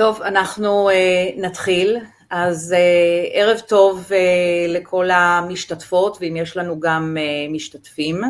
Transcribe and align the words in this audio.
טוב, 0.00 0.22
אנחנו 0.22 0.90
uh, 0.90 0.92
נתחיל. 1.40 1.96
אז 2.30 2.74
uh, 2.76 3.30
ערב 3.32 3.58
טוב 3.58 4.06
uh, 4.08 4.68
לכל 4.68 5.10
המשתתפות, 5.10 6.16
ואם 6.20 6.36
יש 6.36 6.56
לנו 6.56 6.80
גם 6.80 7.16
משתתפים. 7.50 8.20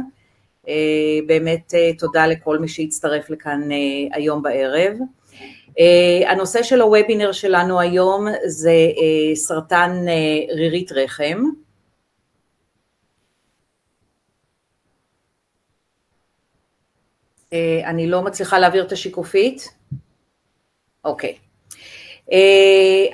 באמת 1.27 1.75
תודה 1.99 2.27
לכל 2.27 2.59
מי 2.59 2.69
שהצטרף 2.69 3.31
לכאן 3.31 3.69
היום 4.13 4.43
בערב. 4.43 4.97
הנושא 6.27 6.63
של 6.63 6.81
הוובינר 6.81 7.33
שלנו 7.33 7.81
היום 7.81 8.27
זה 8.47 8.73
סרטן 9.35 10.05
רירית 10.55 10.93
רחם. 10.93 11.45
אני 17.85 18.07
לא 18.07 18.23
מצליחה 18.23 18.59
להעביר 18.59 18.87
את 18.87 18.93
השיקופית. 18.93 19.69
אוקיי. 21.05 21.39
Okay. 21.39 21.50
אה, 22.33 23.07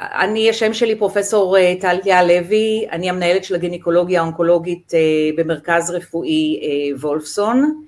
אני, 0.00 0.50
השם 0.50 0.74
שלי 0.74 0.98
פרופסור 0.98 1.58
אה, 1.58 1.74
טליה 1.80 2.22
לוי, 2.22 2.86
אני 2.92 3.10
המנהלת 3.10 3.44
של 3.44 3.54
הגינקולוגיה 3.54 4.20
האונקולוגית 4.20 4.92
אה, 4.94 5.00
במרכז 5.36 5.90
רפואי 5.90 6.60
וולפסון, 7.00 7.82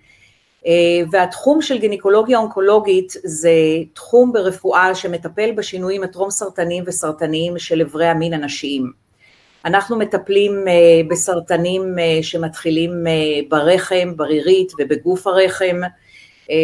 והתחום 1.10 1.62
של 1.62 1.78
גינקולוגיה 1.78 2.38
אונקולוגית 2.38 3.12
זה 3.24 3.50
תחום 3.92 4.32
ברפואה 4.32 4.94
שמטפל 4.94 5.52
בשינויים 5.52 6.02
הטרום 6.02 6.30
סרטניים 6.30 6.84
וסרטניים 6.86 7.58
של 7.58 7.80
אברי 7.80 8.06
המין 8.06 8.34
הנשיים. 8.34 8.92
אנחנו 9.64 9.98
מטפלים 9.98 10.64
בסרטנים 11.10 11.82
שמתחילים 12.22 12.90
ברחם, 13.48 14.16
ברירית 14.16 14.72
ובגוף 14.78 15.26
הרחם, 15.26 15.80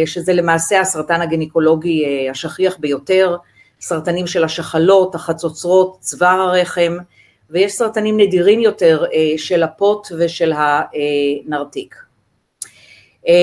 שזה 0.07 0.32
למעשה 0.32 0.80
הסרטן 0.80 1.20
הגינקולוגי 1.20 2.29
השכיח 2.30 2.77
ביותר, 2.79 3.37
סרטנים 3.80 4.27
של 4.27 4.45
השחלות, 4.45 5.14
החצוצרות, 5.14 5.96
צוואר 6.00 6.41
הרחם, 6.41 6.96
ויש 7.51 7.73
סרטנים 7.73 8.20
נדירים 8.20 8.60
יותר 8.60 9.04
אה, 9.12 9.32
של 9.37 9.62
הפוט 9.62 10.09
ושל 10.18 10.52
הנרתיק. 10.57 11.95
אה, 13.29 13.35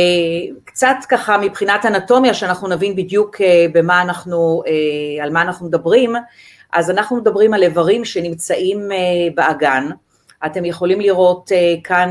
קצת 0.66 0.96
ככה 1.10 1.38
מבחינת 1.38 1.86
אנטומיה, 1.86 2.34
שאנחנו 2.34 2.68
נבין 2.68 2.96
בדיוק 2.96 3.42
אה, 3.42 3.66
במה 3.74 4.02
אנחנו, 4.02 4.64
על 5.22 5.30
מה 5.30 5.42
אנחנו 5.42 5.68
מדברים, 5.68 6.14
אז 6.74 6.92
אנחנו 6.92 7.16
מדברים 7.16 7.54
על 7.54 7.64
איברים 7.64 8.06
שנמצאים 8.06 8.90
באגן, 9.36 9.90
אתם 10.46 10.66
יכולים 10.66 11.02
לראות 11.02 11.52
כאן 11.84 12.10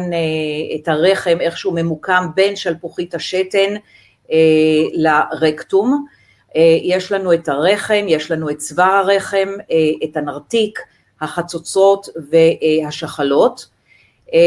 את 0.74 0.88
הרחם, 0.88 1.36
איך 1.40 1.58
שהוא 1.58 1.74
ממוקם 1.74 2.26
בין 2.34 2.56
שלפוחית 2.56 3.14
השתן 3.14 3.74
לרקטום, 4.94 6.06
יש 6.82 7.12
לנו 7.12 7.32
את 7.32 7.48
הרחם, 7.48 8.04
יש 8.08 8.30
לנו 8.30 8.50
את 8.50 8.58
צוואר 8.58 8.92
הרחם, 8.92 9.48
אה, 9.70 9.76
את 10.04 10.16
הנרתיק, 10.16 10.78
החצוצרות 11.20 12.08
והשחלות, 12.30 13.66
אה, 14.34 14.38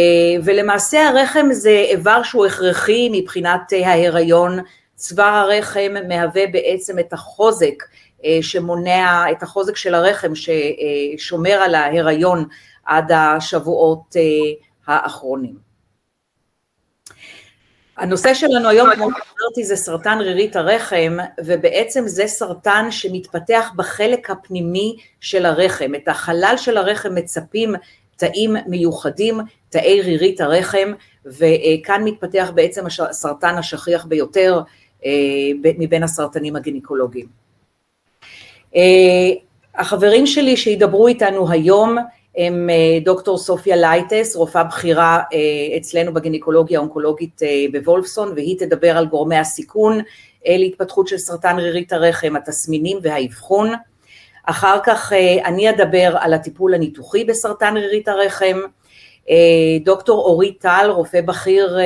ולמעשה 0.44 1.10
הרחם 1.10 1.48
זה 1.52 1.70
איבר 1.70 2.24
שהוא 2.24 2.46
הכרחי 2.46 3.10
מבחינת 3.12 3.74
ההיריון, 3.86 4.60
צוואר 4.96 5.34
הרחם 5.34 5.94
מהווה 6.08 6.48
בעצם 6.52 7.00
את 7.00 7.14
החוזק 7.14 7.84
שמונע, 8.42 9.32
את 9.32 9.44
החוזק 9.44 9.76
של 9.76 9.96
הרחם 9.96 10.32
ששומר 10.36 11.52
על 11.52 11.76
ההיריון 11.76 12.46
עד 12.86 13.12
השבועות 13.12 14.16
האחרונים. 14.88 15.67
הנושא 17.98 18.34
שלנו 18.34 18.70
היום, 18.70 18.90
כמו 18.96 19.10
שאמרתי, 19.10 19.64
זה 19.64 19.76
סרטן 19.76 20.18
רירית 20.22 20.56
הרחם, 20.56 21.18
ובעצם 21.46 22.08
זה 22.08 22.28
סרטן 22.28 22.88
שמתפתח 22.92 23.72
בחלק 23.76 24.30
הפנימי 24.30 24.96
של 25.22 25.46
הרחם. 25.46 25.92
את 25.96 26.08
החלל 26.08 26.54
של 26.58 26.78
הרחם 26.78 27.16
מצפים 27.16 27.76
תאים 28.16 28.56
מיוחדים, 28.68 29.40
תאי 29.70 30.02
רירית 30.02 30.42
הרחם, 30.42 30.92
וכאן 31.26 32.04
מתפתח 32.04 32.52
בעצם 32.56 32.86
הסרטן 32.86 33.56
השכיח 33.58 34.06
ביותר 34.06 34.62
אה, 35.06 35.12
מבין 35.64 36.04
הסרטנים 36.04 36.56
הגינקולוגיים. 36.56 37.28
אה, 38.76 38.82
החברים 39.76 40.28
שלי 40.28 40.58
שידברו 40.58 41.08
איתנו 41.08 41.52
היום, 41.52 41.98
הם 42.38 42.70
אה, 42.70 43.00
דוקטור 43.04 43.38
סופיה 43.38 43.76
לייטס, 43.76 44.36
רופאה 44.36 44.64
בכירה 44.64 45.20
אה, 45.34 45.78
אצלנו 45.78 46.14
בגינקולוגיה 46.14 46.80
האונקולוגית 46.80 47.44
אה, 47.44 47.66
בוולפסון, 47.72 48.32
והיא 48.36 48.60
תדבר 48.60 48.98
על 48.98 49.06
גורמי 49.06 49.38
הסיכון 49.38 50.00
להתפתחות 50.46 51.08
של 51.08 51.18
סרטן 51.18 51.60
רירית 51.60 51.94
הרחם, 51.94 52.36
התסמינים 52.36 52.98
והאבחון. 53.02 53.74
אחר 54.44 54.78
כך 54.84 55.14
אני 55.46 55.70
אדבר 55.70 56.16
על 56.20 56.34
הטיפול 56.34 56.74
הניתוחי 56.74 57.24
בסרטן 57.24 57.78
רירית 57.78 58.08
הרחם. 58.08 58.58
דוקטור 59.84 60.26
אורית 60.26 60.62
טל, 60.62 60.90
רופא 60.90 61.22
בכיר 61.22 61.78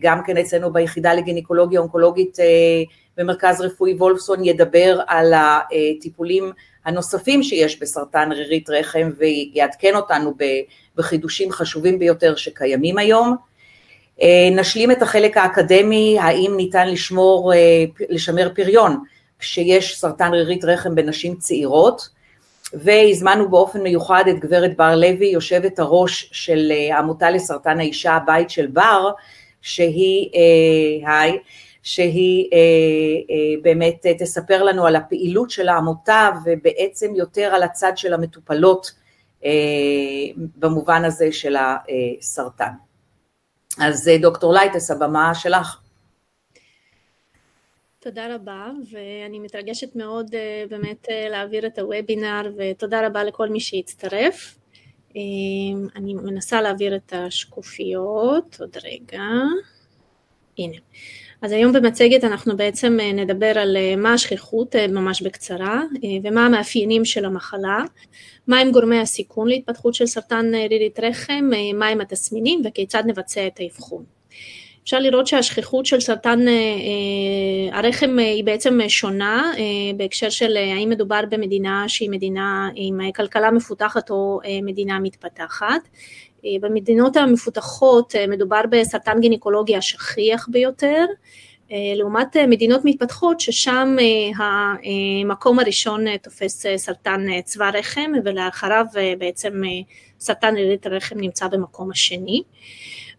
גם 0.00 0.20
כן 0.26 0.36
אצלנו 0.36 0.72
ביחידה 0.72 1.14
לגינקולוגיה 1.14 1.80
אונקולוגית 1.80 2.38
במרכז 3.16 3.60
רפואי 3.60 3.94
וולפסון, 3.94 4.44
ידבר 4.44 5.00
על 5.06 5.32
הטיפולים 5.34 6.52
הנוספים 6.84 7.42
שיש 7.42 7.80
בסרטן 7.80 8.32
רירית 8.32 8.70
רחם 8.70 9.10
ויעדכן 9.18 9.94
אותנו 9.94 10.34
בחידושים 10.96 11.52
חשובים 11.52 11.98
ביותר 11.98 12.36
שקיימים 12.36 12.98
היום. 12.98 13.36
אה, 14.22 14.48
נשלים 14.52 14.90
את 14.90 15.02
החלק 15.02 15.36
האקדמי, 15.36 16.16
האם 16.20 16.52
ניתן 16.56 16.88
לשמור, 16.88 17.54
אה, 17.54 17.84
לשמר 18.08 18.48
פריון 18.54 18.96
כשיש 19.38 19.98
סרטן 19.98 20.32
רירית 20.32 20.64
רחם 20.64 20.94
בנשים 20.94 21.36
צעירות, 21.36 22.08
והזמנו 22.74 23.50
באופן 23.50 23.80
מיוחד 23.82 24.24
את 24.30 24.38
גברת 24.38 24.76
בר 24.76 24.96
לוי, 24.96 25.26
יושבת 25.26 25.78
הראש 25.78 26.30
של 26.32 26.72
אה, 26.72 26.96
העמותה 26.96 27.30
לסרטן 27.30 27.80
האישה, 27.80 28.12
הבית 28.12 28.50
של 28.50 28.66
בר, 28.66 29.10
שהיא, 29.62 30.30
היי, 31.06 31.38
שהיא 31.82 32.48
אה, 32.52 32.58
אה, 33.30 33.62
באמת 33.62 34.06
אה, 34.06 34.18
תספר 34.18 34.62
לנו 34.62 34.86
על 34.86 34.96
הפעילות 34.96 35.50
של 35.50 35.68
העמותה 35.68 36.30
ובעצם 36.44 37.14
יותר 37.16 37.54
על 37.54 37.62
הצד 37.62 37.92
של 37.96 38.14
המטופלות 38.14 39.02
במובן 40.56 41.04
הזה 41.04 41.32
של 41.32 41.56
הסרטן. 41.56 42.72
אז 43.78 44.10
דוקטור 44.20 44.54
לייטס, 44.54 44.90
הבמה 44.90 45.34
שלך. 45.34 45.80
תודה 48.00 48.34
רבה, 48.34 48.70
ואני 48.92 49.38
מתרגשת 49.38 49.96
מאוד 49.96 50.34
באמת 50.70 51.06
להעביר 51.30 51.66
את 51.66 51.78
הוובינר, 51.78 52.52
ותודה 52.56 53.06
רבה 53.06 53.24
לכל 53.24 53.48
מי 53.48 53.60
שהצטרף. 53.60 54.58
אני 55.96 56.14
מנסה 56.14 56.62
להעביר 56.62 56.96
את 56.96 57.12
השקופיות, 57.16 58.56
עוד 58.60 58.76
רגע. 58.84 59.22
הנה. 60.58 60.76
אז 61.42 61.52
היום 61.52 61.72
במצגת 61.72 62.24
אנחנו 62.24 62.56
בעצם 62.56 62.98
אה, 63.00 63.12
נדבר 63.12 63.58
על 63.58 63.76
אה, 63.76 63.96
מה 63.96 64.12
השכיחות 64.12 64.76
אה, 64.76 64.86
ממש 64.86 65.22
בקצרה 65.22 65.82
ומה 66.24 66.46
המאפיינים 66.46 67.04
של 67.04 67.24
המחלה, 67.24 67.78
מהם 68.48 68.70
גורמי 68.70 68.98
הסיכון 68.98 69.48
להתפתחות 69.48 69.94
של 69.94 70.06
סרטן 70.06 70.54
רירית 70.54 71.00
רחם, 71.00 71.50
מהם 71.74 72.00
התסמינים 72.00 72.62
וכיצד 72.64 73.02
נבצע 73.06 73.46
את 73.46 73.60
האבחון. 73.60 74.04
אפשר 74.84 74.98
לראות 74.98 75.26
שהשכיחות 75.26 75.86
של 75.86 76.00
סרטן 76.00 76.38
הרחם 77.72 78.18
היא 78.18 78.44
בעצם 78.44 78.78
שונה 78.88 79.52
בהקשר 79.96 80.30
של 80.30 80.56
האם 80.56 80.88
מדובר 80.88 81.20
במדינה 81.30 81.84
שהיא 81.88 82.10
מדינה 82.10 82.68
עם 82.74 83.12
כלכלה 83.12 83.50
מפותחת 83.50 84.10
או 84.10 84.40
מדינה 84.62 84.98
מתפתחת. 84.98 85.88
אה, 86.44 86.50
במדינות 86.60 87.16
המפותחות 87.16 88.16
אה, 88.16 88.26
מדובר 88.26 88.60
בסרטן 88.70 89.20
גינקולוגי 89.20 89.76
השכיח 89.76 90.48
ביותר, 90.50 91.04
אה, 91.72 91.76
לעומת 91.94 92.36
מדינות 92.36 92.80
מתפתחות 92.84 93.40
ששם 93.40 93.96
המקום 94.36 95.58
הראשון 95.58 96.16
תופס 96.16 96.66
סרטן 96.76 97.40
צוואר 97.44 97.70
רחם 97.74 98.12
ולאחריו 98.24 98.84
בעצם 99.18 99.62
סרטן 100.20 100.54
רירית 100.54 100.86
הרחם 100.86 101.20
נמצא 101.20 101.48
במקום 101.48 101.90
השני. 101.90 102.42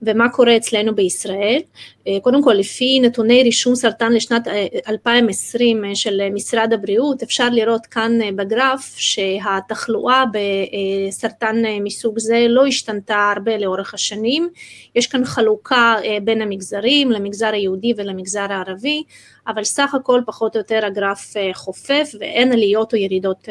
ומה 0.05 0.29
קורה 0.29 0.57
אצלנו 0.57 0.95
בישראל. 0.95 1.59
אה, 2.07 2.17
קודם 2.21 2.43
כל 2.43 2.53
לפי 2.53 2.99
נתוני 2.99 3.43
רישום 3.43 3.75
סרטן 3.75 4.13
לשנת 4.13 4.47
2020 4.87 5.83
אה, 5.83 5.89
אה, 5.89 5.95
של 5.95 6.29
משרד 6.33 6.73
הבריאות 6.73 7.23
אפשר 7.23 7.49
לראות 7.49 7.85
כאן 7.85 8.35
בגרף 8.35 8.95
שהתחלואה 8.97 10.23
בסרטן 10.33 11.55
מסוג 11.83 12.19
זה 12.19 12.45
לא 12.49 12.65
השתנתה 12.65 13.31
הרבה 13.35 13.57
לאורך 13.57 13.93
השנים, 13.93 14.49
יש 14.95 15.07
כאן 15.07 15.25
חלוקה 15.25 15.95
בין 16.23 16.41
המגזרים 16.41 17.11
למגזר 17.11 17.53
היהודי 17.53 17.93
ולמגזר 17.97 18.45
הערבי 18.49 19.03
אבל 19.47 19.63
סך 19.63 19.95
הכל 19.95 20.21
פחות 20.25 20.55
או 20.55 20.59
יותר 20.59 20.85
הגרף 20.85 21.33
חופף 21.53 22.11
ואין 22.19 22.51
עליות 22.51 22.93
או 22.93 22.97
ירידות 22.97 23.47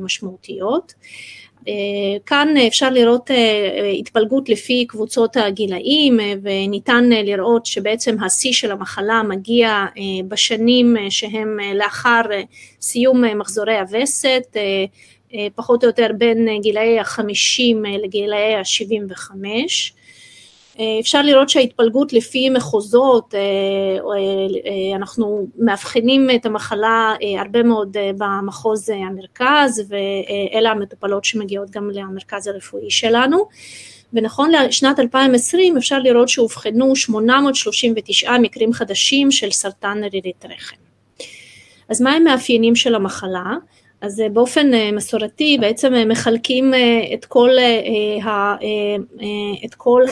משמעותיות. 0.00 0.94
כאן 2.26 2.48
אפשר 2.66 2.90
לראות 2.90 3.30
התפלגות 3.98 4.48
לפי 4.48 4.86
קבוצות 4.88 5.36
הגילאים 5.36 6.20
וניתן 6.42 7.08
לראות 7.08 7.66
שבעצם 7.66 8.16
השיא 8.24 8.52
של 8.52 8.70
המחלה 8.70 9.22
מגיע 9.22 9.84
בשנים 10.28 10.96
שהם 11.10 11.58
לאחר 11.74 12.22
סיום 12.80 13.38
מחזורי 13.38 13.78
הווסת, 13.78 14.56
פחות 15.54 15.84
או 15.84 15.88
יותר 15.88 16.08
בין 16.18 16.48
גילאי 16.60 17.00
החמישים 17.00 17.84
לגילאי 18.02 18.54
השבעים 18.54 19.06
וחמש. 19.08 19.92
אה, 19.96 20.01
אפשר 21.00 21.22
לראות 21.22 21.48
שההתפלגות 21.48 22.12
לפי 22.12 22.50
מחוזות, 22.50 23.34
אה, 23.34 23.40
אה, 23.40 24.96
אנחנו 24.96 25.46
מאבחנים 25.58 26.28
את 26.34 26.46
המחלה 26.46 27.14
הרבה 27.38 27.62
מאוד 27.62 27.96
במחוז 28.18 28.88
המרכז 28.90 29.82
ואלה 29.88 30.70
המטופלות 30.70 31.24
שמגיעות 31.24 31.70
גם 31.70 31.90
למרכז 31.90 32.46
הרפואי 32.46 32.90
שלנו 32.90 33.48
ונכון 34.12 34.50
לשנת 34.50 34.98
2020 34.98 35.76
אפשר 35.76 35.98
לראות 35.98 36.28
שאובחנו 36.28 36.96
839 36.96 38.38
מקרים 38.38 38.72
חדשים 38.72 39.30
של 39.30 39.50
סרטן 39.50 40.00
רירית 40.12 40.44
רחם. 40.44 40.76
אז 41.88 42.02
מה 42.02 42.12
המאפיינים 42.12 42.76
של 42.76 42.94
המחלה? 42.94 43.54
אז 44.02 44.20
אה, 44.20 44.28
באופן 44.28 44.74
אה, 44.74 44.92
מסורתי 44.92 45.58
בעצם 45.60 45.94
אה, 45.94 46.04
מחלקים 46.04 46.74
את 47.14 47.24
כל, 47.24 47.50
את 49.64 49.74
כל 49.74 50.02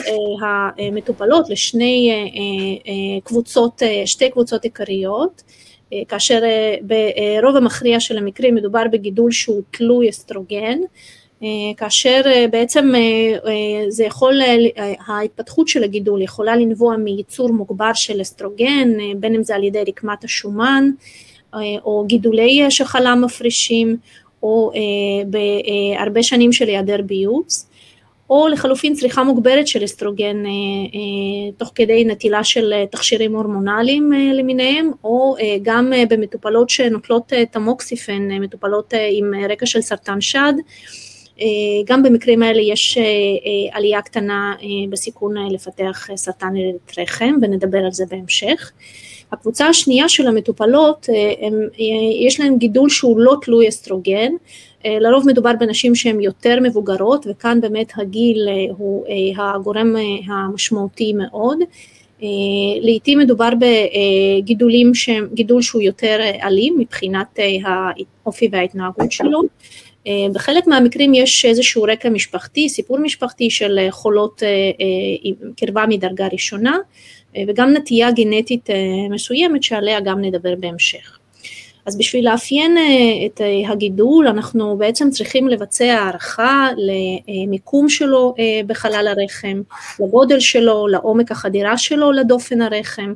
המטופלות 0.41 1.49
לשני 1.49 2.11
קבוצות, 3.23 3.81
שתי 4.05 4.29
קבוצות 4.29 4.63
עיקריות, 4.63 5.43
כאשר 6.07 6.41
ברוב 6.81 7.55
המכריע 7.55 7.99
של 7.99 8.17
המקרים 8.17 8.55
מדובר 8.55 8.83
בגידול 8.91 9.31
שהוא 9.31 9.61
תלוי 9.71 10.09
אסטרוגן, 10.09 10.79
כאשר 11.77 12.21
בעצם 12.51 12.91
זה 13.89 14.03
יכול, 14.03 14.41
ההתפתחות 15.07 15.67
של 15.67 15.83
הגידול 15.83 16.21
יכולה 16.21 16.55
לנבוע 16.55 16.97
מייצור 16.97 17.49
מוגבר 17.49 17.93
של 17.93 18.21
אסטרוגן, 18.21 18.89
בין 19.19 19.35
אם 19.35 19.43
זה 19.43 19.55
על 19.55 19.63
ידי 19.63 19.83
רקמת 19.87 20.23
השומן, 20.23 20.89
או 21.83 22.03
גידולי 22.07 22.65
שחלה 22.71 23.15
מפרישים, 23.15 23.97
או 24.43 24.71
אה, 24.75 24.79
בהרבה 25.27 26.23
שנים 26.23 26.53
של 26.53 26.67
היעדר 26.67 27.01
ביוץ, 27.01 27.67
או 28.29 28.47
לחלופין 28.47 28.93
צריכה 28.93 29.23
מוגברת 29.23 29.67
של 29.67 29.83
אסטרוגן 29.83 30.45
אה, 30.45 30.51
תוך 31.57 31.71
כדי 31.75 32.05
נטילה 32.05 32.43
של 32.43 32.73
תכשירים 32.91 33.35
הורמונליים 33.35 34.11
למיניהם, 34.11 34.91
או 35.03 35.35
גם 35.61 35.93
במטופלות 36.09 36.69
שנוטלות 36.69 37.33
תמוקסיפן, 37.51 38.27
מטופלות 38.31 38.93
עם 39.11 39.31
רקע 39.49 39.65
של 39.65 39.81
סרטן 39.81 40.21
שד, 40.21 40.53
גם 41.85 42.03
במקרים 42.03 42.43
האלה 42.43 42.61
יש 42.61 42.97
עלייה 43.71 44.01
קטנה 44.01 44.55
בסיכון 44.89 45.35
לפתח 45.51 46.07
סרטן 46.15 46.53
רחם 46.97 47.33
ונדבר 47.41 47.77
על 47.77 47.91
זה 47.91 48.05
בהמשך. 48.09 48.71
הקבוצה 49.31 49.67
השנייה 49.67 50.09
של 50.09 50.27
המטופלות, 50.27 51.07
אה, 51.09 51.47
הם, 51.47 51.53
אה, 51.79 52.25
יש 52.27 52.39
להן 52.39 52.57
גידול 52.57 52.89
שהוא 52.89 53.19
לא 53.19 53.35
תלוי 53.41 53.69
אסטרוגן, 53.69 54.31
אה, 54.85 54.99
לרוב 54.99 55.27
מדובר 55.27 55.51
בנשים 55.59 55.95
שהן 55.95 56.21
יותר 56.21 56.57
מבוגרות 56.61 57.25
וכאן 57.29 57.61
באמת 57.61 57.91
הגיל 57.95 58.47
הוא 58.77 59.05
הגורם 59.37 59.95
המשמעותי 60.27 61.13
מאוד. 61.13 61.59
לעיתים 62.81 63.19
מדובר 63.19 63.49
בגידולים 63.59 64.93
שהם, 64.93 65.27
גידול 65.33 65.61
שהוא 65.61 65.81
יותר 65.81 66.19
אלים 66.43 66.75
מבחינת 66.79 67.39
האופי 67.65 68.49
וההתנהגות 68.51 69.11
שלו. 69.11 69.41
בחלק 70.33 70.67
מהמקרים 70.67 71.13
יש 71.13 71.45
איזשהו 71.45 71.83
רקע 71.83 72.09
משפחתי, 72.09 72.69
סיפור 72.69 72.99
משפחתי 72.99 73.49
של 73.49 73.79
חולות 73.91 74.43
קרבה 75.57 75.85
מדרגה 75.87 76.27
ראשונה, 76.31 76.77
וגם 77.47 77.73
נטייה 77.73 78.11
גנטית 78.11 78.69
אה, 78.69 78.75
מסוימת 79.09 79.63
שעליה 79.63 79.99
גם 79.99 80.21
נדבר 80.21 80.55
בהמשך. 80.59 81.17
אז 81.85 81.97
בשביל 81.97 82.31
לאפיין 82.31 82.77
אה, 82.77 83.25
את 83.25 83.41
הגידול 83.69 84.27
אנחנו 84.27 84.77
בעצם 84.77 85.09
צריכים 85.09 85.47
לבצע 85.47 85.85
הערכה 85.85 86.69
למיקום 86.77 87.89
שלו 87.89 88.35
בחלל 88.67 89.07
הרחם, 89.07 89.61
לגודל 89.99 90.39
שלו, 90.39 90.87
לעומק 90.87 91.31
החדירה 91.31 91.77
שלו 91.77 92.11
לדופן 92.11 92.61
הרחם, 92.61 93.13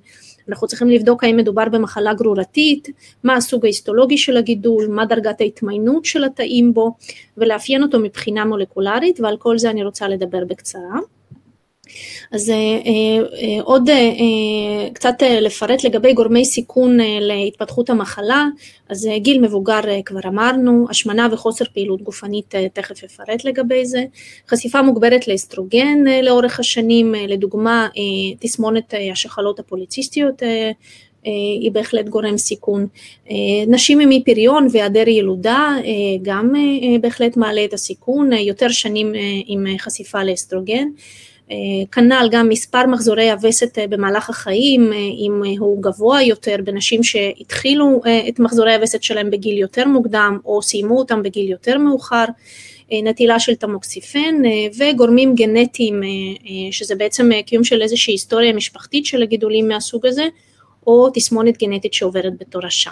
אנחנו 0.49 0.67
צריכים 0.67 0.89
לבדוק 0.89 1.23
האם 1.23 1.37
מדובר 1.37 1.65
במחלה 1.71 2.13
גרורתית, 2.13 2.87
מה 3.23 3.35
הסוג 3.35 3.65
ההיסטולוגי 3.65 4.17
של 4.17 4.37
הגידול, 4.37 4.87
מה 4.87 5.05
דרגת 5.05 5.41
ההתמיינות 5.41 6.05
של 6.05 6.23
התאים 6.23 6.73
בו, 6.73 6.91
ולאפיין 7.37 7.83
אותו 7.83 7.99
מבחינה 7.99 8.45
מולקולרית, 8.45 9.19
ועל 9.19 9.37
כל 9.37 9.57
זה 9.57 9.69
אני 9.69 9.83
רוצה 9.83 10.07
לדבר 10.07 10.45
בקצרה. 10.45 10.99
אז 12.31 12.49
אה, 12.49 12.55
אה, 12.55 13.61
עוד 13.63 13.89
אה, 13.89 14.89
קצת 14.93 15.15
לפרט 15.41 15.83
לגבי 15.83 16.13
גורמי 16.13 16.45
סיכון 16.45 16.97
להתפתחות 17.19 17.89
המחלה, 17.89 18.45
אז 18.89 19.09
גיל 19.17 19.41
מבוגר 19.41 19.79
כבר 20.05 20.19
אמרנו, 20.27 20.85
השמנה 20.89 21.27
וחוסר 21.31 21.65
פעילות 21.73 22.01
גופנית, 22.01 22.55
תכף 22.73 23.03
אפרט 23.03 23.45
לגבי 23.45 23.85
זה, 23.85 24.03
חשיפה 24.49 24.81
מוגברת 24.81 25.27
לאסטרוגן 25.27 26.03
לאורך 26.23 26.59
השנים, 26.59 27.15
לדוגמה 27.27 27.87
תסמונת 28.39 28.93
השחלות 29.11 29.59
הפוליציסטיות 29.59 30.41
היא 31.61 31.71
בהחלט 31.71 32.05
גורם 32.09 32.37
סיכון. 32.37 32.87
נשים 33.67 33.99
עם 33.99 34.11
אי 34.11 34.23
פריון 34.23 34.67
והיעדר 34.71 35.07
ילודה 35.07 35.75
גם 36.21 36.53
בהחלט 37.01 37.37
מעלה 37.37 37.65
את 37.65 37.73
הסיכון, 37.73 38.33
יותר 38.33 38.69
שנים 38.69 39.13
עם 39.45 39.65
חשיפה 39.79 40.23
לאסטרוגן. 40.23 40.87
אה, 41.51 41.55
כנ"ל 41.91 42.27
גם 42.31 42.49
מספר 42.49 42.85
מחזורי 42.87 43.31
הווסת 43.31 43.77
אה, 43.77 43.87
במהלך 43.87 44.29
החיים, 44.29 44.93
אה, 44.93 44.97
אם 44.97 45.57
הוא 45.59 45.83
גבוה 45.83 46.23
יותר 46.23 46.55
בנשים 46.63 47.03
שהתחילו 47.03 48.01
את 48.29 48.39
מחזורי 48.39 48.75
הווסת 48.75 49.03
שלהם 49.03 49.31
בגיל 49.31 49.57
יותר 49.57 49.87
מוקדם 49.87 50.37
או 50.45 50.61
סיימו 50.61 50.97
אותם 50.97 51.23
בגיל 51.23 51.49
יותר 51.49 51.77
מאוחר, 51.77 52.25
נטילה 53.03 53.39
של 53.39 53.55
תמוקסיפן 53.55 54.35
וגורמים 54.79 55.35
גנטיים, 55.35 56.01
שזה 56.71 56.95
בעצם 56.95 57.29
קיום 57.45 57.63
של 57.63 57.81
איזושהי 57.81 58.13
היסטוריה 58.13 58.53
משפחתית 58.53 59.05
של 59.05 59.23
הגידולים 59.23 59.67
מהסוג 59.67 60.05
הזה, 60.05 60.27
או 60.87 61.09
תסמונת 61.13 61.57
גנטית 61.57 61.93
שעוברת 61.93 62.33
בתורשה. 62.39 62.91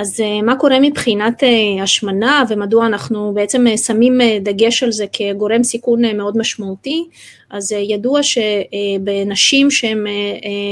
אז 0.00 0.20
אה, 0.20 0.42
מה 0.42 0.56
קורה 0.56 0.80
מבחינת 0.80 1.44
אה, 1.44 1.82
השמנה 1.82 2.44
ומדוע 2.48 2.86
אנחנו 2.86 3.32
בעצם 3.34 3.66
אה, 3.66 3.76
שמים 3.76 4.18
דגש 4.40 4.82
על 4.82 4.92
זה 4.92 5.04
כגורם 5.12 5.62
סיכון 5.62 6.16
מאוד 6.16 6.38
משמעותי, 6.38 7.04
אז 7.50 7.72
ידוע 7.72 8.20
שבנשים 8.22 9.70
שהם 9.70 10.06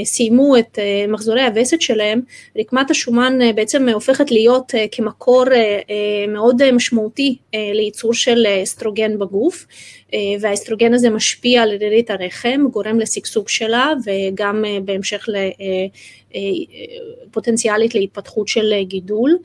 סיימו 0.04 0.58
את 0.58 0.78
מחזורי 1.08 1.42
הווסת 1.42 1.80
שלהם, 1.80 2.20
רקמת 2.58 2.90
השומן 2.90 3.38
בעצם 3.54 3.88
הופכת 3.88 4.30
להיות 4.30 4.72
כמקור 4.92 5.44
מאוד 6.28 6.70
משמעותי 6.72 7.36
לייצור 7.54 8.14
של 8.14 8.46
אסטרוגן 8.62 9.18
בגוף, 9.18 9.66
והאסטרוגן 10.40 10.94
הזה 10.94 11.10
משפיע 11.10 11.62
על 11.62 11.70
רירית 11.70 12.10
הרחם, 12.10 12.60
גורם 12.72 13.00
לשגשוג 13.00 13.48
שלה 13.48 13.92
וגם 14.04 14.64
בהמשך 14.84 15.28
פוטנציאלית 17.30 17.94
להתפתחות 17.94 18.48
של 18.48 18.72
גידול. 18.82 19.38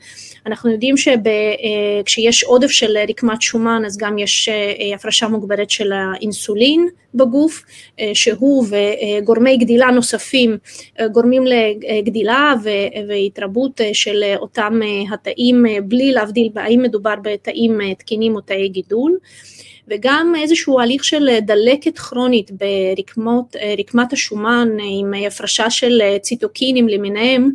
אנחנו 0.46 0.70
יודעים 0.70 0.94
שכשיש 0.96 2.44
עודף 2.44 2.70
של 2.70 2.98
רקמת 3.08 3.42
שומן 3.42 3.82
אז 3.86 3.96
גם 3.96 4.18
יש 4.18 4.48
הפרשה 4.94 5.28
מוגברת 5.28 5.70
של 5.70 5.92
האינסולין 5.92 6.88
בגוף, 7.14 7.64
שהוא 8.14 8.66
וגורמי 8.70 9.56
גדילה 9.56 9.90
נוספים 9.90 10.56
גורמים 11.12 11.44
לגדילה 11.46 12.54
והתרבות 13.08 13.80
של 13.92 14.24
אותם 14.36 14.80
התאים 15.12 15.64
בלי 15.84 16.12
להבדיל 16.12 16.48
האם 16.56 16.82
מדובר 16.82 17.14
בתאים 17.22 17.78
תקינים 17.98 18.36
או 18.36 18.40
תאי 18.40 18.68
גידול. 18.68 19.18
וגם 19.88 20.34
איזשהו 20.42 20.80
הליך 20.80 21.04
של 21.04 21.38
דלקת 21.42 21.98
כרונית 21.98 22.50
ברקמת 22.50 24.12
השומן 24.12 24.68
עם 24.90 25.12
הפרשה 25.26 25.70
של 25.70 26.02
ציטוקינים 26.22 26.88
למיניהם, 26.88 27.50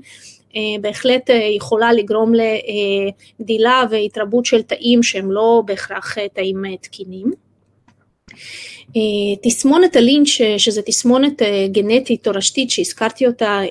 בהחלט 0.81 1.29
יכולה 1.55 1.93
לגרום 1.93 2.31
לגדילה 2.33 3.83
והתרבות 3.91 4.45
של 4.45 4.61
תאים 4.61 5.03
שהם 5.03 5.31
לא 5.31 5.63
בהכרח 5.65 6.17
תאים 6.33 6.63
תקינים. 6.81 7.31
תסמונת 9.43 9.95
הלינץ', 9.95 10.27
שזה 10.57 10.81
תסמונת 10.81 11.41
גנטית 11.71 12.23
תורשתית 12.23 12.69
שהזכרתי 12.69 13.27
אותה 13.27 13.61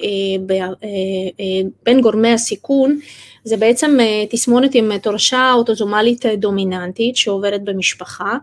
בין 1.83 2.01
גורמי 2.01 2.33
הסיכון, 2.33 2.99
זה 3.45 3.57
בעצם 3.57 3.97
אה, 4.01 4.25
תסמונת 4.31 4.75
עם 4.75 4.99
תורשה 4.99 5.53
אוטוזומלית 5.53 6.27
אה, 6.27 6.37
דומיננטית 6.37 7.17
שעוברת 7.17 7.65
במשפחה, 7.65 8.37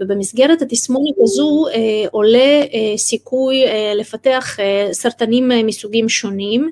ובמסגרת 0.00 0.62
התסמונת 0.62 1.14
הזו 1.22 1.64
אה, 1.68 2.08
עולה 2.10 2.62
סיכוי 2.96 3.64
לפתח 3.94 4.56
סרטנים 4.92 5.48
מסוגים 5.66 6.08
שונים, 6.08 6.70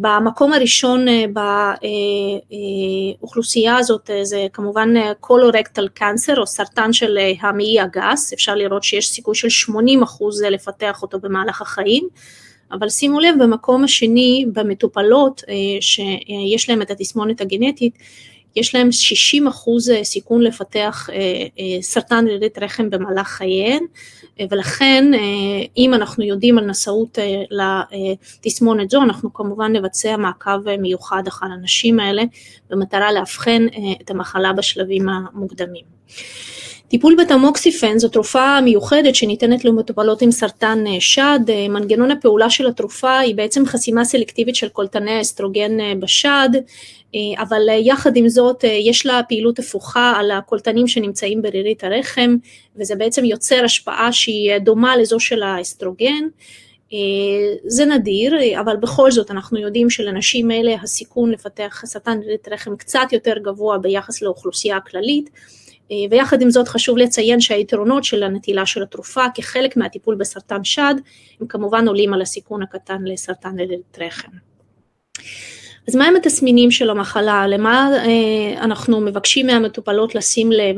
במקום 0.00 0.52
הראשון 0.52 1.06
באוכלוסייה 3.20 3.76
הזאת 3.76 4.10
זה 4.22 4.46
כמובן 4.52 4.94
קולורקטל 5.20 5.88
קאנסר 5.88 6.40
או 6.40 6.46
סרטן 6.46 6.92
של 6.92 7.18
המעי 7.40 7.80
הגס, 7.80 8.32
אפשר 8.32 8.54
לראות 8.54 8.84
שיש 8.84 9.08
סיכוי 9.08 9.34
של 9.34 9.48
80 9.48 10.02
אחוז 10.02 10.42
לפתח 10.42 11.02
אותו 11.02 11.18
במהלך 11.20 11.62
החיים, 11.62 12.08
אבל 12.72 12.88
שימו 12.88 13.20
לב 13.20 13.34
במקום 13.42 13.84
השני 13.84 14.46
במטופלות 14.52 15.42
שיש 15.80 16.70
להם 16.70 16.82
את 16.82 16.90
התסמונת 16.90 17.40
הגנטית 17.40 17.94
יש 18.56 18.74
להם 18.74 18.92
60 18.92 19.46
אחוז 19.46 19.90
אה, 19.90 20.04
סיכון 20.04 20.42
לפתח 20.42 21.08
אה, 21.12 21.16
אה, 21.58 21.82
סרטן 21.82 22.26
רירית 22.26 22.58
רחם 22.58 22.90
במהלך 22.90 23.28
חייהן, 23.28 23.84
ולכן 24.50 25.04
אם 25.76 25.94
אנחנו 25.94 26.24
יודעים 26.24 26.58
על 26.58 26.64
נשאות 26.64 27.18
לתסמונת 27.50 28.90
זו, 28.90 29.02
אנחנו 29.02 29.32
כמובן 29.32 29.72
נבצע 29.72 30.16
מעקב 30.16 30.76
מיוחד 30.78 31.22
אחר 31.28 31.46
הנשים 31.46 32.00
האלה, 32.00 32.22
במטרה 32.70 33.12
לאבחן 33.12 33.66
את 34.02 34.10
המחלה 34.10 34.52
בשלבים 34.52 35.08
המוקדמים. 35.08 35.84
טיפול 36.90 37.16
בתמוקסיפן 37.24 37.98
זו 37.98 38.08
תרופה 38.08 38.60
מיוחדת 38.60 39.14
שניתנת 39.14 39.64
למטופלות 39.64 40.22
עם 40.22 40.30
סרטן 40.30 40.84
שד, 41.00 41.40
מנגנון 41.68 42.10
הפעולה 42.10 42.50
של 42.50 42.66
התרופה 42.66 43.18
היא 43.18 43.34
בעצם 43.34 43.66
חסימה 43.66 44.04
סלקטיבית 44.04 44.54
של 44.54 44.68
קולטני 44.68 45.10
האסטרוגן 45.10 46.00
בשד, 46.00 46.48
אה, 47.14 47.42
אבל 47.42 47.68
אה, 47.68 47.74
יחד 47.74 48.16
עם 48.16 48.28
זאת 48.28 48.64
אה, 48.64 48.68
יש 48.70 49.06
לה 49.06 49.20
פעילות 49.28 49.58
הפוכה 49.58 50.12
על 50.16 50.30
הקולטנים 50.30 50.88
שנמצאים 50.88 51.42
ברירית 51.42 51.84
הרחם 51.84 52.36
וזה 52.76 52.94
בעצם 52.94 53.24
יוצר 53.24 53.64
השפעה 53.64 54.12
שהיא 54.12 54.58
דומה 54.58 54.96
לזו 54.96 55.20
של 55.20 55.42
האסטרוגן. 55.42 56.28
זה 57.66 57.84
נדיר, 57.84 58.60
אבל 58.60 58.76
בכל 58.76 59.10
זאת 59.10 59.30
אנחנו 59.30 59.58
יודעים 59.58 59.90
שלנשים 59.90 60.50
אלה 60.50 60.74
הסיכון 60.82 61.30
לפתח 61.30 61.82
סרטן 61.86 62.18
רירית 62.18 62.48
רחם 62.48 62.76
קצת 62.76 63.12
יותר 63.12 63.34
גבוה 63.44 63.78
ביחס 63.78 64.22
לאוכלוסייה 64.22 64.76
הכללית, 64.76 65.30
ויחד 66.10 66.42
עם 66.42 66.50
זאת 66.50 66.68
חשוב 66.68 66.98
לציין 66.98 67.40
שהיתרונות 67.40 68.04
של 68.04 68.22
הנטילה 68.22 68.66
של 68.66 68.82
התרופה 68.82 69.24
כחלק 69.34 69.76
מהטיפול 69.76 70.14
בסרטן 70.14 70.64
שד 70.64 70.94
הם 71.40 71.46
כמובן 71.46 71.88
עולים 71.88 72.14
על 72.14 72.22
הסיכון 72.22 72.62
הקטן 72.62 73.02
לסרטן 73.04 73.58
רירית 73.58 73.98
רחם. 74.00 74.30
אז 75.88 75.96
מהם 75.96 76.16
התסמינים 76.16 76.70
של 76.70 76.90
המחלה, 76.90 77.46
למה 77.46 77.90
אה, 77.94 78.64
אנחנו 78.64 79.00
מבקשים 79.00 79.46
מהמטופלות 79.46 80.14
לשים 80.14 80.52
לב? 80.52 80.76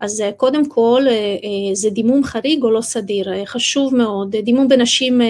אז 0.00 0.20
אה, 0.20 0.32
קודם 0.32 0.68
כל 0.68 1.02
אה, 1.08 1.74
זה 1.74 1.90
דימום 1.90 2.24
חריג 2.24 2.62
או 2.62 2.70
לא 2.70 2.80
סדיר, 2.80 3.44
חשוב 3.44 3.96
מאוד, 3.96 4.36
דימום 4.36 4.68
בנשים 4.68 5.20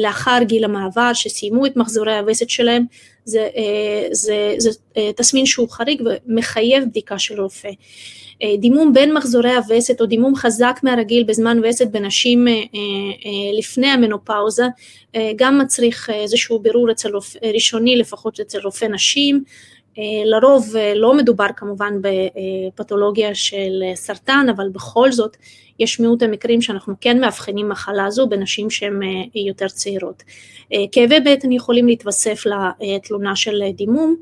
לאחר 0.00 0.38
גיל 0.42 0.64
המעבר 0.64 1.10
שסיימו 1.14 1.66
את 1.66 1.76
מחזורי 1.76 2.18
הווסת 2.18 2.50
שלהם, 2.50 2.84
זה, 3.24 3.48
זה, 4.12 4.54
זה, 4.58 4.70
זה 4.96 5.10
תסמין 5.16 5.46
שהוא 5.46 5.68
חריג 5.68 6.02
ומחייב 6.26 6.84
בדיקה 6.84 7.18
של 7.18 7.40
רופא. 7.40 7.70
אה, 8.42 8.56
דימום 8.58 8.92
בין 8.92 9.14
מחזורי 9.14 9.54
הווסת 9.54 10.00
או 10.00 10.06
דימום 10.06 10.36
חזק 10.36 10.80
מהרגיל 10.82 11.24
בזמן 11.24 11.58
וסת 11.64 11.86
בנשים 11.86 12.48
אה, 12.48 12.52
אה, 12.52 13.58
לפני 13.58 13.86
המנופאוזה 13.86 14.64
גם 15.36 15.58
מצריך 15.58 16.10
איזשהו 16.10 16.58
בירור 16.58 16.90
אצל 16.90 17.14
רופא, 17.14 17.38
ראשוני 17.54 17.96
לפחות 17.96 18.40
אצל 18.40 18.58
רופא 18.60 18.84
נשים 18.84 19.44
לרוב 20.24 20.74
לא 20.94 21.14
מדובר 21.14 21.46
כמובן 21.56 21.94
בפתולוגיה 22.00 23.34
של 23.34 23.82
סרטן 23.94 24.46
אבל 24.56 24.68
בכל 24.68 25.12
זאת 25.12 25.36
יש 25.78 26.00
מיעוט 26.00 26.22
המקרים 26.22 26.62
שאנחנו 26.62 26.94
כן 27.00 27.20
מאבחנים 27.20 27.68
מחלה 27.68 28.10
זו 28.10 28.28
בנשים 28.28 28.70
שהן 28.70 29.00
יותר 29.34 29.68
צעירות. 29.68 30.22
כאבי 30.92 31.20
בטן 31.20 31.52
יכולים 31.52 31.86
להתווסף 31.86 32.42
לתלונה 32.80 33.36
של 33.36 33.62
דימום 33.74 34.16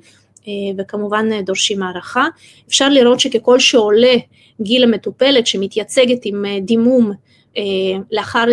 אה, 0.48 0.52
וכמובן 0.78 1.32
אה, 1.32 1.42
דורשים 1.42 1.82
הערכה. 1.82 2.26
אפשר 2.68 2.88
לראות 2.88 3.20
שככל 3.20 3.58
שעולה 3.58 4.14
גיל 4.60 4.84
המטופלת 4.84 5.46
שמתייצגת 5.46 6.18
עם 6.24 6.44
אה, 6.46 6.58
דימום 6.60 7.12
לאחר 8.10 8.44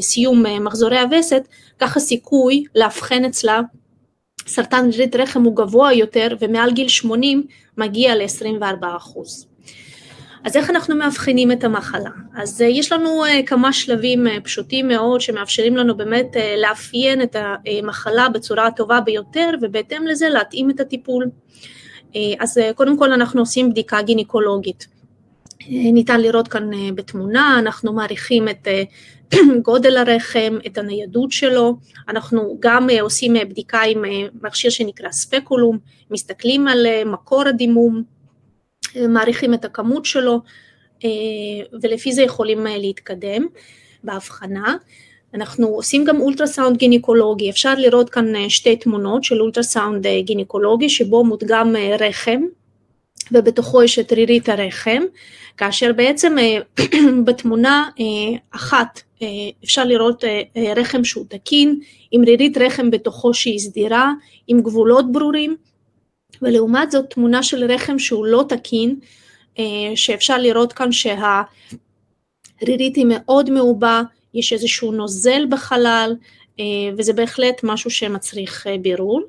סיום 0.00 0.44
מחזורי 0.60 0.98
הווסת, 0.98 1.48
כך 1.78 1.96
הסיכוי 1.96 2.64
לאבחן 2.74 3.24
אצלה 3.24 3.60
סרטן 4.46 4.90
רירית 4.92 5.16
רחם 5.16 5.42
הוא 5.42 5.56
גבוה 5.56 5.92
יותר 5.92 6.28
ומעל 6.40 6.72
גיל 6.72 6.88
80 6.88 7.46
מגיע 7.76 8.14
ל-24 8.14 8.86
אחוז. 8.96 9.46
אז 10.46 10.56
איך 10.56 10.70
אנחנו 10.70 10.96
מאבחנים 10.96 11.52
את 11.52 11.64
המחלה? 11.64 12.10
אז 12.36 12.62
אה, 12.62 12.66
יש 12.66 12.92
לנו 12.92 13.24
אה, 13.24 13.40
כמה 13.46 13.72
שלבים 13.72 14.26
אה, 14.26 14.40
פשוטים 14.40 14.88
מאוד 14.88 15.20
שמאפשרים 15.20 15.76
לנו 15.76 15.96
באמת 15.96 16.36
לאפיין 16.62 17.22
את 17.22 17.36
המחלה 17.38 18.28
בצורה 18.28 18.66
הטובה 18.66 19.00
ביותר 19.00 19.50
ובהתאם 19.62 20.06
לזה 20.06 20.28
להתאים 20.28 20.70
את 20.70 20.80
הטיפול. 20.80 21.26
אז 22.40 22.60
קודם 22.74 22.98
כל 22.98 23.12
אנחנו 23.12 23.40
עושים 23.40 23.70
בדיקה 23.70 24.02
גינקולוגית. 24.02 24.86
ניתן 25.68 26.20
לראות 26.20 26.48
כאן 26.48 26.70
בתמונה, 26.94 27.58
אנחנו 27.58 27.92
מעריכים 27.92 28.48
את 28.48 28.68
גודל 29.66 29.96
הרחם, 29.96 30.58
את 30.66 30.78
הניידות 30.78 31.32
שלו, 31.32 31.76
אנחנו 32.08 32.56
גם 32.60 32.88
עושים 33.00 33.34
בדיקה 33.34 33.82
עם 33.82 34.02
מכשיר 34.42 34.70
שנקרא 34.70 35.10
ספקולום, 35.10 35.78
מסתכלים 36.10 36.68
על 36.68 36.86
מקור 37.06 37.48
הדימום, 37.48 38.02
מעריכים 39.08 39.54
את 39.54 39.64
הכמות 39.64 40.04
שלו 40.04 40.40
אה, 41.04 41.78
ולפי 41.82 42.12
זה 42.12 42.22
יכולים 42.22 42.66
אה, 42.66 42.78
להתקדם 42.78 43.46
בהבחנה. 44.04 44.76
אנחנו 45.34 45.66
עושים 45.66 46.04
גם 46.04 46.20
אולטרסאונד 46.20 46.76
גינקולוגי, 46.76 47.50
אפשר 47.50 47.74
לראות 47.74 48.10
כאן 48.10 48.36
אה, 48.36 48.50
שתי 48.50 48.76
תמונות 48.76 49.24
של 49.24 49.40
אולטרסאונד 49.40 50.06
גינקולוגי 50.20 50.88
שבו 50.88 51.24
מודגם 51.24 51.74
רחם 51.98 52.40
ובתוכו 53.32 53.82
יש 53.82 53.98
את 53.98 54.12
רירית 54.12 54.48
הרחם, 54.48 55.02
כאשר 55.56 55.92
בעצם 55.92 56.36
בתמונה 57.26 57.90
אחת 58.50 59.00
אפשר 59.64 59.84
לראות 59.84 60.24
רחם 60.76 61.04
שהוא 61.04 61.24
תקין, 61.28 61.80
עם 62.10 62.24
רירית 62.24 62.58
רחם 62.58 62.90
בתוכו 62.90 63.34
שהיא 63.34 63.58
סדירה, 63.58 64.12
עם 64.46 64.60
גבולות 64.60 65.12
ברורים, 65.12 65.56
ולעומת 66.42 66.90
זאת 66.90 67.10
תמונה 67.10 67.42
של 67.42 67.64
רחם 67.64 67.98
שהוא 67.98 68.26
לא 68.26 68.44
תקין, 68.48 68.96
אה, 69.58 69.64
שאפשר 69.94 70.38
לראות 70.38 70.72
כאן 70.72 70.88
שהרירית 70.92 71.46
היא 72.96 73.06
מאוד 73.08 73.50
מעובה, 73.50 74.02
יש 74.34 74.52
איזשהו 74.52 74.92
נוזל 74.92 75.46
בחלל, 75.50 76.16
אה, 76.60 76.64
וזה 76.98 77.12
בהחלט 77.12 77.60
משהו 77.62 77.90
שמצריך 77.90 78.66
אה, 78.66 78.78
בירור. 78.78 79.22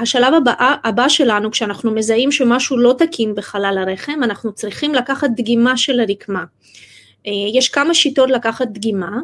השלב 0.00 0.34
הבא, 0.34 0.52
הבא 0.84 1.08
שלנו, 1.08 1.50
כשאנחנו 1.50 1.90
מזהים 1.90 2.32
שמשהו 2.32 2.76
לא 2.76 2.94
תקין 2.98 3.34
בחלל 3.34 3.78
הרחם, 3.78 4.22
אנחנו 4.22 4.52
צריכים 4.52 4.94
לקחת 4.94 5.30
דגימה 5.36 5.76
של 5.76 6.00
הרקמה. 6.00 6.44
יש 7.54 7.68
כמה 7.68 7.94
שיטות 7.94 8.30
לקחת 8.30 8.68
דגימה, 8.68 9.18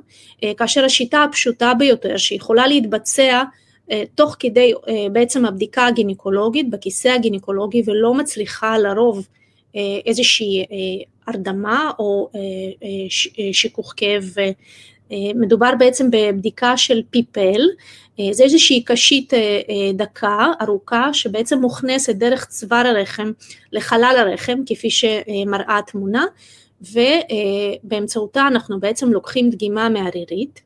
כאשר 0.57 0.85
השיטה 0.85 1.23
הפשוטה 1.23 1.75
ביותר 1.75 2.17
שיכולה 2.17 2.67
להתבצע 2.67 3.43
אה, 3.91 4.03
תוך 4.15 4.37
כדי 4.39 4.73
אה, 4.89 5.07
בעצם 5.13 5.47
הבדיקה 5.47 5.87
הגינקולוגית 5.87 6.71
בכיסא 6.71 7.09
הגינקולוגי 7.09 7.83
ולא 7.87 8.15
מצליחה 8.15 8.79
לרוב 8.79 9.27
אה, 9.77 9.81
איזושהי 10.07 10.65
הרדמה 11.27 11.91
או 11.99 12.31
שיכוך 13.53 13.95
כאב. 13.97 14.35
מדובר 15.35 15.71
בעצם 15.79 16.11
בבדיקה 16.11 16.77
של 16.77 17.03
פיפל, 17.11 17.61
זה 18.33 18.45
איזושהי 18.45 18.83
קשית 18.85 19.33
דקה, 19.95 20.47
ארוכה, 20.63 21.15
שבעצם 21.15 21.59
מוכנסת 21.59 22.15
דרך 22.15 22.45
צוואר 22.47 22.87
הרחם 22.87 23.33
לחלל 23.73 24.15
הרחם, 24.19 24.59
כפי 24.67 24.91
שמראה 24.91 25.79
התמונה, 25.79 26.25
ובאמצעותה 26.81 28.47
אנחנו 28.47 28.81
בעצם 28.81 29.13
לוקחים 29.13 29.51
דגימה 29.51 29.89
מהרירית. 29.89 30.61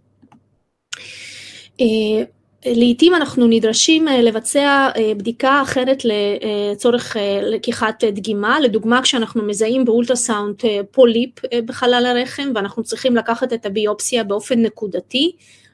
לעתים 2.67 3.15
אנחנו 3.15 3.47
נדרשים 3.47 4.09
אה, 4.09 4.23
לבצע 4.23 4.91
אה, 4.97 5.13
בדיקה 5.17 5.63
אחרת 5.63 6.03
לצורך 6.05 7.17
אה, 7.17 7.41
לקיחת 7.43 8.05
דגימה, 8.05 8.61
לדוגמה 8.61 9.03
כשאנחנו 9.03 9.43
מזהים 9.43 9.85
באולטרסאונד 9.85 10.57
פוליפ 10.91 11.31
בחלל 11.67 12.07
הרחם 12.07 12.53
ואנחנו 12.55 12.83
צריכים 12.83 13.17
לקחת 13.17 13.53
את 13.53 13.67
הביופסיה 13.67 14.25
באופן 14.25 14.63
נקודתי, 14.63 15.33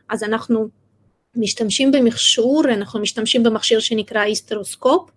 אז 0.09 0.25
אנחנו 0.25 0.69
משתמשים 1.37 1.93
במכשור, 1.93 2.63
אנחנו 2.69 3.01
משתמשים 3.01 3.43
במכשיר 3.43 3.81
שנקרא 3.81 4.21
היסטרוסקופ, 4.21 5.11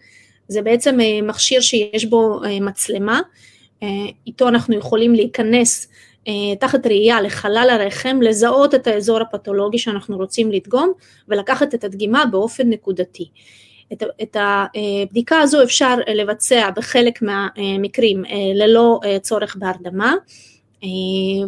זה 0.47 0.61
בעצם 0.61 0.97
מכשיר 1.23 1.61
שיש 1.61 2.05
בו 2.05 2.39
מצלמה, 2.61 3.21
איתו 4.27 4.47
אנחנו 4.47 4.75
יכולים 4.75 5.15
להיכנס 5.15 5.87
תחת 6.59 6.87
ראייה 6.87 7.21
לחלל 7.21 7.67
הרחם, 7.71 8.19
לזהות 8.21 8.75
את 8.75 8.87
האזור 8.87 9.21
הפתולוגי 9.21 9.77
שאנחנו 9.77 10.17
רוצים 10.17 10.51
לדגום 10.51 10.91
ולקחת 11.27 11.75
את 11.75 11.83
הדגימה 11.83 12.25
באופן 12.25 12.69
נקודתי. 12.69 13.29
את, 13.93 14.03
את 14.21 14.37
הבדיקה 14.39 15.39
הזו 15.39 15.63
אפשר 15.63 15.95
לבצע 16.15 16.69
בחלק 16.75 17.19
מהמקרים 17.21 18.25
אה, 18.25 18.31
ללא 18.53 18.99
אה, 19.05 19.19
צורך 19.19 19.55
בהרדמה 19.55 20.15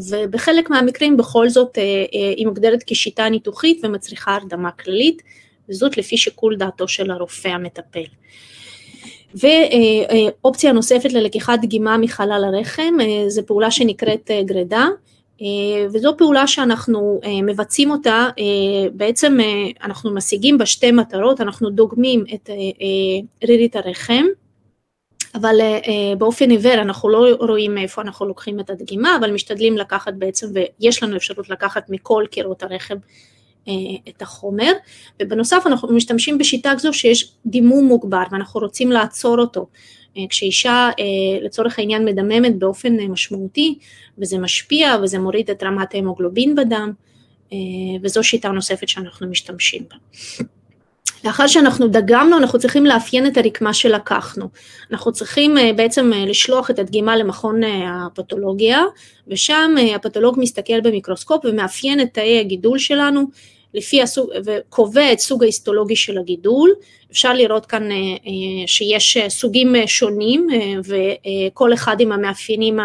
ובחלק 0.09 0.69
מהמקרים 0.69 1.17
בכל 1.17 1.49
זאת 1.49 1.77
היא 2.11 2.47
מוגדרת 2.47 2.83
כשיטה 2.87 3.29
ניתוחית 3.29 3.79
ומצריכה 3.83 4.35
הרדמה 4.35 4.71
כללית 4.71 5.21
וזאת 5.69 5.97
לפי 5.97 6.17
שיקול 6.17 6.55
דעתו 6.55 6.87
של 6.87 7.11
הרופא 7.11 7.47
המטפל. 7.47 8.03
ואופציה 9.35 10.71
נוספת 10.71 11.13
ללקיחת 11.13 11.59
דגימה 11.61 11.97
מחלל 11.97 12.43
הרחם, 12.47 12.93
זו 13.27 13.41
פעולה 13.45 13.71
שנקראת 13.71 14.31
גרידה, 14.45 14.87
וזו 15.93 16.17
פעולה 16.17 16.47
שאנחנו 16.47 17.19
מבצעים 17.43 17.91
אותה, 17.91 18.27
בעצם 18.93 19.37
אנחנו 19.83 20.13
משיגים 20.13 20.57
בה 20.57 20.65
שתי 20.65 20.91
מטרות, 20.91 21.41
אנחנו 21.41 21.69
דוגמים 21.69 22.23
את 22.33 22.49
רירית 23.43 23.75
הרחם, 23.75 24.25
אבל 25.35 25.55
באופן 26.17 26.49
עיוור 26.49 26.73
אנחנו 26.73 27.09
לא 27.09 27.25
רואים 27.39 27.75
מאיפה 27.75 28.01
אנחנו 28.01 28.25
לוקחים 28.25 28.59
את 28.59 28.69
הדגימה, 28.69 29.15
אבל 29.19 29.31
משתדלים 29.31 29.77
לקחת 29.77 30.13
בעצם, 30.13 30.47
ויש 30.53 31.03
לנו 31.03 31.15
אפשרות 31.15 31.49
לקחת 31.49 31.89
מכל 31.89 32.23
קירות 32.31 32.63
הרחם 32.63 32.95
אה, 32.95 33.32
את 34.09 34.21
החומר, 34.21 34.71
ובנוסף 35.21 35.63
אנחנו 35.65 35.95
משתמשים 35.95 36.37
בשיטה 36.37 36.73
כזו 36.77 36.93
שיש 36.93 37.33
דימום 37.45 37.85
מוגבר 37.85 38.23
ואנחנו 38.31 38.59
רוצים 38.59 38.91
לעצור 38.91 39.39
אותו. 39.39 39.67
אה, 40.17 40.23
כשאישה 40.29 40.89
אה, 40.99 41.45
לצורך 41.45 41.79
העניין 41.79 42.05
מדממת 42.05 42.59
באופן 42.59 42.97
משמעותי 42.97 43.77
וזה 44.17 44.37
משפיע 44.37 44.95
וזה 45.03 45.19
מוריד 45.19 45.49
את 45.49 45.63
רמת 45.63 45.95
ההמוגלובין 45.95 46.55
בדם 46.55 46.91
וזו 48.01 48.23
שיטה 48.23 48.49
נוספת 48.49 48.89
שאנחנו 48.89 49.27
משתמשים 49.27 49.83
בה. 49.89 49.95
לאחר 51.23 51.47
שאנחנו 51.47 51.87
דגמנו 51.87 52.37
אנחנו 52.37 52.59
צריכים 52.59 52.85
לאפיין 52.85 53.27
את 53.27 53.37
הרקמה 53.37 53.73
שלקחנו. 53.73 54.49
אנחנו 54.91 55.11
צריכים 55.11 55.55
בעצם 55.75 56.11
לשלוח 56.15 56.69
את 56.69 56.79
הדגימה 56.79 57.17
למכון 57.17 57.61
הפתולוגיה 57.87 58.81
ושם 59.27 59.75
הפתולוג 59.95 60.35
מסתכל 60.39 60.81
במיקרוסקופ 60.81 61.45
ומאפיין 61.45 62.01
את 62.01 62.07
תאי 62.13 62.39
הגידול 62.39 62.79
שלנו 62.79 63.27
לפי 63.73 64.01
הסוג, 64.01 64.29
וקובע 64.45 65.13
את 65.13 65.19
סוג 65.19 65.43
ההיסטולוגי 65.43 65.95
של 65.95 66.17
הגידול, 66.17 66.73
אפשר 67.11 67.33
לראות 67.33 67.65
כאן 67.65 67.91
אה, 67.91 67.97
אה, 67.97 68.67
שיש 68.67 69.17
אה, 69.17 69.29
סוגים 69.29 69.75
שונים 69.85 70.47
וכל 70.83 71.73
אחד 71.73 71.99
עם 71.99 72.11
המאפיינים 72.11 72.77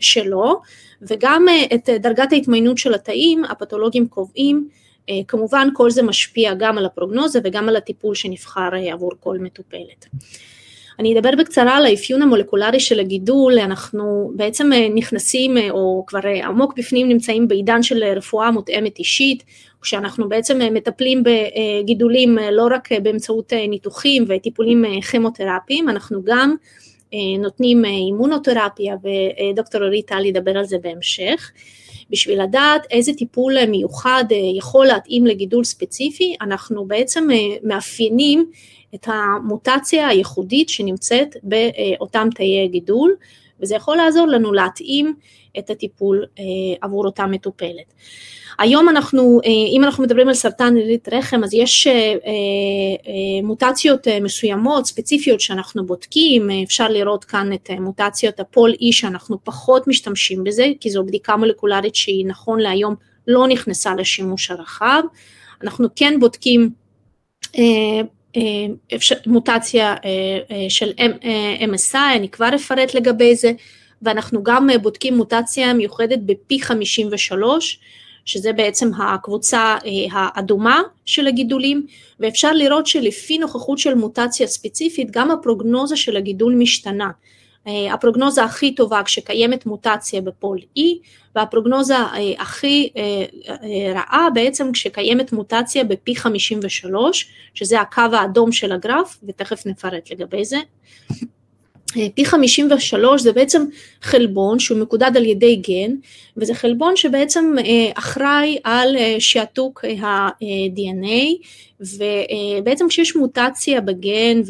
שלו, 0.00 0.60
וגם 1.02 1.46
את 1.74 1.88
דרגת 1.88 2.32
ההתמיינות 2.32 2.78
של 2.78 2.94
התאים 2.94 3.44
הפתולוגים 3.44 4.08
קובעים, 4.08 4.68
כמובן 5.28 5.68
כל 5.74 5.90
זה 5.90 6.02
משפיע 6.02 6.54
גם 6.54 6.78
על 6.78 6.86
הפרוגנוזה 6.86 7.40
וגם 7.44 7.68
על 7.68 7.76
הטיפול 7.76 8.14
שנבחר 8.14 8.70
עבור 8.92 9.10
כל 9.20 9.38
מטופלת. 9.38 10.06
אני 10.98 11.18
אדבר 11.18 11.30
בקצרה 11.38 11.76
על 11.76 11.86
האפיון 11.86 12.22
המולקולרי 12.22 12.80
של 12.80 13.00
הגידול, 13.00 13.58
אנחנו 13.58 14.30
בעצם 14.36 14.70
נכנסים 14.94 15.56
או 15.70 16.04
כבר 16.06 16.20
עמוק 16.44 16.78
בפנים 16.78 17.08
נמצאים 17.08 17.48
בעידן 17.48 17.82
של 17.82 18.04
רפואה 18.04 18.50
מותאמת 18.50 18.98
אישית, 18.98 19.44
כשאנחנו 19.82 20.28
בעצם 20.28 20.60
מטפלים 20.74 21.22
בגידולים 21.22 22.38
לא 22.52 22.68
רק 22.70 22.88
באמצעות 23.02 23.52
ניתוחים 23.68 24.24
וטיפולים 24.28 24.84
כימותרפיים, 25.10 25.88
אנחנו 25.88 26.22
גם 26.24 26.54
נותנים 27.38 27.84
אימונותרפיה 27.84 28.96
ודוקטור 29.02 29.84
אורית 29.84 30.06
טל 30.06 30.24
ידבר 30.24 30.58
על 30.58 30.64
זה 30.64 30.76
בהמשך. 30.82 31.50
בשביל 32.10 32.42
לדעת 32.42 32.86
איזה 32.90 33.12
טיפול 33.12 33.66
מיוחד 33.66 34.24
יכול 34.58 34.86
להתאים 34.86 35.26
לגידול 35.26 35.64
ספציפי, 35.64 36.36
אנחנו 36.40 36.84
בעצם 36.84 37.28
מאפיינים 37.62 38.50
את 38.94 39.06
המוטציה 39.06 40.08
הייחודית 40.08 40.68
שנמצאת 40.68 41.36
באותם 41.42 42.28
תאי 42.34 42.68
גידול, 42.68 43.16
וזה 43.60 43.74
יכול 43.74 43.96
לעזור 43.96 44.26
לנו 44.26 44.52
להתאים 44.52 45.14
את 45.58 45.70
הטיפול 45.70 46.24
עבור 46.80 47.04
אותה 47.04 47.26
מטופלת. 47.26 47.94
היום 48.58 48.88
אנחנו, 48.88 49.40
אה, 49.44 49.50
אם 49.76 49.84
אנחנו 49.84 50.04
מדברים 50.04 50.28
על 50.28 50.34
סרטן 50.34 50.74
רירית 50.76 51.08
רחם, 51.12 51.44
אז 51.44 51.54
יש 51.54 51.86
אה, 51.86 51.92
אה, 51.92 53.42
מוטציות 53.42 54.06
מסוימות, 54.22 54.86
ספציפיות 54.86 55.40
שאנחנו 55.40 55.86
בודקים, 55.86 56.50
אפשר 56.64 56.88
לראות 56.88 57.24
כאן 57.24 57.52
את 57.52 57.70
מוטציות 57.70 58.40
הפול 58.40 58.74
אי 58.80 58.92
שאנחנו 58.92 59.44
פחות 59.44 59.88
משתמשים 59.88 60.44
בזה, 60.44 60.66
כי 60.80 60.90
זו 60.90 61.04
בדיקה 61.04 61.36
מולקולרית 61.36 61.94
שהיא 61.94 62.26
נכון 62.26 62.60
להיום 62.60 62.94
לא 63.26 63.48
נכנסה 63.48 63.94
לשימוש 63.94 64.50
הרחב, 64.50 65.02
אנחנו 65.62 65.88
כן 65.96 66.14
בודקים 66.20 66.70
מוטציה 69.26 69.94
של 70.68 70.90
MSI, 71.60 72.16
אני 72.16 72.28
כבר 72.28 72.50
אפרט 72.54 72.94
לגבי 72.94 73.36
זה, 73.36 73.52
ואנחנו 74.02 74.42
גם 74.42 74.68
בודקים 74.82 75.16
מוטציה 75.16 75.72
מיוחדת 75.72 76.18
בפי 76.26 76.60
53, 76.60 77.80
שזה 78.28 78.52
בעצם 78.52 78.90
הקבוצה 78.94 79.76
אה, 79.86 79.90
האדומה 80.12 80.80
של 81.04 81.26
הגידולים, 81.26 81.86
ואפשר 82.20 82.52
לראות 82.52 82.86
שלפי 82.86 83.38
נוכחות 83.38 83.78
של 83.78 83.94
מוטציה 83.94 84.46
ספציפית, 84.46 85.10
גם 85.10 85.30
הפרוגנוזה 85.30 85.96
של 85.96 86.16
הגידול 86.16 86.54
משתנה. 86.54 87.10
אה, 87.66 87.94
הפרוגנוזה 87.94 88.44
הכי 88.44 88.74
טובה 88.74 89.02
כשקיימת 89.02 89.66
מוטציה 89.66 90.20
בפול 90.20 90.58
E, 90.78 90.82
והפרוגנוזה 91.36 91.96
אה, 91.96 92.32
הכי 92.38 92.90
רעה 93.94 94.28
בעצם 94.34 94.72
כשקיימת 94.72 95.32
מוטציה 95.32 95.84
בפי 95.84 96.16
53, 96.16 97.28
שזה 97.54 97.80
הקו 97.80 98.02
האדום 98.12 98.52
של 98.52 98.72
הגרף, 98.72 99.18
ותכף 99.22 99.66
נפרט 99.66 100.10
לגבי 100.10 100.44
זה. 100.44 100.58
פי 102.14 102.24
53 102.24 103.22
זה 103.22 103.32
בעצם 103.32 103.64
חלבון 104.02 104.58
שהוא 104.58 104.78
מקודד 104.78 105.10
על 105.16 105.24
ידי 105.24 105.56
גן 105.56 105.94
וזה 106.36 106.54
חלבון 106.54 106.96
שבעצם 106.96 107.54
אה, 107.58 107.90
אחראי 107.94 108.58
על 108.64 108.96
אה, 108.96 109.16
שעתוק 109.18 109.84
ה-DNA 110.02 111.46
ובעצם 111.80 112.88
כשיש 112.88 113.16
מוטציה 113.16 113.80
בגן 113.80 114.40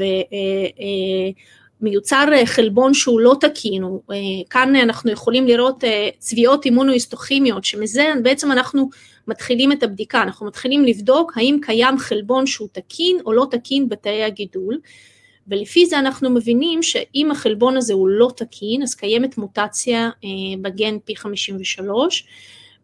ומיוצר 1.81 2.29
אה, 2.33 2.47
חלבון 2.47 2.95
שהוא 2.95 3.21
לא 3.21 3.37
תקין, 3.41 3.83
כאן 4.51 4.77
אנחנו 4.77 5.11
יכולים 5.11 5.47
לראות 5.47 5.85
צביעות 6.19 6.65
אימונו-היסטוכימיות 6.65 7.65
שמזה 7.65 8.13
בעצם 8.23 8.53
אנחנו 8.53 8.89
מתחילים 9.29 9.73
את 9.73 9.83
הבדיקה, 9.83 10.23
אנחנו 10.23 10.47
מתחילים 10.47 10.85
לבדוק 10.85 11.33
האם 11.37 11.59
קיים 11.63 11.99
חלבון 11.99 12.47
שהוא 12.47 12.69
תקין 12.73 13.19
או 13.27 13.33
לא 13.33 13.47
תקין 13.51 13.89
בתאי 13.89 14.25
הגידול 14.25 14.79
ולפי 15.49 15.87
זה 15.87 15.99
אנחנו 15.99 16.31
מבינים 16.31 16.83
שאם 16.83 17.29
החלבון 17.31 17.77
הזה 17.77 17.95
הוא 17.95 18.09
לא 18.09 18.31
תקין, 18.37 18.83
אז 18.83 18.95
קיימת 18.95 19.39
מוטציה 19.39 20.11
אה, 20.25 20.29
בגן 20.63 20.97
P53, 21.11 21.83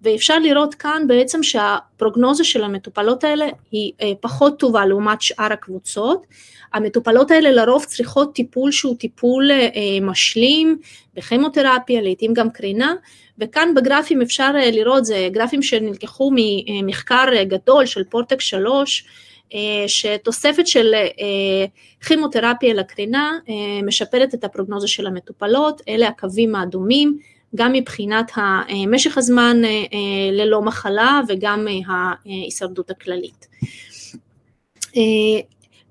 ואפשר 0.02 0.38
לראות 0.38 0.74
כאן 0.74 1.02
בעצם 1.06 1.42
שהפרוגנוזה 1.42 2.44
של 2.44 2.64
המטופלות 2.64 3.24
האלה 3.24 3.46
היא 3.72 3.92
אה, 4.02 4.12
פחות 4.20 4.58
טובה 4.58 4.86
לעומת 4.86 5.22
שאר 5.22 5.52
הקבוצות. 5.52 6.26
המטופלות 6.74 7.30
האלה 7.30 7.50
לרוב 7.50 7.84
צריכות 7.84 8.34
טיפול 8.34 8.72
שהוא 8.72 8.96
טיפול 8.96 9.50
אה, 9.50 9.70
משלים 10.02 10.78
בכימותרפיה, 11.14 12.00
לעיתים 12.02 12.34
גם 12.34 12.50
קרינה, 12.50 12.94
וכאן 13.38 13.74
בגרפים 13.76 14.22
אפשר 14.22 14.52
לראות, 14.52 15.04
זה 15.04 15.28
גרפים 15.32 15.62
שנלקחו 15.62 16.30
ממחקר 16.34 17.24
גדול 17.42 17.86
של 17.86 18.04
פורטק 18.04 18.40
3, 18.40 19.04
אה, 19.06 19.23
שתוספת 19.86 20.66
של 20.66 20.94
אה, 20.94 21.66
כימותרפיה 22.06 22.74
לקרינה 22.74 23.32
אה, 23.48 23.82
משפרת 23.82 24.34
את 24.34 24.44
הפרוגנוזה 24.44 24.88
של 24.88 25.06
המטופלות, 25.06 25.82
אלה 25.88 26.08
הקווים 26.08 26.54
האדומים, 26.54 27.18
גם 27.56 27.72
מבחינת 27.72 28.32
משך 28.86 29.18
הזמן 29.18 29.62
ללא 30.32 30.62
מחלה 30.62 31.20
וגם 31.28 31.66
ההישרדות 31.86 32.90
הכללית. 32.90 33.46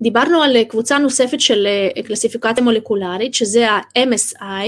דיברנו 0.00 0.42
על 0.42 0.64
קבוצה 0.64 0.98
נוספת 0.98 1.40
של 1.40 1.66
קלסיפיקציה 2.06 2.64
מולקולרית, 2.64 3.34
שזה 3.34 3.70
ה-MSI, 3.70 4.42
אה, 4.42 4.66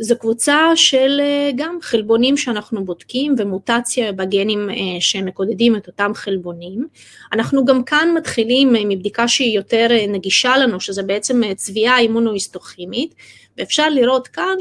זו 0.00 0.18
קבוצה 0.18 0.72
של 0.74 1.20
אה, 1.20 1.50
גם 1.56 1.78
חלבונים 1.82 2.36
שאנחנו 2.36 2.84
בודקים 2.84 3.34
ומוטציה 3.38 4.12
בגנים 4.12 4.70
אה, 4.70 4.76
שמקודדים 5.00 5.76
את 5.76 5.86
אותם 5.86 6.12
חלבונים. 6.14 6.86
אנחנו 7.32 7.64
גם 7.64 7.84
כאן 7.84 8.14
מתחילים 8.16 8.72
מבדיקה 8.72 9.28
שהיא 9.28 9.56
יותר 9.56 9.88
נגישה 10.08 10.56
לנו, 10.56 10.80
שזה 10.80 11.02
בעצם 11.02 11.54
צביעה 11.54 11.98
אימונו-היסטוכימית, 11.98 13.14
ואפשר 13.58 13.88
לראות 13.88 14.28
כאן 14.28 14.54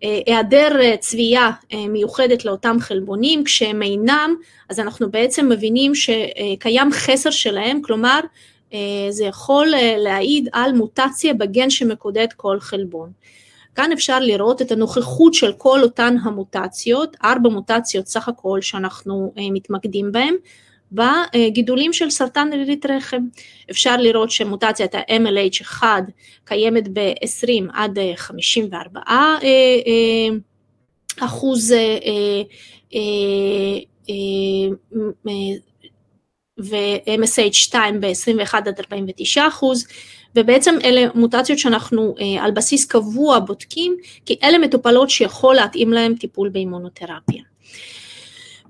שבהיעדר 0.00 0.96
צביעה 1.00 1.52
מיוחדת 1.88 2.44
לאותם 2.44 2.76
חלבונים, 2.80 3.44
כשהם 3.44 3.82
אינם, 3.82 4.34
אז 4.68 4.80
אנחנו 4.80 5.10
בעצם 5.10 5.48
מבינים 5.48 5.92
שקיים 5.94 6.92
חסר 6.92 7.30
שלהם, 7.30 7.82
כלומר 7.82 8.20
אה, 8.20 8.28
זה 9.10 9.24
יכול 9.24 9.74
אה, 9.74 9.94
להעיד 9.98 10.48
על 10.52 10.72
מוטציה 10.72 11.34
בגן 11.34 11.70
שמקודד 11.70 12.26
כל 12.36 12.60
חלבון. 12.60 13.12
כאן 13.74 13.92
אפשר 13.92 14.20
לראות 14.20 14.62
את 14.62 14.72
הנוכחות 14.72 15.34
של 15.34 15.52
כל 15.52 15.82
אותן 15.82 16.16
המוטציות, 16.22 17.16
ארבע 17.24 17.48
מוטציות 17.48 18.06
סך 18.06 18.28
הכל 18.28 18.60
שאנחנו 18.60 19.32
אה, 19.38 19.42
מתמקדים 19.52 20.12
בהן, 20.12 20.34
בגידולים 20.92 21.92
של 21.92 22.10
סרטן 22.10 22.48
רירית 22.52 22.86
רחם. 22.86 23.22
אפשר 23.70 23.96
לראות 23.96 24.30
שמוטציית 24.30 24.94
ה-MLH1 24.94 25.82
קיימת 26.44 26.88
ב-20 26.92 27.64
עד 27.72 27.98
54 28.16 29.00
אחוז 31.20 31.74
ו-MSH2 36.58 37.74
ב-21 38.00 38.54
עד 38.54 38.80
49 38.80 39.48
אחוז, 39.48 39.86
ובעצם 40.36 40.74
אלה 40.84 41.06
מוטציות 41.14 41.58
שאנחנו 41.58 42.14
על 42.40 42.50
בסיס 42.50 42.86
קבוע 42.86 43.38
בודקים, 43.38 43.96
כי 44.26 44.36
אלה 44.42 44.58
מטופלות 44.58 45.10
שיכול 45.10 45.54
להתאים 45.54 45.92
להם 45.92 46.14
טיפול 46.14 46.48
באימונותרפיה. 46.48 47.42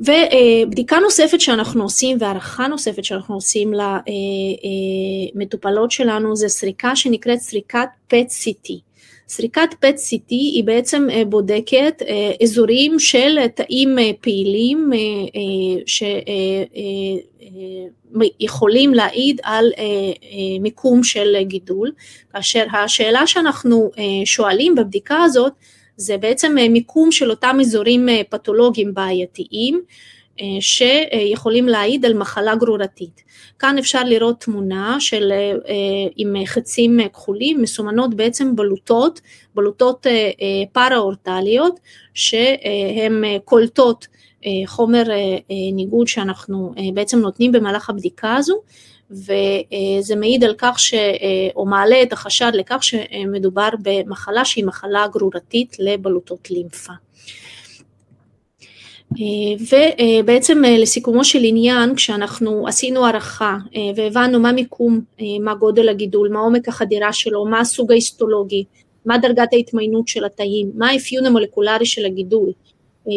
ובדיקה 0.01 0.99
נוספת 0.99 1.41
שאנחנו 1.41 1.83
עושים 1.83 2.17
והערכה 2.21 2.67
נוספת 2.67 3.05
שאנחנו 3.05 3.35
עושים 3.35 3.73
למטופלות 5.35 5.91
שלנו 5.91 6.37
זה 6.37 6.49
סריקה 6.49 6.97
שנקראת 6.97 7.39
סריקת 7.39 7.89
PET-CT. 8.13 8.88
סריקת 9.29 9.75
PET-CT 9.85 10.27
היא 10.29 10.65
בעצם 10.65 11.09
בודקת 11.29 12.03
אזורים 12.43 12.99
של 12.99 13.39
תאים 13.55 13.97
פעילים 14.21 14.91
שיכולים 18.41 18.95
להעיד 18.95 19.41
על 19.43 19.71
מיקום 20.61 21.03
של 21.03 21.37
גידול, 21.43 21.93
כאשר 22.33 22.65
השאלה 22.73 23.27
שאנחנו 23.27 23.91
שואלים 24.25 24.75
בבדיקה 24.75 25.23
הזאת 25.23 25.53
זה 25.99 26.17
בעצם 26.19 26.59
אה, 26.59 26.69
מיקום 26.69 27.13
של 27.13 27.31
אותם 27.31 27.57
אזורים 27.61 28.09
אה, 28.09 28.21
פתולוגיים 28.31 28.95
בעייתיים. 28.95 29.75
אה, 29.75 29.81
שיכולים 30.61 31.69
להעיד 31.69 32.05
על 32.05 32.15
מחלה 32.15 32.57
גרורתית. 32.57 33.23
כאן 33.59 33.79
אפשר 33.79 34.05
לראות 34.05 34.41
תמונה 34.41 34.97
של, 35.01 35.33
עם 36.17 36.35
חצים 36.47 36.99
כחולים, 37.13 37.63
מסומנות 37.63 38.15
בעצם 38.15 38.57
בלוטות, 38.57 39.21
בלוטות 39.55 40.07
פארה-אורטליות 40.73 41.81
שהן 42.15 43.25
קולטות 43.45 44.07
חומר 44.67 45.03
ניגוד 45.73 46.09
שאנחנו 46.09 46.75
בעצם 46.95 47.19
נותנים 47.19 47.53
במהלך 47.53 47.91
הבדיקה 47.91 48.35
הזו 48.35 48.61
וזה 49.11 50.17
מעיד 50.17 50.45
על 50.45 50.55
כך, 50.59 50.79
ש, 50.79 50.95
או 51.57 51.67
מעלה 51.67 52.03
את 52.03 52.13
החשד 52.13 52.53
לכך 52.55 52.79
שמדובר 52.81 53.69
במחלה 53.83 54.45
שהיא 54.45 54.65
מחלה 54.65 55.07
גרורתית 55.13 55.77
לבלוטות 55.79 56.51
לימפה. 56.51 56.93
ובעצם 59.61 60.63
לסיכומו 60.79 61.25
של 61.25 61.39
עניין, 61.43 61.95
כשאנחנו 61.95 62.69
עשינו 62.69 63.07
הערכה 63.07 63.57
והבנו 63.97 64.41
מה 64.41 64.53
מיקום, 64.53 65.01
מה 65.41 65.55
גודל 65.55 65.89
הגידול, 65.89 66.29
מה 66.29 66.41
עומק 66.41 66.69
החדירה 66.69 67.13
שלו, 67.13 67.45
מה 67.45 67.61
הסוג 67.61 67.93
ההיסטולוגי, 67.93 68.65
מה 69.07 69.19
דרגת 69.19 69.53
ההתמיינות 69.53 70.09
של 70.09 70.25
התאים, 70.25 70.71
מה 70.75 70.91
האפיון 70.91 71.27
המולקולרי 71.27 71.87
של 71.87 72.05
הגידול, 72.05 72.53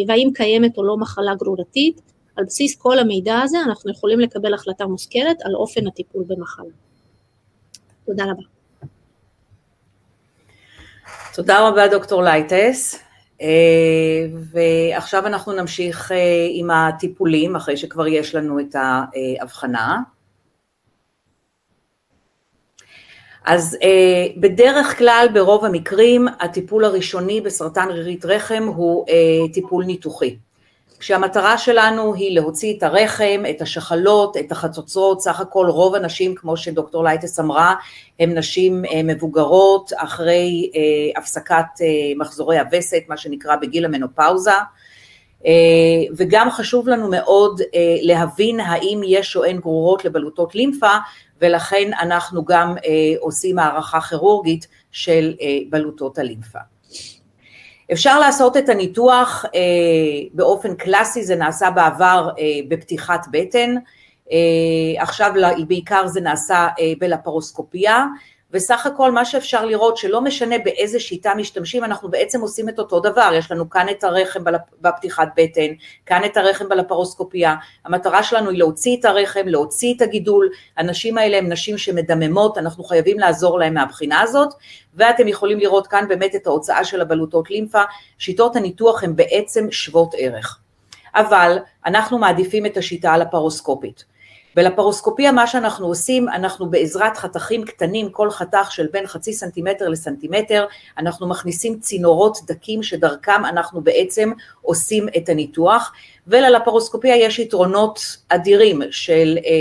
והאם 0.08 0.30
קיימת 0.34 0.78
או 0.78 0.84
לא 0.84 0.96
מחלה 0.96 1.34
גרורתית, 1.34 2.00
על 2.36 2.44
בסיס 2.44 2.76
כל 2.76 2.98
המידע 2.98 3.40
הזה 3.40 3.58
אנחנו 3.66 3.90
יכולים 3.90 4.20
לקבל 4.20 4.54
החלטה 4.54 4.86
מושכלת 4.86 5.36
על 5.44 5.54
אופן 5.54 5.86
הטיפול 5.86 6.24
במחלה. 6.26 6.70
תודה 8.06 8.24
רבה. 8.24 8.42
תודה 11.34 11.68
רבה 11.68 11.88
דוקטור 11.88 12.22
לייטס. 12.22 12.98
אה, 13.40 14.26
ועכשיו 14.52 15.26
אנחנו 15.26 15.52
נמשיך 15.52 16.12
אה, 16.12 16.46
עם 16.50 16.70
הטיפולים, 16.70 17.56
אחרי 17.56 17.76
שכבר 17.76 18.06
יש 18.06 18.34
לנו 18.34 18.60
את 18.60 18.74
ההבחנה. 18.74 20.00
אז 23.44 23.78
אה, 23.82 24.26
בדרך 24.36 24.98
כלל 24.98 25.26
ברוב 25.34 25.64
המקרים 25.64 26.28
הטיפול 26.40 26.84
הראשוני 26.84 27.40
בסרטן 27.40 27.88
רירית 27.88 28.24
רחם 28.24 28.62
הוא 28.66 29.06
טיפול 29.52 29.84
ניתוחי. 29.84 30.36
כשהמטרה 31.02 31.58
שלנו 31.58 32.14
היא 32.14 32.34
להוציא 32.34 32.78
את 32.78 32.82
הרחם, 32.82 33.42
את 33.50 33.62
השחלות, 33.62 34.36
את 34.36 34.52
החצוצרות, 34.52 35.20
סך 35.20 35.40
הכל 35.40 35.66
רוב 35.68 35.94
הנשים, 35.94 36.34
כמו 36.34 36.56
שדוקטור 36.56 37.04
לייטס 37.04 37.40
אמרה, 37.40 37.74
הן 38.20 38.38
נשים 38.38 38.84
אה, 38.84 39.02
מבוגרות 39.02 39.90
אחרי 39.96 40.70
אה, 40.74 41.20
הפסקת 41.20 41.64
אה, 41.80 41.86
מחזורי 42.16 42.58
הווסת, 42.58 43.02
מה 43.08 43.16
שנקרא 43.16 43.56
בגיל 43.56 43.84
המנופאוזה, 43.84 44.50
וגם 46.16 46.50
חשוב 46.50 46.88
לנו 46.88 47.08
מאוד 47.10 47.60
להבין 48.02 48.60
האם 48.60 49.00
יש 49.04 49.36
או 49.36 49.44
אין 49.44 49.60
גרורות 49.60 50.04
לבלוטות 50.04 50.54
לימפה, 50.54 50.96
ולכן 51.40 51.90
אנחנו 52.00 52.44
גם 52.44 52.74
עושים 53.20 53.58
הערכה 53.58 54.00
כירורגית 54.00 54.66
של 54.90 55.34
בלוטות 55.70 56.18
הלימפה. 56.18 56.58
אפשר 57.92 58.18
לעשות 58.18 58.56
את 58.56 58.68
הניתוח 58.68 59.44
אה, 59.54 59.60
באופן 60.32 60.74
קלאסי, 60.74 61.24
זה 61.24 61.36
נעשה 61.36 61.70
בעבר 61.70 62.30
אה, 62.38 62.44
בפתיחת 62.68 63.26
בטן, 63.30 63.74
אה, 64.32 65.02
עכשיו 65.02 65.32
בעיקר 65.68 66.06
זה 66.06 66.20
נעשה 66.20 66.68
אה, 66.80 66.92
בלפרוסקופיה, 66.98 68.06
וסך 68.52 68.86
הכל 68.86 69.12
מה 69.12 69.24
שאפשר 69.24 69.64
לראות 69.64 69.96
שלא 69.96 70.20
משנה 70.20 70.58
באיזה 70.58 71.00
שיטה 71.00 71.34
משתמשים, 71.34 71.84
אנחנו 71.84 72.08
בעצם 72.10 72.40
עושים 72.40 72.68
את 72.68 72.78
אותו 72.78 73.00
דבר, 73.00 73.30
יש 73.34 73.50
לנו 73.50 73.70
כאן 73.70 73.86
את 73.88 74.04
הרחם 74.04 74.40
בפתיחת 74.80 75.28
בטן, 75.36 75.72
כאן 76.06 76.24
את 76.24 76.36
הרחם 76.36 76.68
בלפרוסקופיה, 76.68 77.54
המטרה 77.84 78.22
שלנו 78.22 78.50
היא 78.50 78.58
להוציא 78.58 78.96
את 79.00 79.04
הרחם, 79.04 79.42
להוציא 79.46 79.94
את 79.96 80.02
הגידול, 80.02 80.50
הנשים 80.76 81.18
האלה 81.18 81.38
הן 81.38 81.52
נשים 81.52 81.78
שמדממות, 81.78 82.58
אנחנו 82.58 82.84
חייבים 82.84 83.18
לעזור 83.18 83.58
להן 83.58 83.74
מהבחינה 83.74 84.20
הזאת, 84.20 84.54
ואתם 84.94 85.28
יכולים 85.28 85.58
לראות 85.58 85.86
כאן 85.86 86.08
באמת 86.08 86.34
את 86.34 86.46
ההוצאה 86.46 86.84
של 86.84 87.00
הבלוטות 87.00 87.50
לימפה, 87.50 87.82
שיטות 88.18 88.56
הניתוח 88.56 89.04
הן 89.04 89.16
בעצם 89.16 89.70
שוות 89.70 90.14
ערך. 90.18 90.58
אבל 91.14 91.58
אנחנו 91.86 92.18
מעדיפים 92.18 92.66
את 92.66 92.76
השיטה 92.76 93.12
הלפרוסקופית. 93.12 94.11
בלפרוסקופיה 94.56 95.32
מה 95.32 95.46
שאנחנו 95.46 95.86
עושים, 95.86 96.28
אנחנו 96.28 96.70
בעזרת 96.70 97.16
חתכים 97.16 97.64
קטנים, 97.64 98.10
כל 98.10 98.30
חתך 98.30 98.72
של 98.72 98.86
בין 98.92 99.06
חצי 99.06 99.32
סנטימטר 99.32 99.88
לסנטימטר, 99.88 100.66
אנחנו 100.98 101.28
מכניסים 101.28 101.78
צינורות 101.80 102.38
דקים 102.46 102.82
שדרכם 102.82 103.44
אנחנו 103.44 103.80
בעצם 103.80 104.32
עושים 104.62 105.06
את 105.16 105.28
הניתוח, 105.28 105.92
וללפרוסקופיה 106.26 107.16
יש 107.16 107.38
יתרונות 107.38 108.16
אדירים 108.28 108.82
של 108.90 109.38
אה, 109.46 109.52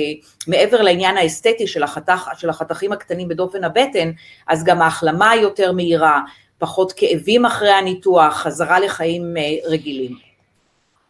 מעבר 0.47 0.81
לעניין 0.81 1.17
האסתטי 1.17 1.67
של, 1.67 1.83
החתך, 1.83 2.29
של 2.37 2.49
החתכים 2.49 2.91
הקטנים 2.91 3.27
בדופן 3.27 3.63
הבטן, 3.63 4.11
אז 4.47 4.63
גם 4.63 4.81
ההחלמה 4.81 5.35
יותר 5.35 5.71
מהירה, 5.71 6.21
פחות 6.59 6.91
כאבים 6.95 7.45
אחרי 7.45 7.71
הניתוח, 7.71 8.33
חזרה 8.33 8.79
לחיים 8.79 9.37
אה, 9.37 9.69
רגילים. 9.69 10.30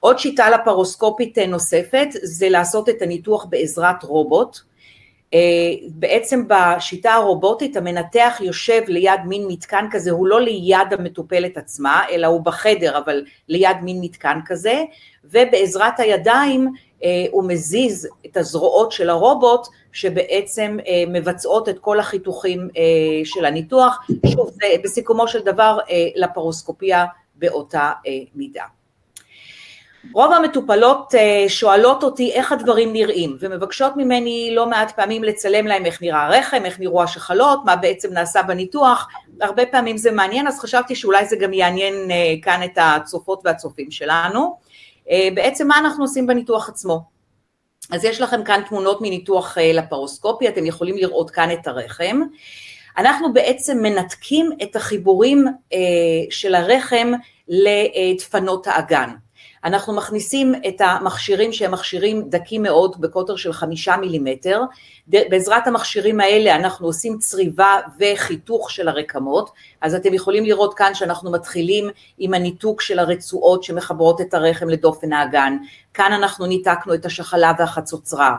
עוד 0.02 0.20
שיטה 0.20 0.50
לפרוסקופית 0.50 1.38
אה, 1.38 1.48
נוספת 1.48 2.08
זה 2.24 2.50
לעשות 2.50 2.90
את 2.90 3.02
הניתוח 3.02 3.46
בעזרת 3.46 4.04
רובוט. 4.04 4.58
אה, 5.34 5.40
בעצם 5.90 6.44
בשיטה 6.48 7.14
הרובוטית 7.14 7.78
המנתח 7.78 8.38
יושב 8.42 8.82
ליד 8.88 9.20
מין 9.26 9.48
מתקן 9.48 9.86
כזה, 9.92 10.12
הוא 10.12 10.28
לא 10.28 10.42
ליד 10.42 10.94
המטופלת 11.00 11.58
עצמה, 11.58 12.02
אלא 12.12 12.28
הוא 12.28 12.42
בחדר, 12.42 12.98
אבל 12.98 13.26
ליד 13.48 13.78
מין 13.82 14.02
מתקן 14.02 14.40
כזה, 14.46 14.84
ובעזרת 15.24 16.00
הידיים 16.00 16.74
אה, 17.04 17.26
הוא 17.32 17.44
מזיז 17.48 18.08
את 18.26 18.38
הזרועות 18.38 18.92
של 18.92 19.10
הרובוט 19.10 19.68
שבעצם 19.92 20.78
מבצעות 21.08 21.70
את 21.70 21.80
כל 21.80 22.00
החיתוכים 22.00 22.70
של 23.24 23.46
הניתוח, 23.46 24.08
שוב 24.32 24.50
זה 24.50 24.66
בסיכומו 24.84 25.28
של 25.28 25.40
דבר 25.40 25.78
לפרוסקופיה 26.16 27.06
באותה 27.36 27.92
מידה. 28.36 28.64
רוב 30.14 30.34
המטופלות 30.34 31.16
אה, 31.16 31.46
שואלות 31.48 32.04
אותי 32.04 32.32
איך 32.32 32.52
הדברים 32.52 32.94
נראים 32.94 33.38
ומבקשות 33.40 33.98
ממני 33.98 34.52
לא 34.56 34.70
מעט 34.70 34.92
פעמים 34.92 35.24
לצלם 35.24 35.68
להם 35.68 35.86
איך 35.86 36.02
נראה 36.02 36.26
הרחם, 36.26 36.62
איך 36.66 36.80
נראו 36.80 37.04
השחלות, 37.04 37.60
מה 37.66 37.76
בעצם 37.76 38.14
נעשה 38.14 38.44
בניתוח, 38.44 39.08
הרבה 39.42 39.66
פעמים 39.66 39.98
זה 39.98 40.12
מעניין 40.12 40.48
אז 40.48 40.60
חשבתי 40.60 40.96
שאולי 40.96 41.26
זה 41.26 41.36
גם 41.36 41.54
יעניין 41.54 42.12
אה, 42.12 42.34
כאן 42.42 42.62
את 42.64 42.78
הצופות 42.82 43.42
והצופים 43.46 43.92
שלנו. 43.92 44.58
אה, 45.10 45.30
בעצם 45.34 45.68
מה 45.68 45.78
אנחנו 45.78 46.04
עושים 46.04 46.28
בניתוח 46.28 46.70
עצמו? 46.70 47.02
אז 47.92 48.06
יש 48.06 48.22
לכם 48.22 48.44
כאן 48.44 48.62
תמונות 48.70 49.02
מניתוח 49.02 49.58
לפרוסקופי, 49.74 50.48
אתם 50.48 50.66
יכולים 50.66 50.98
לראות 50.98 51.32
כאן 51.32 51.52
את 51.52 51.68
הרחם. 51.68 52.22
אנחנו 52.98 53.34
בעצם 53.34 53.78
מנתקים 53.82 54.50
את 54.64 54.76
החיבורים 54.76 55.46
של 56.30 56.56
הרחם 56.56 57.12
לדפנות 57.48 58.68
האגן. 58.68 59.10
אנחנו 59.64 59.94
מכניסים 59.94 60.56
את 60.68 60.82
המכשירים 60.82 61.54
שהם 61.54 61.72
מכשירים 61.72 62.30
דקים 62.30 62.64
מאוד 62.64 63.02
בקוטר 63.02 63.36
של 63.36 63.54
חמישה 63.54 63.98
מילימטר, 63.98 64.62
בעזרת 65.08 65.68
המכשירים 65.68 66.20
האלה 66.20 66.56
אנחנו 66.56 66.88
עושים 66.88 67.18
צריבה 67.18 67.78
וחיתוך 68.00 68.72
של 68.72 68.88
הרקמות, 68.88 69.50
אז 69.82 69.96
אתם 69.96 70.14
יכולים 70.14 70.46
לראות 70.46 70.74
כאן 70.74 70.94
שאנחנו 70.94 71.32
מתחילים 71.32 71.90
עם 72.18 72.34
הניתוק 72.34 72.82
של 72.82 73.00
הרצועות 73.00 73.64
שמחברות 73.64 74.22
את 74.22 74.34
הרחם 74.34 74.70
לדופן 74.70 75.14
האגן, 75.14 75.58
כאן 75.94 76.12
אנחנו 76.14 76.46
ניתקנו 76.46 76.94
את 76.94 77.06
השחלה 77.06 77.52
והחצוצרה, 77.60 78.36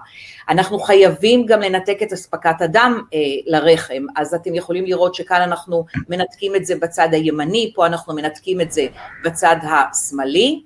אנחנו 0.48 0.78
חייבים 0.78 1.46
גם 1.46 1.60
לנתק 1.60 1.98
את 2.02 2.12
אספקת 2.12 2.60
הדם 2.60 3.02
אה, 3.14 3.18
לרחם, 3.46 4.02
אז 4.16 4.34
אתם 4.34 4.54
יכולים 4.54 4.84
לראות 4.84 5.14
שכאן 5.14 5.42
אנחנו 5.42 5.84
מנתקים 6.08 6.56
את 6.56 6.66
זה 6.66 6.74
בצד 6.76 7.08
הימני, 7.12 7.72
פה 7.74 7.86
אנחנו 7.86 8.14
מנתקים 8.14 8.60
את 8.60 8.72
זה 8.72 8.86
בצד 9.24 9.56
השמאלי, 9.62 10.62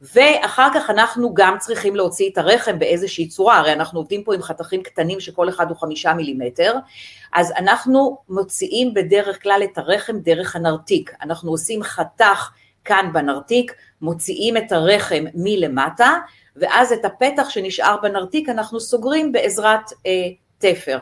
ואחר 0.00 0.68
כך 0.74 0.90
אנחנו 0.90 1.34
גם 1.34 1.56
צריכים 1.58 1.96
להוציא 1.96 2.30
את 2.30 2.38
הרחם 2.38 2.78
באיזושהי 2.78 3.28
צורה, 3.28 3.58
הרי 3.58 3.72
אנחנו 3.72 4.00
עובדים 4.00 4.24
פה 4.24 4.34
עם 4.34 4.42
חתכים 4.42 4.82
קטנים 4.82 5.20
שכל 5.20 5.48
אחד 5.48 5.68
הוא 5.68 5.76
חמישה 5.76 6.14
מילימטר, 6.14 6.74
אז 7.32 7.52
אנחנו 7.56 8.18
מוציאים 8.28 8.94
בדרך 8.94 9.42
כלל 9.42 9.60
את 9.64 9.78
הרחם 9.78 10.18
דרך 10.18 10.56
הנרתיק, 10.56 11.14
אנחנו 11.22 11.50
עושים 11.50 11.82
חתך 11.82 12.50
כאן 12.84 13.10
בנרתיק, 13.12 13.74
מוציאים 14.02 14.56
את 14.56 14.72
הרחם 14.72 15.24
מלמטה, 15.34 16.18
ואז 16.56 16.92
את 16.92 17.04
הפתח 17.04 17.48
שנשאר 17.48 17.96
בנרתיק 18.02 18.48
אנחנו 18.48 18.80
סוגרים 18.80 19.32
בעזרת 19.32 19.92
אה, 20.06 20.28
תפר. 20.58 20.98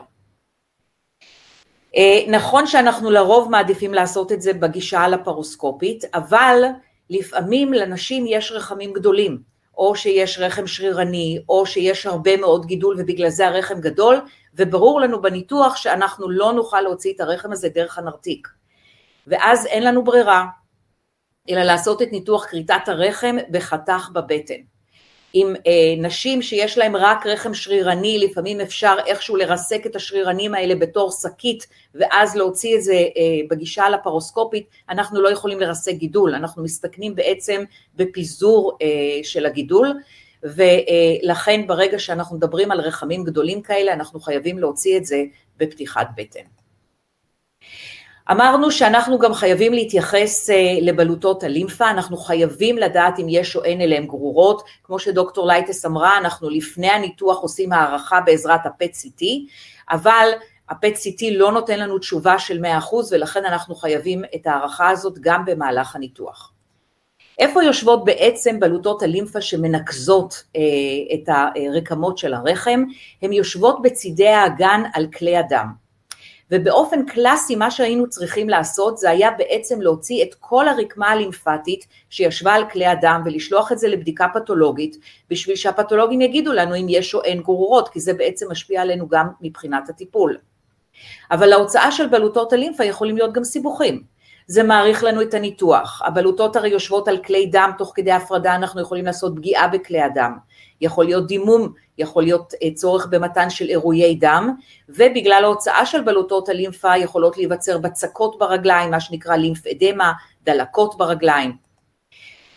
אה, 1.95 2.19
נכון 2.27 2.67
שאנחנו 2.67 3.11
לרוב 3.11 3.51
מעדיפים 3.51 3.93
לעשות 3.93 4.31
את 4.31 4.41
זה 4.41 4.53
בגישה 4.53 4.99
הלפרוסקופית, 4.99 6.03
אבל 6.13 6.63
לפעמים 7.09 7.73
לנשים 7.73 8.25
יש 8.27 8.51
רחמים 8.51 8.93
גדולים, 8.93 9.41
או 9.77 9.95
שיש 9.95 10.39
רחם 10.39 10.67
שרירני, 10.67 11.39
או 11.49 11.65
שיש 11.65 12.05
הרבה 12.05 12.37
מאוד 12.37 12.65
גידול 12.65 12.95
ובגלל 12.99 13.29
זה 13.29 13.47
הרחם 13.47 13.79
גדול, 13.81 14.21
וברור 14.53 15.01
לנו 15.01 15.21
בניתוח 15.21 15.75
שאנחנו 15.75 16.29
לא 16.29 16.53
נוכל 16.53 16.81
להוציא 16.81 17.13
את 17.13 17.19
הרחם 17.19 17.51
הזה 17.51 17.69
דרך 17.69 17.97
הנרתיק. 17.97 18.47
ואז 19.27 19.65
אין 19.65 19.83
לנו 19.83 20.03
ברירה, 20.03 20.45
אלא 21.49 21.61
לעשות 21.61 22.01
את 22.01 22.11
ניתוח 22.11 22.45
כריתת 22.45 22.87
הרחם 22.87 23.35
בחתך 23.51 24.09
בבטן. 24.13 24.78
עם 25.33 25.55
אה, 25.67 25.95
נשים 25.97 26.41
שיש 26.41 26.77
להן 26.77 26.95
רק 26.95 27.27
רחם 27.27 27.53
שרירני, 27.53 28.17
לפעמים 28.17 28.61
אפשר 28.61 28.95
איכשהו 29.05 29.35
לרסק 29.35 29.85
את 29.85 29.95
השרירנים 29.95 30.55
האלה 30.55 30.75
בתור 30.75 31.11
שקית 31.11 31.67
ואז 31.95 32.35
להוציא 32.35 32.75
את 32.75 32.83
זה 32.83 32.93
אה, 32.93 33.07
בגישה 33.49 33.83
הלפרוסקופית, 33.83 34.67
אנחנו 34.89 35.21
לא 35.21 35.29
יכולים 35.31 35.59
לרסק 35.59 35.93
גידול, 35.93 36.35
אנחנו 36.35 36.63
מסתכנים 36.63 37.15
בעצם 37.15 37.63
בפיזור 37.95 38.77
אה, 38.81 38.87
של 39.23 39.45
הגידול, 39.45 39.93
ולכן 40.43 41.67
ברגע 41.67 41.99
שאנחנו 41.99 42.37
מדברים 42.37 42.71
על 42.71 42.79
רחמים 42.79 43.23
גדולים 43.23 43.61
כאלה, 43.61 43.93
אנחנו 43.93 44.19
חייבים 44.19 44.59
להוציא 44.59 44.97
את 44.97 45.05
זה 45.05 45.23
בפתיחת 45.57 46.07
בטן. 46.17 46.58
אמרנו 48.31 48.71
שאנחנו 48.71 49.19
גם 49.19 49.33
חייבים 49.33 49.73
להתייחס 49.73 50.49
אה, 50.49 50.55
לבלוטות 50.81 51.43
הלימפה, 51.43 51.89
אנחנו 51.89 52.17
חייבים 52.17 52.77
לדעת 52.77 53.19
אם 53.19 53.25
יש 53.29 53.55
או 53.55 53.63
אין 53.63 53.81
אליהם 53.81 54.05
גרורות, 54.05 54.63
כמו 54.83 54.99
שדוקטור 54.99 55.47
לייטס 55.47 55.85
אמרה, 55.85 56.17
אנחנו 56.17 56.49
לפני 56.49 56.89
הניתוח 56.89 57.39
עושים 57.41 57.73
הערכה 57.73 58.21
בעזרת 58.21 58.65
ה-PET 58.65 58.91
CT, 58.93 59.25
אבל 59.89 60.29
ה-PET 60.69 60.93
CT 60.93 61.25
לא 61.31 61.51
נותן 61.51 61.79
לנו 61.79 61.99
תשובה 61.99 62.39
של 62.39 62.65
100% 62.91 62.95
ולכן 63.11 63.45
אנחנו 63.45 63.75
חייבים 63.75 64.23
את 64.35 64.47
ההערכה 64.47 64.89
הזאת 64.89 65.19
גם 65.19 65.45
במהלך 65.45 65.95
הניתוח. 65.95 66.53
איפה 67.39 67.63
יושבות 67.63 68.05
בעצם 68.05 68.59
בלוטות 68.59 69.01
הלימפה 69.01 69.41
שמנקזות 69.41 70.43
אה, 70.55 70.61
את 71.13 71.29
הרקמות 71.29 72.17
של 72.17 72.33
הרחם? 72.33 72.83
הן 73.21 73.33
יושבות 73.33 73.81
בצידי 73.81 74.27
האגן 74.27 74.81
על 74.93 75.07
כלי 75.17 75.37
הדם. 75.37 75.88
ובאופן 76.51 77.05
קלאסי 77.05 77.55
מה 77.55 77.71
שהיינו 77.71 78.09
צריכים 78.09 78.49
לעשות 78.49 78.97
זה 78.97 79.09
היה 79.09 79.31
בעצם 79.31 79.81
להוציא 79.81 80.23
את 80.23 80.35
כל 80.39 80.67
הרקמה 80.67 81.09
הלימפטית 81.09 81.87
שישבה 82.09 82.53
על 82.53 82.69
כלי 82.69 82.85
הדם 82.85 83.21
ולשלוח 83.25 83.71
את 83.71 83.79
זה 83.79 83.87
לבדיקה 83.87 84.27
פתולוגית 84.33 84.97
בשביל 85.29 85.55
שהפתולוגים 85.55 86.21
יגידו 86.21 86.53
לנו 86.53 86.75
אם 86.75 86.85
יש 86.89 87.15
או 87.15 87.23
אין 87.23 87.41
גרורות 87.41 87.89
כי 87.89 87.99
זה 87.99 88.13
בעצם 88.13 88.51
משפיע 88.51 88.81
עלינו 88.81 89.07
גם 89.07 89.27
מבחינת 89.41 89.89
הטיפול. 89.89 90.37
אבל 91.31 91.53
ההוצאה 91.53 91.91
של 91.91 92.07
בלוטות 92.07 92.53
הלימפה 92.53 92.85
יכולים 92.85 93.15
להיות 93.17 93.33
גם 93.33 93.43
סיבוכים. 93.43 94.03
זה 94.47 94.63
מעריך 94.63 95.03
לנו 95.03 95.21
את 95.21 95.33
הניתוח. 95.33 96.01
הבלוטות 96.05 96.55
הרי 96.55 96.69
יושבות 96.69 97.07
על 97.07 97.17
כלי 97.17 97.45
דם, 97.45 97.71
תוך 97.77 97.91
כדי 97.95 98.11
הפרדה 98.11 98.55
אנחנו 98.55 98.81
יכולים 98.81 99.05
לעשות 99.05 99.35
פגיעה 99.35 99.67
בכלי 99.67 100.01
הדם. 100.01 100.37
יכול 100.81 101.05
להיות 101.05 101.27
דימום, 101.27 101.73
יכול 101.97 102.23
להיות 102.23 102.53
אה, 102.63 102.69
צורך 102.75 103.07
במתן 103.09 103.49
של 103.49 103.69
אירועי 103.69 104.15
דם, 104.15 104.53
ובגלל 104.89 105.41
ההוצאה 105.43 105.85
של 105.85 106.01
בלוטות 106.01 106.49
הלימפה 106.49 106.97
יכולות 106.97 107.37
להיווצר 107.37 107.77
בצקות 107.77 108.39
ברגליים, 108.39 108.91
מה 108.91 108.99
שנקרא 108.99 109.35
לימף 109.35 109.67
אדמה, 109.67 110.11
דלקות 110.43 110.97
ברגליים. 110.97 111.69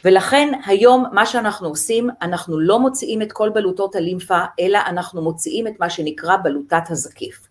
ולכן 0.04 0.52
היום 0.66 1.04
מה 1.12 1.26
שאנחנו 1.26 1.68
עושים, 1.68 2.11
אנחנו 2.22 2.61
לא 2.61 2.78
מוציאים 2.78 3.22
את 3.22 3.32
כל 3.32 3.48
בלוטות 3.48 3.96
הלימפה, 3.96 4.40
אלא 4.61 4.78
אנחנו 4.87 5.22
מוציאים 5.22 5.66
את 5.66 5.80
מה 5.80 5.90
שנקרא 5.90 6.37
בלוטת 6.37 6.82
הזקיף. 6.90 7.48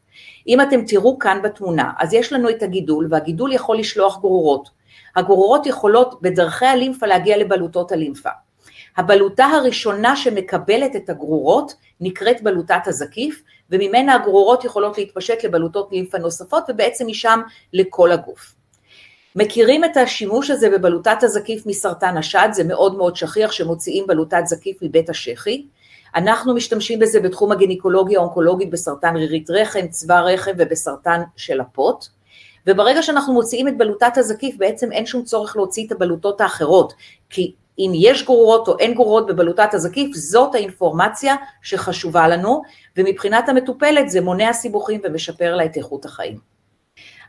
אם 0.48 0.62
אתם 0.62 0.86
תראו 0.86 1.20
כאן 1.20 1.40
בתמונה, 1.44 1.92
אז 2.00 2.14
יש 2.14 2.34
לנו 2.34 2.50
את 2.50 2.64
הגידול, 2.64 3.08
והגידול 3.10 3.54
יכול 3.54 3.78
לשלוח 3.78 4.20
גרורות. 4.20 4.70
הגרורות 5.16 5.66
יכולות 5.66 6.22
בדרכי 6.22 6.66
הלימפה 6.66 7.08
להגיע 7.08 7.38
לבלוטות 7.38 7.92
הלימפה. 7.92 8.30
הבלוטה 8.98 9.46
הראשונה 9.46 10.16
שמקבלת 10.16 10.96
את 10.96 11.10
הגרורות 11.10 11.74
נקראת 12.02 12.44
בלוטת 12.44 12.82
הזקיף, 12.86 13.44
וממנה 13.70 14.16
הגרורות 14.16 14.66
יכולות 14.66 14.98
להתפשט 14.98 15.44
לבלוטות 15.44 15.92
לימפה 15.92 16.18
נוספות, 16.18 16.64
ובעצם 16.70 17.08
משם 17.08 17.42
לכל 17.74 18.12
הגוף. 18.12 18.56
מכירים 19.36 19.86
את 19.86 19.98
השימוש 19.98 20.50
הזה 20.50 20.70
בבלוטת 20.70 21.18
הזקיף 21.24 21.66
מסרטן 21.66 22.18
השד, 22.18 22.50
זה 22.52 22.64
מאוד 22.64 22.98
מאוד 22.98 23.16
שכיח 23.16 23.52
שמוציאים 23.52 24.08
בלוטת 24.08 24.42
זקיף 24.46 24.78
מבית 24.82 25.10
השחי. 25.10 25.66
אנחנו 26.16 26.54
משתמשים 26.56 27.00
בזה 27.00 27.20
בתחום 27.20 27.52
הגינקולוגיה 27.52 28.20
האונקולוגית 28.20 28.70
בסרטן 28.70 29.16
רירית 29.16 29.50
רחם, 29.50 29.88
צבא 29.88 30.20
רחם 30.20 30.52
ובסרטן 30.58 31.22
של 31.36 31.62
הפוט. 31.62 32.06
וברגע 32.68 33.04
שאנחנו 33.04 33.34
מוציאים 33.34 33.68
את 33.68 33.78
בלוטת 33.78 34.18
הזקיף 34.18 34.56
בעצם 34.58 34.92
אין 34.92 35.06
שום 35.06 35.24
צורך 35.24 35.56
להוציא 35.56 35.88
את 35.88 35.92
הבלוטות 35.92 36.42
האחרות, 36.42 36.94
כי 37.30 37.54
אם 37.86 37.92
יש 37.96 38.26
גרורות 38.26 38.68
או 38.68 38.78
אין 38.80 38.94
גרורות 38.94 39.28
בבלוטת 39.28 39.74
הזקיף, 39.74 40.16
זאת 40.16 40.56
האינפורמציה 40.56 41.36
שחשובה 41.62 42.28
לנו, 42.28 42.62
ומבחינת 42.98 43.50
המטופלת 43.50 44.10
זה 44.10 44.22
מונע 44.22 44.54
סיבוכים 44.54 45.02
ומשפר 45.04 45.56
לה 45.56 45.66
את 45.66 45.78
איכות 45.78 46.06
החיים. 46.06 46.38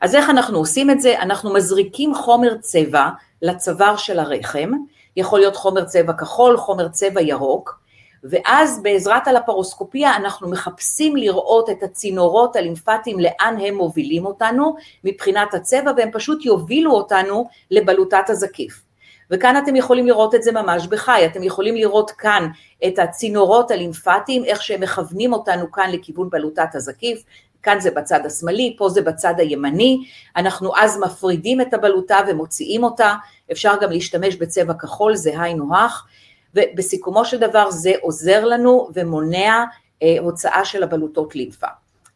אז 0.00 0.14
איך 0.14 0.30
אנחנו 0.30 0.58
עושים 0.58 0.90
את 0.90 1.00
זה? 1.00 1.20
אנחנו 1.22 1.54
מזריקים 1.54 2.14
חומר 2.14 2.54
צבע 2.60 3.08
לצוואר 3.42 3.96
של 3.96 4.18
הרחם, 4.18 4.70
יכול 5.16 5.40
להיות 5.40 5.56
חומר 5.56 5.84
צבע 5.84 6.12
כחול, 6.12 6.56
חומר 6.56 6.88
צבע 6.88 7.20
ירוק, 7.20 7.82
ואז 8.24 8.82
בעזרת 8.82 9.28
הלפרוסקופיה 9.28 10.16
אנחנו 10.16 10.50
מחפשים 10.50 11.16
לראות 11.16 11.70
את 11.70 11.82
הצינורות 11.82 12.56
הלימפטיים 12.56 13.18
לאן 13.20 13.56
הם 13.60 13.74
מובילים 13.74 14.26
אותנו 14.26 14.76
מבחינת 15.04 15.54
הצבע 15.54 15.92
והם 15.96 16.10
פשוט 16.12 16.44
יובילו 16.44 16.92
אותנו 16.92 17.48
לבלוטת 17.70 18.24
הזקיף. 18.30 18.91
וכאן 19.32 19.62
אתם 19.64 19.76
יכולים 19.76 20.06
לראות 20.06 20.34
את 20.34 20.42
זה 20.42 20.52
ממש 20.52 20.86
בחי, 20.86 21.26
אתם 21.26 21.42
יכולים 21.42 21.74
לראות 21.74 22.10
כאן 22.10 22.48
את 22.86 22.98
הצינורות 22.98 23.70
הלימפטיים, 23.70 24.44
איך 24.44 24.62
שהם 24.62 24.80
מכוונים 24.80 25.32
אותנו 25.32 25.72
כאן 25.72 25.90
לכיוון 25.90 26.30
בלוטת 26.30 26.74
הזקיף, 26.74 27.22
כאן 27.62 27.80
זה 27.80 27.90
בצד 27.90 28.26
השמאלי, 28.26 28.74
פה 28.78 28.88
זה 28.88 29.02
בצד 29.02 29.34
הימני, 29.38 29.98
אנחנו 30.36 30.76
אז 30.76 30.98
מפרידים 30.98 31.60
את 31.60 31.74
הבלוטה 31.74 32.18
ומוציאים 32.28 32.84
אותה, 32.84 33.14
אפשר 33.52 33.74
גם 33.80 33.90
להשתמש 33.90 34.36
בצבע 34.36 34.74
כחול, 34.74 35.16
זה 35.16 35.40
היינו 35.40 35.76
הך, 35.76 36.06
ובסיכומו 36.54 37.24
של 37.24 37.38
דבר 37.38 37.70
זה 37.70 37.92
עוזר 38.00 38.44
לנו 38.44 38.88
ומונע 38.94 39.64
אה, 40.02 40.16
הוצאה 40.20 40.64
של 40.64 40.82
הבלוטות 40.82 41.34
לימפה. 41.36 41.66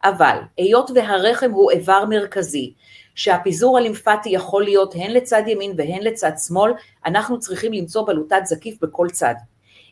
אבל 0.03 0.37
היות 0.57 0.91
והרחם 0.95 1.51
הוא 1.51 1.71
איבר 1.71 2.05
מרכזי, 2.09 2.73
שהפיזור 3.17 3.77
הלימפטי 3.77 4.29
יכול 4.29 4.63
להיות 4.63 4.95
הן 4.95 5.11
לצד 5.11 5.41
ימין 5.47 5.73
והן 5.77 6.01
לצד 6.01 6.31
שמאל, 6.47 6.71
אנחנו 7.05 7.39
צריכים 7.39 7.73
למצוא 7.73 8.07
בלוטת 8.07 8.41
זקיף 8.45 8.77
בכל 8.81 9.09
צד. 9.09 9.35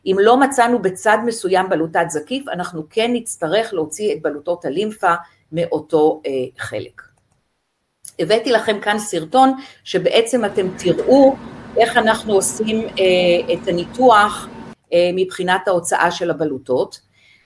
אם 0.05 0.17
לא 0.19 0.37
מצאנו 0.37 0.81
בצד 0.81 1.17
מסוים 1.25 1.69
בלוטת 1.69 2.05
זקיף, 2.09 2.47
אנחנו 2.47 2.83
כן 2.89 3.11
נצטרך 3.13 3.73
להוציא 3.73 4.13
את 4.13 4.21
בלוטות 4.21 4.65
הלימפה 4.65 5.13
מאותו 5.51 6.21
אה, 6.25 6.31
חלק. 6.57 7.01
הבאתי 8.19 8.51
לכם 8.51 8.79
כאן 8.81 8.99
סרטון 8.99 9.53
שבעצם 9.83 10.45
אתם 10.45 10.67
תראו 10.77 11.35
איך 11.77 11.97
אנחנו 11.97 12.33
עושים 12.33 12.81
אה, 12.81 13.53
את 13.53 13.67
הניתוח 13.67 14.47
אה, 14.93 15.09
מבחינת 15.13 15.67
ההוצאה 15.67 16.11
של 16.11 16.29
הבלוטות. 16.29 16.99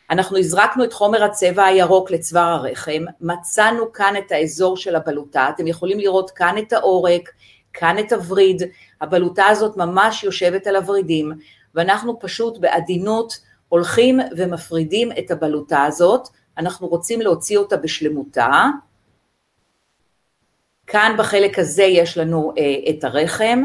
אנחנו 0.10 0.38
הזרקנו 0.38 0.84
את 0.84 0.94
חומר 0.94 1.24
הצבע 1.24 1.66
הירוק 1.66 2.12
לצוואר 2.12 2.44
הרחם, 2.44 3.04
מצאנו 3.22 3.94
כאן 3.94 4.14
את 4.18 4.32
האזור 4.32 4.78
של 4.78 4.96
הבלוטה, 4.96 5.50
אתם 5.56 5.68
יכולים 5.68 6.00
לראות 6.00 6.32
כאן 6.32 6.56
את 6.58 6.74
העורק, 6.74 7.30
כאן 7.74 8.00
את 8.00 8.12
הווריד, 8.12 8.62
הבלוטה 9.02 9.46
הזאת 9.46 9.78
ממש 9.78 10.24
יושבת 10.24 10.68
על 10.68 10.76
הוורידים, 10.76 11.32
ואנחנו 11.76 12.20
פשוט 12.20 12.58
בעדינות 12.58 13.40
הולכים 13.70 14.20
ומפרידים 14.38 15.12
את 15.20 15.32
הבלוטה 15.32 15.84
הזאת, 15.84 16.28
אנחנו 16.58 16.88
רוצים 16.88 17.22
להוציא 17.22 17.58
אותה 17.58 17.78
בשלמותה. 17.78 18.66
כאן 20.88 21.16
בחלק 21.18 21.60
הזה 21.60 21.84
יש 21.84 22.18
לנו 22.18 22.54
אה, 22.58 22.90
את 22.90 23.04
הרחם, 23.04 23.64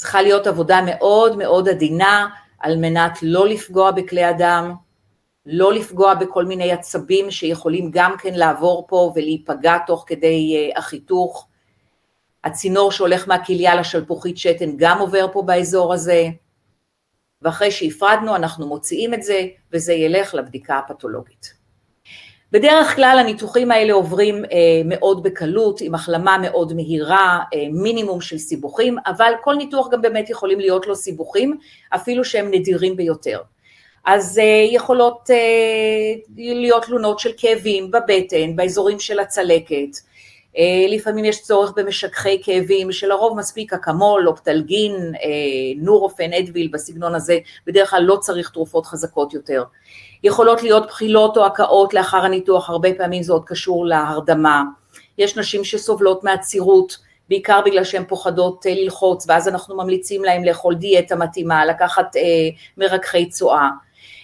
צריכה 0.00 0.22
להיות 0.22 0.46
עבודה 0.46 0.80
מאוד 0.86 1.36
מאוד 1.36 1.68
עדינה 1.68 2.28
על 2.58 2.76
מנת 2.76 3.18
לא 3.22 3.48
לפגוע 3.48 3.90
בכלי 3.90 4.24
הדם, 4.24 4.74
לא 5.46 5.72
לפגוע 5.72 6.14
בכל 6.14 6.44
מיני 6.44 6.72
עצבים 6.72 7.30
שיכולים 7.30 7.90
גם 7.92 8.14
כן 8.18 8.34
לעבור 8.34 8.86
פה 8.88 9.12
ולהיפגע 9.14 9.78
תוך 9.86 10.04
כדי 10.06 10.70
uh, 10.74 10.78
החיתוך, 10.78 11.48
הצינור 12.44 12.92
שהולך 12.92 13.28
מהכליה 13.28 13.74
לשלפוחית 13.74 14.38
שתן 14.38 14.76
גם 14.76 14.98
עובר 14.98 15.26
פה 15.32 15.42
באזור 15.42 15.94
הזה, 15.94 16.28
ואחרי 17.42 17.70
שהפרדנו 17.70 18.36
אנחנו 18.36 18.66
מוציאים 18.66 19.14
את 19.14 19.22
זה 19.22 19.46
וזה 19.72 19.92
ילך 19.92 20.34
לבדיקה 20.34 20.78
הפתולוגית. 20.78 21.59
בדרך 22.52 22.96
כלל 22.96 23.16
הניתוחים 23.20 23.70
האלה 23.70 23.92
עוברים 23.92 24.44
אה, 24.44 24.48
מאוד 24.84 25.22
בקלות, 25.22 25.80
עם 25.80 25.94
החלמה 25.94 26.38
מאוד 26.38 26.72
מהירה, 26.72 27.38
אה, 27.54 27.66
מינימום 27.72 28.20
של 28.20 28.38
סיבוכים, 28.38 28.96
אבל 29.06 29.32
כל 29.42 29.54
ניתוח 29.54 29.88
גם 29.90 30.02
באמת 30.02 30.30
יכולים 30.30 30.60
להיות 30.60 30.86
לו 30.86 30.96
סיבוכים, 30.96 31.56
אפילו 31.94 32.24
שהם 32.24 32.50
נדירים 32.50 32.96
ביותר. 32.96 33.40
אז 34.04 34.38
אה, 34.38 34.66
יכולות 34.70 35.30
להיות 36.36 36.84
תלונות 36.84 37.18
של 37.18 37.30
כאבים 37.36 37.90
בבטן, 37.90 38.56
באזורים 38.56 39.00
של 39.00 39.20
הצלקת, 39.20 40.10
לפעמים 40.88 41.24
יש 41.24 41.42
צורך 41.42 41.72
במשככי 41.76 42.42
כאבים, 42.42 42.92
שלרוב 42.92 43.38
מספיק 43.38 43.72
אקמול, 43.72 44.28
אופטלגין, 44.28 45.12
נורופן, 45.76 46.32
אדוויל, 46.32 46.68
בסגנון 46.72 47.14
הזה, 47.14 47.38
בדרך 47.66 47.90
כלל 47.90 48.02
לא 48.02 48.16
צריך 48.16 48.50
תרופות 48.50 48.86
חזקות 48.86 49.34
יותר. 49.34 49.64
יכולות 50.22 50.62
להיות 50.62 50.86
בחילות 50.86 51.36
או 51.36 51.46
הקאות 51.46 51.94
לאחר 51.94 52.24
הניתוח, 52.24 52.70
הרבה 52.70 52.88
פעמים 52.94 53.22
זה 53.22 53.32
עוד 53.32 53.44
קשור 53.44 53.86
להרדמה. 53.86 54.62
יש 55.18 55.36
נשים 55.36 55.64
שסובלות 55.64 56.24
מעצירות, 56.24 56.96
בעיקר 57.28 57.60
בגלל 57.64 57.84
שהן 57.84 58.04
פוחדות 58.04 58.66
ללחוץ, 58.68 59.24
ואז 59.28 59.48
אנחנו 59.48 59.76
ממליצים 59.76 60.24
להן 60.24 60.44
לאכול 60.44 60.74
דיאטה 60.74 61.16
מתאימה, 61.16 61.66
לקחת 61.66 62.16
אה, 62.16 62.22
מרככי 62.76 63.28
צואה. 63.28 63.68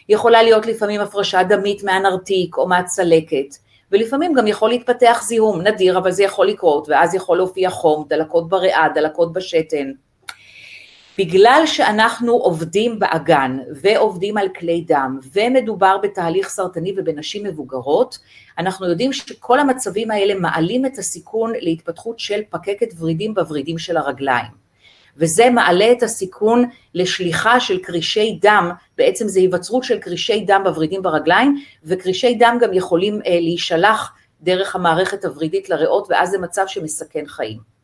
יכולה 0.09 0.43
להיות 0.43 0.67
לפעמים 0.67 1.01
הפרשה 1.01 1.43
דמית 1.43 1.85
מהנרתיק 1.85 2.57
או 2.57 2.69
מהצלקת, 2.69 3.57
ולפעמים 3.93 4.33
גם 4.33 4.47
יכול 4.47 4.69
להתפתח 4.69 5.23
זיהום, 5.25 5.61
נדיר 5.61 5.99
אבל 5.99 6.11
זה 6.11 6.23
יכול 6.23 6.47
לקרות, 6.47 6.89
ואז 6.89 7.15
יכול 7.15 7.37
להופיע 7.37 7.71
חום, 7.71 8.05
דלקות 8.09 8.49
בריאה, 8.49 8.87
דלקות 8.95 9.33
בשתן. 9.33 9.93
בגלל 11.19 11.63
שאנחנו 11.67 12.33
עובדים 12.33 12.99
באגן 12.99 13.59
ועובדים 13.83 14.37
על 14.37 14.49
כלי 14.49 14.85
דם 14.87 15.19
ומדובר 15.33 15.99
בתהליך 16.03 16.49
סרטני 16.49 16.95
ובנשים 16.97 17.45
מבוגרות, 17.45 18.19
אנחנו 18.59 18.87
יודעים 18.87 19.13
שכל 19.13 19.61
המצבים 19.61 20.11
האלה 20.11 20.35
מעלים 20.35 20.87
את 20.87 20.99
הסיכון 20.99 21.53
להתפתחות 21.61 22.19
של 22.19 22.41
פקקת 22.51 22.89
ורידים 22.99 23.35
בוורידים 23.35 23.79
של 23.79 23.97
הרגליים. 23.97 24.67
וזה 25.17 25.51
מעלה 25.51 25.93
את 25.93 26.03
הסיכון 26.03 26.65
לשליחה 26.95 27.61
של 27.61 27.79
קרישי 27.79 28.39
דם, 28.43 28.71
בעצם 28.99 29.29
זה 29.29 29.41
היווצרות 29.41 29.85
של 29.85 29.99
קרישי 29.99 30.45
דם 30.47 30.61
בוורידים 30.65 31.03
ברגליים, 31.03 31.63
וקרישי 31.85 32.35
דם 32.35 32.59
גם 32.61 32.73
יכולים 32.73 33.21
אה, 33.27 33.41
להישלח 33.41 34.13
דרך 34.43 34.77
המערכת 34.77 35.25
הוורידית 35.25 35.71
לריאות, 35.71 36.07
ואז 36.11 36.31
זה 36.31 36.39
מצב 36.39 36.65
שמסכן 36.67 37.27
חיים. 37.27 37.76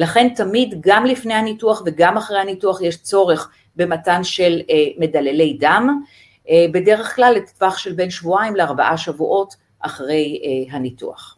לכן 0.00 0.28
תמיד, 0.28 0.74
גם 0.80 1.06
לפני 1.06 1.34
הניתוח 1.34 1.82
וגם 1.86 2.16
אחרי 2.16 2.40
הניתוח, 2.40 2.80
יש 2.80 2.96
צורך 2.96 3.50
במתן 3.76 4.24
של 4.24 4.60
אה, 4.70 4.84
מדללי 4.98 5.56
דם, 5.60 6.02
אה, 6.48 6.66
בדרך 6.72 7.16
כלל 7.16 7.34
לטווח 7.36 7.78
של 7.78 7.92
בין 7.92 8.10
שבועיים 8.10 8.56
לארבעה 8.56 8.96
שבועות 8.96 9.54
אחרי 9.80 10.40
אה, 10.44 10.76
הניתוח. 10.76 11.36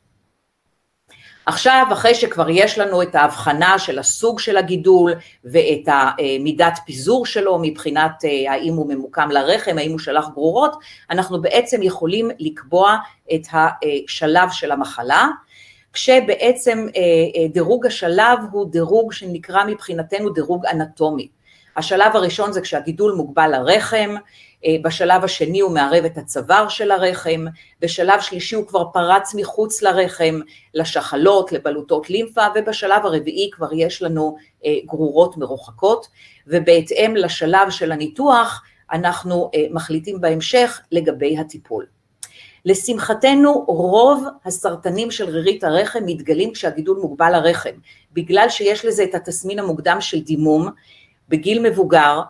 עכשיו, 1.47 1.87
אחרי 1.93 2.15
שכבר 2.15 2.51
יש 2.51 2.79
לנו 2.79 3.03
את 3.03 3.15
ההבחנה 3.15 3.79
של 3.79 3.99
הסוג 3.99 4.41
של 4.41 4.57
הגידול 4.57 5.13
ואת 5.45 5.87
המידת 5.87 6.79
פיזור 6.87 7.27
שלו 7.27 7.59
מבחינת 7.63 8.25
האם 8.49 8.75
הוא 8.75 8.95
ממוקם 8.95 9.31
לרחם, 9.31 9.79
האם 9.79 9.91
הוא 9.91 9.99
שלח 9.99 10.29
גרורות, 10.29 10.77
אנחנו 11.11 11.43
בעצם 11.43 11.83
יכולים 11.83 12.31
לקבוע 12.39 12.97
את 13.35 13.43
השלב 13.53 14.49
של 14.51 14.73
המחלה, 14.73 15.29
כשבעצם 15.93 16.87
אה, 16.97 17.01
אה, 17.01 17.49
דירוג 17.49 17.87
השלב 17.87 18.39
הוא 18.53 18.71
דירוג 18.71 19.13
שנקרא 19.13 19.65
מבחינתנו 19.65 20.31
דירוג 20.31 20.67
אנטומי. 20.67 21.29
השלב 21.77 22.17
הראשון 22.17 22.53
זה 22.53 22.61
כשהגידול 22.61 23.13
מוגבל 23.13 23.49
לרחם, 23.49 24.15
אה, 24.65 24.77
בשלב 24.83 25.25
השני 25.25 25.61
הוא 25.61 25.75
מערב 25.75 26.05
את 26.05 26.19
הצוואר 26.19 26.69
של 26.69 26.91
הרחם, 26.91 27.45
בשלב 27.81 28.21
שלישי 28.21 28.57
הוא 28.57 28.67
כבר 28.67 28.85
פרץ 28.93 29.35
מחוץ 29.35 29.83
לרחם, 29.83 30.41
לשחלות, 30.75 31.53
לבלוטות 31.53 32.11
לימפה, 32.11 32.47
ובשלב 32.55 33.07
הרביעי 33.07 33.51
כבר 33.53 33.73
יש 33.73 34.03
לנו 34.03 34.37
גרורות 34.85 35.37
מרוחקות, 35.37 36.07
ובהתאם 36.47 37.17
לשלב 37.17 37.71
של 37.71 37.93
הניתוח 37.93 38.63
אנחנו 38.93 39.51
מחליטים 39.71 40.21
בהמשך 40.21 40.81
לגבי 40.93 41.39
הטיפול. 41.39 41.87
לשמחתנו 42.65 43.65
רוב 43.69 44.25
הסרטנים 44.45 45.11
של 45.11 45.31
רירית 45.31 45.65
הרחם 45.65 46.01
מתגלים 46.07 46.53
כשהגידול 46.53 46.99
מוגבל 46.99 47.33
לרחם, 47.33 47.71
בגלל 48.13 48.49
שיש 48.49 48.85
לזה 48.85 49.05
את 49.05 49.15
התסמין 49.15 49.59
המוקדם 49.59 49.97
של 50.01 50.21
דימום 50.21 50.69
בגיל 51.29 51.71
מבוגר, 51.71 52.21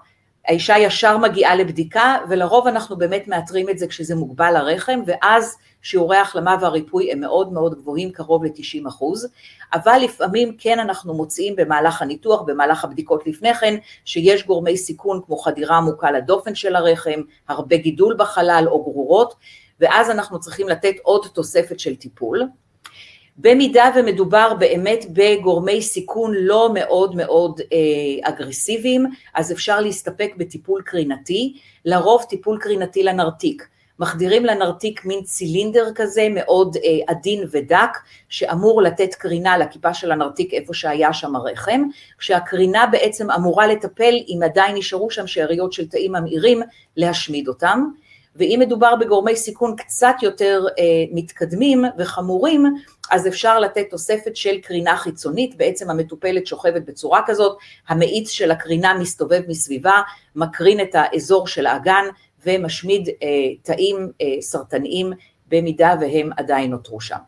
האישה 0.48 0.78
ישר 0.78 1.18
מגיעה 1.18 1.54
לבדיקה 1.54 2.16
ולרוב 2.28 2.66
אנחנו 2.66 2.96
באמת 2.96 3.28
מאתרים 3.28 3.68
את 3.68 3.78
זה 3.78 3.86
כשזה 3.86 4.14
מוגבל 4.14 4.50
לרחם 4.58 5.00
ואז 5.06 5.56
שיעורי 5.82 6.16
ההחלמה 6.16 6.56
והריפוי 6.60 7.12
הם 7.12 7.20
מאוד 7.20 7.52
מאוד 7.52 7.74
גבוהים, 7.74 8.12
קרוב 8.12 8.44
ל-90 8.44 8.88
אחוז, 8.88 9.28
אבל 9.72 9.98
לפעמים 10.04 10.56
כן 10.58 10.78
אנחנו 10.78 11.14
מוצאים 11.14 11.56
במהלך 11.56 12.02
הניתוח, 12.02 12.42
במהלך 12.42 12.84
הבדיקות 12.84 13.26
לפני 13.26 13.54
כן, 13.54 13.74
שיש 14.04 14.46
גורמי 14.46 14.76
סיכון 14.76 15.20
כמו 15.26 15.36
חדירה 15.36 15.76
עמוקה 15.76 16.10
לדופן 16.10 16.54
של 16.54 16.76
הרחם, 16.76 17.20
הרבה 17.48 17.76
גידול 17.76 18.16
בחלל 18.18 18.64
או 18.66 18.82
גרורות, 18.82 19.34
ואז 19.82 20.10
אנחנו 20.10 20.40
צריכים 20.40 20.68
לתת 20.68 20.94
עוד 21.02 21.26
תוספת 21.32 21.80
של 21.80 21.96
טיפול. 21.96 22.42
במידה 23.36 23.90
ומדובר 23.96 24.54
באמת 24.58 25.04
בגורמי 25.12 25.82
סיכון 25.82 26.34
לא 26.36 26.70
מאוד 26.74 27.16
מאוד 27.16 27.60
אה, 27.72 28.28
אגרסיביים, 28.28 29.06
אז 29.34 29.52
אפשר 29.52 29.80
להסתפק 29.80 30.32
בטיפול 30.36 30.82
קרינתי, 30.84 31.56
לרוב 31.84 32.22
טיפול 32.28 32.58
קרינתי 32.60 33.02
לנרתיק. 33.02 33.68
מחדירים 33.98 34.44
לנרתיק 34.44 35.04
מין 35.04 35.22
צילינדר 35.22 35.88
כזה 35.94 36.28
מאוד 36.30 36.76
אה, 36.76 36.98
עדין 37.06 37.44
ודק, 37.50 37.90
שאמור 38.28 38.82
לתת 38.82 39.14
קרינה 39.14 39.58
לכיפה 39.58 39.94
של 39.94 40.12
הנרתיק 40.12 40.54
איפה 40.54 40.74
שהיה 40.74 41.12
שם 41.12 41.36
הרחם, 41.36 41.82
כשהקרינה 42.18 42.86
בעצם 42.86 43.30
אמורה 43.30 43.66
לטפל, 43.66 44.14
אם 44.28 44.40
עדיין 44.44 44.76
נשארו 44.76 45.10
שם 45.10 45.26
שאריות 45.26 45.72
של 45.72 45.88
תאים 45.88 46.12
ממאירים, 46.12 46.62
להשמיד 46.96 47.48
אותם. 47.48 47.84
ואם 48.36 48.58
מדובר 48.60 48.96
בגורמי 48.96 49.36
סיכון 49.36 49.76
קצת 49.76 50.14
יותר 50.22 50.64
אה, 50.78 50.84
מתקדמים 51.12 51.84
וחמורים, 51.98 52.64
אז 53.10 53.28
אפשר 53.28 53.58
לתת 53.58 53.86
תוספת 53.90 54.36
של 54.36 54.60
קרינה 54.60 54.96
חיצונית, 54.96 55.56
בעצם 55.56 55.90
המטופלת 55.90 56.46
שוכבת 56.46 56.82
בצורה 56.82 57.20
כזאת, 57.26 57.58
המאיץ 57.88 58.30
של 58.30 58.50
הקרינה 58.50 58.94
מסתובב 58.94 59.42
מסביבה, 59.48 60.00
מקרין 60.36 60.80
את 60.80 60.94
האזור 60.94 61.46
של 61.46 61.66
האגן 61.66 62.04
ומשמיד 62.46 63.08
אה, 63.08 63.28
תאים 63.62 64.08
אה, 64.20 64.26
סרטניים 64.40 65.12
במידה 65.48 65.94
והם 66.00 66.30
עדיין 66.36 66.70
נותרו 66.70 67.00
שם. 67.00 67.18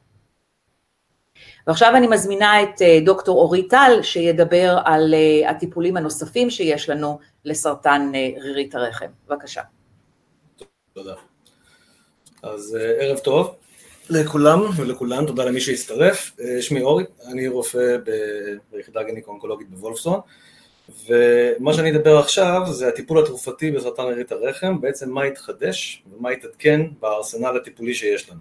ועכשיו 1.66 1.96
אני 1.96 2.06
מזמינה 2.06 2.62
את 2.62 2.82
אה, 2.82 2.98
דוקטור 3.04 3.40
אורי 3.40 3.68
טל 3.68 3.98
שידבר 4.02 4.78
על 4.84 5.14
אה, 5.14 5.50
הטיפולים 5.50 5.96
הנוספים 5.96 6.50
שיש 6.50 6.88
לנו 6.88 7.18
לסרטן 7.44 8.12
אה, 8.14 8.28
רירית 8.42 8.74
הרחם. 8.74 9.06
בבקשה. 9.28 9.62
תודה. 10.94 11.14
אז 12.42 12.76
אה, 12.80 13.04
ערב 13.04 13.18
טוב 13.18 13.54
לכולם 14.11 14.61
ולכולן, 14.76 15.26
תודה 15.26 15.44
למי 15.44 15.61
שהצטרף. 15.61 16.33
אה, 16.40 16.62
שמי 16.62 16.83
אורי, 16.83 17.04
אני 17.26 17.48
רופא 17.48 17.96
ביחידה 18.72 19.02
גניקו-אונקולוגית 19.02 19.70
בוולפסון, 19.70 20.20
ומה 21.07 21.74
שאני 21.74 21.90
אדבר 21.90 22.18
עכשיו 22.18 22.62
זה 22.70 22.88
הטיפול 22.88 23.18
התרופתי 23.18 23.70
בסרטן 23.70 24.02
רירית 24.02 24.33
הרחם, 24.33 24.80
בעצם 24.80 25.11
מה 25.11 25.22
התחדש 25.22 26.02
ומה 26.12 26.30
התעדכן 26.30 26.80
בארסנל 27.00 27.57
הטיפולי 27.57 27.94
שיש 27.94 28.30
לנו. 28.30 28.40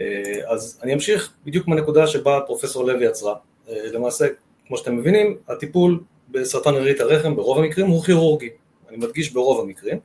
אה, 0.00 0.52
אז 0.52 0.80
אני 0.82 0.94
אמשיך 0.94 1.32
בדיוק 1.44 1.68
מהנקודה 1.68 2.06
שבה 2.06 2.40
פרופסור 2.46 2.84
לוי 2.84 3.06
עצרה. 3.06 3.34
למעשה, 3.68 4.26
כמו 4.66 4.76
שאתם 4.76 4.96
מבינים, 4.96 5.38
הטיפול 5.48 6.00
בסרטן 6.28 6.74
רירית 6.74 7.00
הרחם 7.00 7.36
ברוב 7.36 7.58
המקרים 7.58 7.86
הוא 7.86 8.04
כירורגי, 8.04 8.50
אני 8.88 8.96
מדגיש 8.96 9.30
ברוב 9.30 9.60
המקרים. 9.60 9.98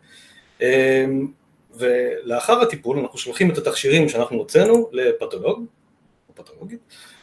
אמ, 0.65 1.27
ולאחר 1.77 2.61
הטיפול 2.61 2.99
אנחנו 2.99 3.19
שולחים 3.19 3.51
את 3.51 3.57
התכשירים 3.57 4.09
שאנחנו 4.09 4.37
הוצאנו 4.37 4.89
לפתולוג, 4.91 5.65
או 6.29 6.43
פתולוגית, 6.43 6.79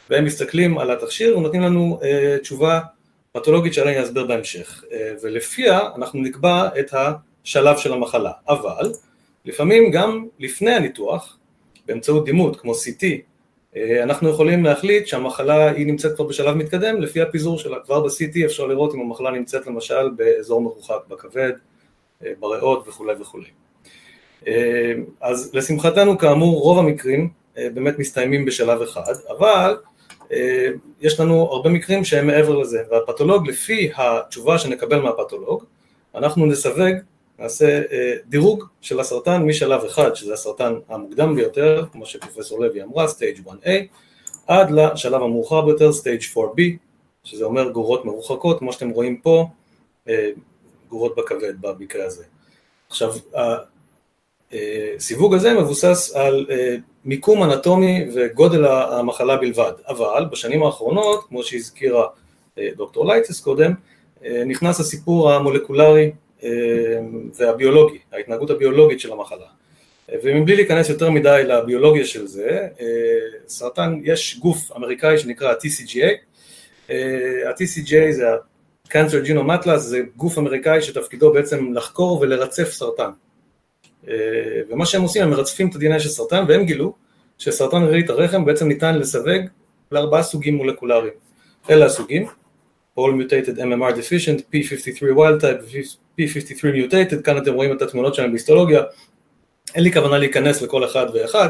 והם 0.09 0.25
מסתכלים 0.25 0.77
על 0.77 0.91
התכשיר 0.91 1.37
ונותנים 1.37 1.61
לנו 1.61 1.99
uh, 2.01 2.41
תשובה 2.41 2.79
פתולוגית 3.31 3.73
שעליה 3.73 3.93
אני 3.93 4.03
אסביר 4.03 4.25
בהמשך, 4.25 4.83
uh, 4.83 4.93
ולפיה 5.21 5.79
אנחנו 5.95 6.21
נקבע 6.21 6.69
את 6.79 6.93
השלב 6.93 7.77
של 7.77 7.93
המחלה, 7.93 8.31
אבל 8.47 8.91
לפעמים 9.45 9.91
גם 9.91 10.27
לפני 10.39 10.71
הניתוח, 10.71 11.37
באמצעות 11.85 12.25
דימות 12.25 12.61
כמו 12.61 12.71
CT, 12.73 13.03
uh, 13.03 13.77
אנחנו 14.03 14.29
יכולים 14.29 14.63
להחליט 14.63 15.07
שהמחלה 15.07 15.71
היא 15.71 15.87
נמצאת 15.87 16.15
כבר 16.15 16.25
בשלב 16.25 16.55
מתקדם 16.55 17.01
לפי 17.01 17.21
הפיזור 17.21 17.59
שלה, 17.59 17.79
כבר 17.79 18.01
ב-CT 18.01 18.45
אפשר 18.45 18.65
לראות 18.65 18.95
אם 18.95 18.99
המחלה 18.99 19.31
נמצאת 19.31 19.67
למשל 19.67 20.09
באזור 20.15 20.61
מרוחק 20.61 20.99
בכבד, 21.07 21.51
אה, 21.51 21.72
בריאות 22.39 22.87
וכולי 22.87 23.13
וכולי. 23.21 23.49
אה, 24.47 24.93
אז 25.21 25.49
לשמחתנו 25.53 26.17
כאמור 26.17 26.61
רוב 26.61 26.79
המקרים 26.79 27.29
אה, 27.57 27.67
באמת 27.73 27.99
מסתיימים 27.99 28.45
בשלב 28.45 28.81
אחד, 28.81 29.13
אבל 29.37 29.77
יש 31.01 31.19
לנו 31.19 31.41
הרבה 31.41 31.69
מקרים 31.69 32.03
שהם 32.03 32.27
מעבר 32.27 32.57
לזה, 32.57 32.83
והפתולוג 32.91 33.47
לפי 33.47 33.91
התשובה 33.95 34.57
שנקבל 34.57 35.01
מהפתולוג, 35.01 35.63
אנחנו 36.15 36.45
נסווג, 36.45 36.93
נעשה 37.39 37.81
דירוג 38.25 38.63
של 38.81 38.99
הסרטן 38.99 39.41
משלב 39.43 39.83
אחד, 39.83 40.15
שזה 40.15 40.33
הסרטן 40.33 40.73
המוקדם 40.89 41.35
ביותר, 41.35 41.85
כמו 41.91 42.05
שפרופסור 42.05 42.59
לוי 42.59 42.83
אמרה, 42.83 43.07
סטייג' 43.07 43.37
1A, 43.47 43.69
עד 44.47 44.71
לשלב 44.71 45.21
המאוחר 45.23 45.61
ביותר, 45.61 45.93
stage 45.93 46.21
4B, 46.21 46.61
שזה 47.23 47.45
אומר 47.45 47.71
גרורות 47.71 48.05
מרוחקות, 48.05 48.59
כמו 48.59 48.73
שאתם 48.73 48.89
רואים 48.89 49.17
פה, 49.17 49.47
גרורות 50.93 51.15
בכבד 51.15 51.53
במקרה 51.61 52.05
הזה. 52.05 52.23
עכשיו, 52.89 53.13
הסיווג 54.51 55.33
הזה 55.33 55.53
מבוסס 55.53 56.15
על 56.15 56.45
מיקום 57.05 57.43
אנטומי 57.43 58.05
וגודל 58.13 58.65
המחלה 58.65 59.37
בלבד, 59.37 59.71
אבל 59.87 60.25
בשנים 60.31 60.63
האחרונות, 60.63 61.25
כמו 61.27 61.43
שהזכירה 61.43 62.07
דוקטור 62.75 63.05
לייטס 63.05 63.41
קודם, 63.41 63.73
נכנס 64.45 64.79
הסיפור 64.79 65.31
המולקולרי 65.31 66.11
והביולוגי, 67.35 67.97
ההתנהגות 68.11 68.49
הביולוגית 68.49 68.99
של 68.99 69.11
המחלה. 69.11 69.47
ומבלי 70.23 70.55
להיכנס 70.55 70.89
יותר 70.89 71.11
מדי 71.11 71.41
לביולוגיה 71.47 72.05
של 72.05 72.27
זה, 72.27 72.67
סרטן, 73.47 73.99
יש 74.03 74.39
גוף 74.39 74.71
אמריקאי 74.75 75.17
שנקרא 75.17 75.51
ה-TCGA, 75.51 76.09
ה-TCGA 77.47 78.11
זה 78.11 78.25
ה-Cancer 78.95 79.27
Genome 79.27 79.63
Atlas, 79.63 79.77
זה 79.77 79.99
גוף 80.15 80.37
אמריקאי 80.37 80.81
שתפקידו 80.81 81.33
בעצם 81.33 81.73
לחקור 81.73 82.19
ולרצף 82.21 82.71
סרטן. 82.71 83.09
ומה 84.69 84.85
שהם 84.85 85.01
עושים, 85.01 85.23
הם 85.23 85.29
מרצפים 85.29 85.69
את 85.69 85.75
ה-DNA 85.75 85.99
של 85.99 86.09
סרטן, 86.09 86.45
והם 86.47 86.65
גילו 86.65 86.93
שסרטן 87.37 87.83
רירית 87.83 88.09
הרחם 88.09 88.45
בעצם 88.45 88.67
ניתן 88.67 88.99
לסווג 88.99 89.41
לארבעה 89.91 90.23
סוגים 90.23 90.55
מולקולריים. 90.55 91.13
אלה 91.69 91.85
הסוגים, 91.85 92.27
All 92.99 93.01
Mutated 93.01 93.57
MMR 93.57 93.93
Deficient, 93.93 94.39
P53 94.39 95.01
Wild 95.01 95.41
Type, 95.41 95.77
P53 96.19 96.61
Mutated, 96.61 97.21
כאן 97.23 97.37
אתם 97.37 97.53
רואים 97.53 97.77
את 97.77 97.81
התמונות 97.81 98.15
שלהם 98.15 98.29
בהיסטולוגיה, 98.31 98.81
אין 99.75 99.83
לי 99.83 99.93
כוונה 99.93 100.17
להיכנס 100.17 100.61
לכל 100.61 100.85
אחד 100.85 101.05
ואחד, 101.13 101.49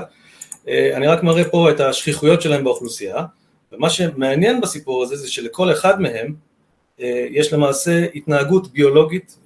אני 0.68 1.08
רק 1.08 1.24
מראה 1.24 1.44
פה 1.44 1.72
את 1.72 1.80
השכיחויות 1.80 2.42
שלהם 2.42 2.64
באוכלוסייה, 2.64 3.16
ומה 3.72 3.90
שמעניין 3.90 4.62
בסיפור 4.62 5.04
הזה 5.04 5.16
זה 5.16 5.30
שלכל 5.32 5.72
אחד 5.72 6.02
מהם 6.02 6.34
יש 7.30 7.54
למעשה 7.54 8.06
התנהגות 8.16 8.74
ביולוגית 8.74 9.38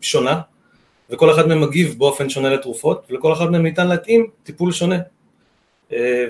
שונה, 0.00 0.40
וכל 1.10 1.30
אחד 1.30 1.48
מהם 1.48 1.60
מגיב 1.60 1.94
באופן 1.98 2.30
שונה 2.30 2.50
לתרופות, 2.54 3.06
ולכל 3.10 3.32
אחד 3.32 3.50
מהם 3.50 3.62
ניתן 3.62 3.88
להתאים 3.88 4.26
טיפול 4.42 4.72
שונה. 4.72 4.98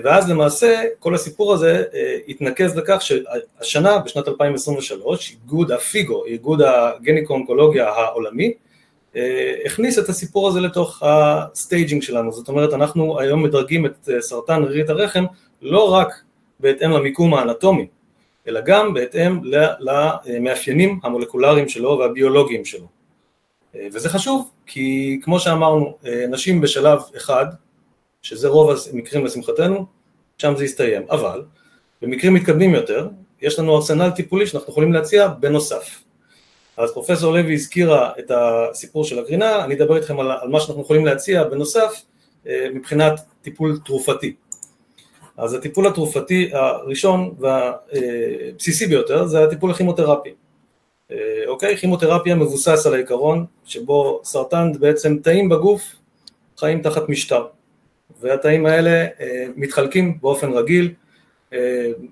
ואז 0.03 0.29
למעשה 0.29 0.83
כל 0.99 1.15
הסיפור 1.15 1.53
הזה 1.53 1.83
התנקז 2.27 2.75
לכך 2.77 3.01
שהשנה, 3.01 3.99
בשנת 3.99 4.27
2023, 4.27 5.31
איגוד 5.31 5.71
הפיגו, 5.71 6.25
איגוד 6.25 6.61
הגניקו-אונקולוגיה 6.61 7.89
העולמי, 7.89 8.53
הכניס 9.65 9.99
את 9.99 10.09
הסיפור 10.09 10.47
הזה 10.47 10.59
לתוך 10.59 11.03
ה 11.05 11.17
staging 11.17 12.01
שלנו, 12.01 12.31
זאת 12.31 12.47
אומרת 12.47 12.73
אנחנו 12.73 13.19
היום 13.19 13.43
מדרגים 13.43 13.85
את 13.85 14.09
סרטן 14.19 14.63
רירית 14.63 14.89
הרחם 14.89 15.25
לא 15.61 15.93
רק 15.93 16.21
בהתאם 16.59 16.91
למיקום 16.91 17.33
האנטומי, 17.33 17.87
אלא 18.47 18.61
גם 18.61 18.93
בהתאם 18.93 19.39
למאפיינים 19.79 20.99
המולקולריים 21.03 21.69
שלו 21.69 21.97
והביולוגיים 21.99 22.65
שלו. 22.65 22.87
וזה 23.93 24.09
חשוב, 24.09 24.51
כי 24.65 25.19
כמו 25.23 25.39
שאמרנו, 25.39 25.97
נשים 26.29 26.61
בשלב 26.61 26.99
אחד, 27.17 27.45
שזה 28.21 28.47
רוב 28.47 28.75
המקרים 28.93 29.25
לשמחתנו, 29.25 29.85
שם 30.37 30.53
זה 30.57 30.65
יסתיים, 30.65 31.01
אבל 31.09 31.43
במקרים 32.01 32.33
מתקדמים 32.33 32.73
יותר, 32.73 33.07
יש 33.41 33.59
לנו 33.59 33.75
ארסנל 33.75 34.09
טיפולי 34.09 34.47
שאנחנו 34.47 34.71
יכולים 34.71 34.93
להציע 34.93 35.27
בנוסף. 35.27 36.03
אז 36.77 36.93
פרופסור 36.93 37.33
לוי 37.33 37.53
הזכירה 37.53 38.11
את 38.19 38.31
הסיפור 38.31 39.03
של 39.03 39.19
הקרינה, 39.19 39.65
אני 39.65 39.75
אדבר 39.75 39.95
איתכם 39.95 40.19
על, 40.19 40.31
על 40.31 40.49
מה 40.49 40.59
שאנחנו 40.59 40.81
יכולים 40.81 41.05
להציע 41.05 41.43
בנוסף 41.43 42.01
מבחינת 42.45 43.13
טיפול 43.41 43.79
תרופתי. 43.85 44.35
אז 45.37 45.53
הטיפול 45.53 45.87
התרופתי 45.87 46.49
הראשון 46.53 47.35
והבסיסי 47.39 48.87
ביותר 48.87 49.25
זה 49.25 49.43
הטיפול 49.43 49.71
הכימותרפי. 49.71 50.29
אוקיי? 51.47 51.77
כימותרפיה 51.77 52.35
מבוסס 52.35 52.85
על 52.85 52.93
העיקרון 52.93 53.45
שבו 53.65 54.21
סרטן 54.23 54.71
בעצם 54.79 55.17
תאים 55.17 55.49
בגוף 55.49 55.95
חיים 56.57 56.81
תחת 56.81 57.09
משטר 57.09 57.45
והתאים 58.19 58.65
האלה 58.65 59.05
מתחלקים 59.55 60.17
באופן 60.21 60.53
רגיל, 60.53 60.93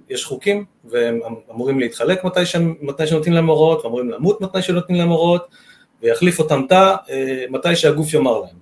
יש 0.10 0.26
חוקים 0.26 0.66
והם 0.86 1.20
אמורים 1.52 1.80
להתחלק 1.80 2.24
מתי, 2.24 2.46
ש... 2.46 2.56
מתי 2.82 3.08
שנותנים 3.08 3.34
להם 3.34 3.50
הוראות 3.50 3.86
ואמורים 3.86 4.12
למות 4.12 4.42
מתי 4.42 4.62
שנותנים 4.62 4.98
להם 5.00 5.10
הוראות 5.10 5.48
ויחליף 6.02 6.40
אותם 6.40 6.62
תא 6.70 6.96
מתי 7.50 7.76
שהגוף 7.76 8.14
יאמר 8.14 8.42
להם 8.42 8.56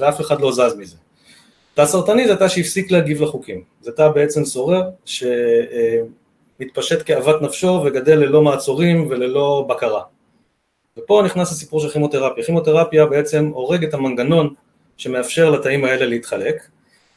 ואף 0.00 0.20
אחד 0.20 0.40
לא 0.40 0.52
זז 0.52 0.76
מזה. 0.78 0.96
תא 1.76 1.86
סרטני 1.86 2.26
זה 2.26 2.36
תא 2.36 2.48
שהפסיק 2.48 2.90
להגיב 2.90 3.22
לחוקים, 3.22 3.62
זה 3.80 3.92
תא 3.92 4.08
בעצם 4.08 4.44
סורר 4.44 4.82
שמתפשט 5.04 7.02
כאוות 7.06 7.42
נפשו 7.42 7.82
וגדל 7.84 8.18
ללא 8.18 8.42
מעצורים 8.42 9.06
וללא 9.10 9.66
בקרה. 9.68 10.02
ופה 10.98 11.22
נכנס 11.24 11.52
הסיפור 11.52 11.80
של 11.80 11.88
כימותרפיה, 11.88 12.44
כימותרפיה 12.44 13.06
בעצם 13.06 13.50
הורג 13.54 13.84
את 13.84 13.94
המנגנון 13.94 14.54
שמאפשר 14.96 15.50
לתאים 15.50 15.84
האלה 15.84 16.06
להתחלק 16.06 16.62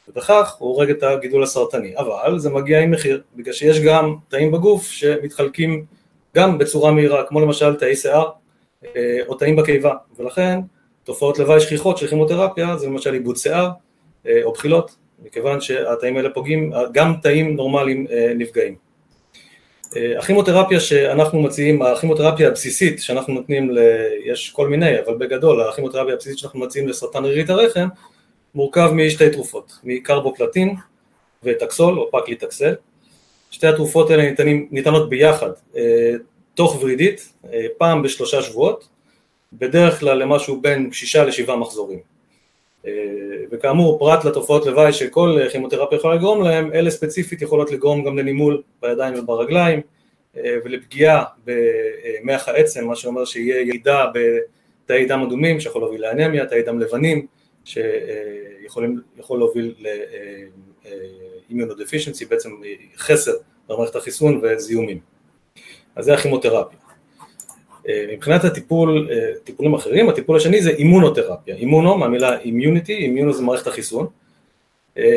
ובכך 0.07 0.55
הוא 0.60 0.70
הורג 0.70 0.89
את 0.89 1.03
הגידול 1.03 1.43
הסרטני, 1.43 1.97
אבל 1.97 2.39
זה 2.39 2.49
מגיע 2.49 2.80
עם 2.80 2.91
מחיר, 2.91 3.22
בגלל 3.36 3.53
שיש 3.53 3.80
גם 3.80 4.16
תאים 4.28 4.51
בגוף 4.51 4.88
שמתחלקים 4.88 5.86
גם 6.36 6.57
בצורה 6.57 6.91
מהירה, 6.91 7.24
כמו 7.24 7.39
למשל 7.39 7.76
תאי 7.76 7.95
שיער 7.95 8.30
או 9.28 9.36
תאים 9.36 9.55
בקיבה, 9.55 9.93
ולכן 10.18 10.60
תופעות 11.03 11.39
לוואי 11.39 11.60
שכיחות 11.60 11.97
של 11.97 12.07
כימותרפיה 12.07 12.78
זה 12.78 12.88
למשל 12.88 13.14
עיבוד 13.14 13.38
שיער 13.38 13.70
או 14.43 14.51
בחילות, 14.51 14.95
מכיוון 15.26 15.61
שהתאים 15.61 16.17
האלה 16.17 16.30
פוגעים, 16.30 16.72
גם 16.91 17.13
תאים 17.22 17.55
נורמליים 17.55 18.07
נפגעים. 18.36 18.76
הכימותרפיה 20.17 20.80
שאנחנו 20.80 21.41
מציעים, 21.41 21.82
הכימותרפיה 21.82 22.47
הבסיסית 22.47 23.01
שאנחנו 23.01 23.34
נותנים, 23.34 23.72
ל... 23.72 23.80
יש 24.26 24.49
כל 24.49 24.67
מיני, 24.67 24.99
אבל 24.99 25.15
בגדול 25.17 25.61
הכימותרפיה 25.61 26.13
הבסיסית 26.13 26.38
שאנחנו 26.38 26.59
מציעים 26.59 26.88
לסרטן 26.88 27.26
רירית 27.26 27.49
הרחם 27.49 27.88
מורכב 28.55 28.91
משתי 28.93 29.30
תרופות, 29.30 29.74
מקרבופלטין 29.84 30.76
וטקסול 31.43 31.99
או 31.99 32.11
פקליטקסל, 32.11 32.74
שתי 33.51 33.67
התרופות 33.67 34.09
האלה 34.09 34.24
ניתנים, 34.24 34.67
ניתנות 34.72 35.09
ביחד, 35.09 35.49
תוך 36.55 36.80
ורידית, 36.82 37.34
פעם 37.78 38.01
בשלושה 38.01 38.41
שבועות, 38.41 38.88
בדרך 39.53 39.99
כלל 39.99 40.17
למשהו 40.17 40.61
בין 40.61 40.89
שישה 40.91 41.24
לשבעה 41.24 41.55
מחזורים. 41.55 41.99
וכאמור 43.51 43.99
פרט 43.99 44.25
לתופעות 44.25 44.65
לוואי 44.65 44.93
שכל 44.93 45.38
כימותרפיה 45.51 45.95
יכולה 45.95 46.15
לגרום 46.15 46.43
להם, 46.43 46.73
אלה 46.73 46.89
ספציפית 46.89 47.41
יכולות 47.41 47.71
לגרום 47.71 48.03
גם 48.03 48.17
לנימול 48.17 48.61
בידיים 48.82 49.19
וברגליים 49.19 49.82
ולפגיעה 50.36 51.23
במח 51.45 52.47
העצם, 52.47 52.88
מה 52.88 52.95
שאומר 52.95 53.25
שיהיה 53.25 53.61
ירידה 53.61 54.05
בתאי 54.13 55.05
דם 55.05 55.21
אדומים 55.21 55.59
שיכול 55.59 55.82
להוביל 55.82 56.01
לאנמיה, 56.01 56.45
תאי 56.45 56.61
דם 56.61 56.80
לבנים 56.80 57.25
שיכול 57.65 59.03
להוביל 59.30 59.75
לאימיונודפישנסי, 61.49 62.25
בעצם 62.25 62.49
חסר 62.97 63.34
במערכת 63.69 63.95
החיסון 63.95 64.41
וזיהומים. 64.43 64.99
אז 65.95 66.05
זה 66.05 66.13
הכימותרפיה. 66.13 66.78
מבחינת 68.12 68.44
הטיפול, 68.44 69.10
טיפולים 69.44 69.74
אחרים, 69.74 70.10
הטיפול 70.10 70.38
השני 70.38 70.62
זה 70.62 70.70
אימונותרפיה, 70.70 71.56
אימונו 71.56 71.98
מהמילה 71.98 72.40
אימיוניטי, 72.40 72.94
אימיונו 72.94 73.34
זה 73.34 73.44
מערכת 73.44 73.68
החיסון. 73.68 74.08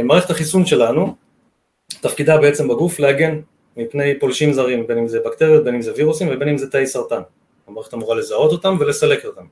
מערכת 0.04 0.30
החיסון 0.30 0.66
שלנו, 0.66 1.14
תפקידה 2.00 2.38
בעצם 2.38 2.68
בגוף 2.68 3.00
להגן 3.00 3.40
מפני 3.76 4.18
פולשים 4.18 4.52
זרים, 4.52 4.86
בין 4.86 4.98
אם 4.98 5.08
זה 5.08 5.20
בקטריות, 5.26 5.64
בין 5.64 5.74
אם 5.74 5.82
זה 5.82 5.92
וירוסים 5.96 6.28
ובין 6.32 6.48
אם 6.48 6.58
זה 6.58 6.70
תאי 6.70 6.86
סרטן. 6.86 7.20
המערכת 7.68 7.94
אמורה 7.94 8.16
לזהות 8.16 8.52
אותם 8.52 8.76
ולסלק 8.80 9.24
אותם. 9.24 9.44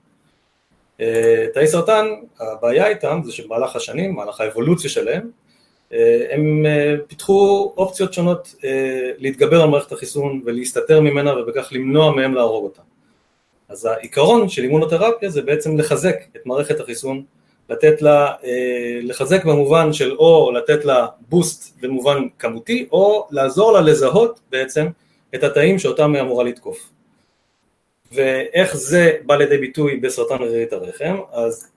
תאי 1.54 1.66
סרטן, 1.66 2.06
הבעיה 2.40 2.88
איתם 2.88 3.20
זה 3.24 3.32
שבמהלך 3.32 3.76
השנים, 3.76 4.12
במהלך 4.12 4.40
האבולוציה 4.40 4.90
שלהם, 4.90 5.30
הם 6.30 6.66
פיתחו 7.06 7.72
אופציות 7.76 8.12
שונות 8.12 8.54
להתגבר 9.18 9.62
על 9.62 9.68
מערכת 9.68 9.92
החיסון 9.92 10.42
ולהסתתר 10.44 11.00
ממנה 11.00 11.40
ובכך 11.40 11.68
למנוע 11.72 12.14
מהם 12.14 12.34
להרוג 12.34 12.64
אותם. 12.64 12.82
אז 13.70 13.84
העיקרון 13.84 14.48
של 14.48 14.62
אימונותרפיה 14.62 15.30
זה 15.30 15.42
בעצם 15.42 15.78
לחזק 15.78 16.16
את 16.36 16.46
מערכת 16.46 16.80
החיסון, 16.80 17.22
לתת 17.68 18.02
לה, 18.02 18.32
לחזק 19.02 19.44
במובן 19.44 19.92
של 19.92 20.12
או 20.12 20.52
לתת 20.52 20.84
לה 20.84 21.06
בוסט 21.28 21.76
במובן 21.80 22.28
כמותי, 22.38 22.86
או 22.92 23.26
לעזור 23.30 23.72
לה 23.72 23.80
לזהות 23.80 24.40
בעצם 24.50 24.86
את 25.34 25.44
התאים 25.44 25.78
שאותם 25.78 26.14
היא 26.14 26.22
אמורה 26.22 26.44
לתקוף. 26.44 26.90
ואיך 28.12 28.76
זה 28.76 29.12
בא 29.26 29.36
לידי 29.36 29.58
ביטוי 29.58 29.96
בסרטן 29.96 30.42
רירית 30.42 30.72
הרחם, 30.72 31.16
אז 31.32 31.72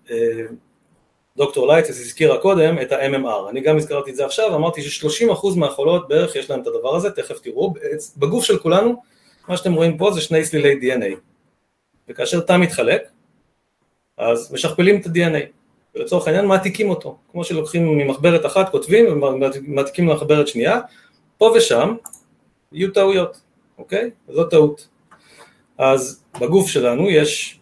דוקטור 1.37 1.67
לייטס 1.67 1.89
הזכירה 1.89 2.37
קודם 2.37 2.81
את 2.81 2.91
ה-MMR, 2.91 3.49
אני 3.49 3.61
גם 3.61 3.77
הזכרתי 3.77 4.11
את 4.11 4.15
זה 4.15 4.25
עכשיו, 4.25 4.55
אמרתי 4.55 4.81
ש-30% 4.81 5.47
מהחולות 5.55 6.07
בערך 6.07 6.35
יש 6.35 6.49
להם 6.49 6.61
את 6.61 6.67
הדבר 6.67 6.95
הזה, 6.95 7.11
תכף 7.11 7.39
תראו, 7.39 7.73
בגוף 8.17 8.43
של 8.43 8.59
כולנו, 8.59 9.01
מה 9.47 9.57
שאתם 9.57 9.73
רואים 9.73 9.97
פה 9.97 10.11
זה 10.11 10.21
שני 10.21 10.45
סלילי 10.45 10.79
DNA, 10.81 11.15
וכאשר 12.09 12.39
תא 12.39 12.57
מתחלק, 12.57 13.01
אז 14.17 14.53
משכפלים 14.53 15.01
את 15.01 15.05
ה-DNA, 15.05 15.45
ולצורך 15.95 16.27
העניין 16.27 16.45
מעתיקים 16.45 16.89
אותו, 16.89 17.17
כמו 17.31 17.43
שלוקחים 17.43 17.97
ממחברת 17.97 18.45
אחת, 18.45 18.69
כותבים 18.69 19.05
ומעתיקים 19.23 20.07
למחברת 20.07 20.47
שנייה, 20.47 20.79
פה 21.37 21.53
ושם 21.55 21.95
יהיו 22.71 22.91
טעויות, 22.91 23.41
אוקיי? 23.77 24.09
זו 24.29 24.43
טעות. 24.43 24.87
אז 25.77 26.23
בגוף 26.41 26.67
שלנו 26.67 27.09
יש 27.09 27.59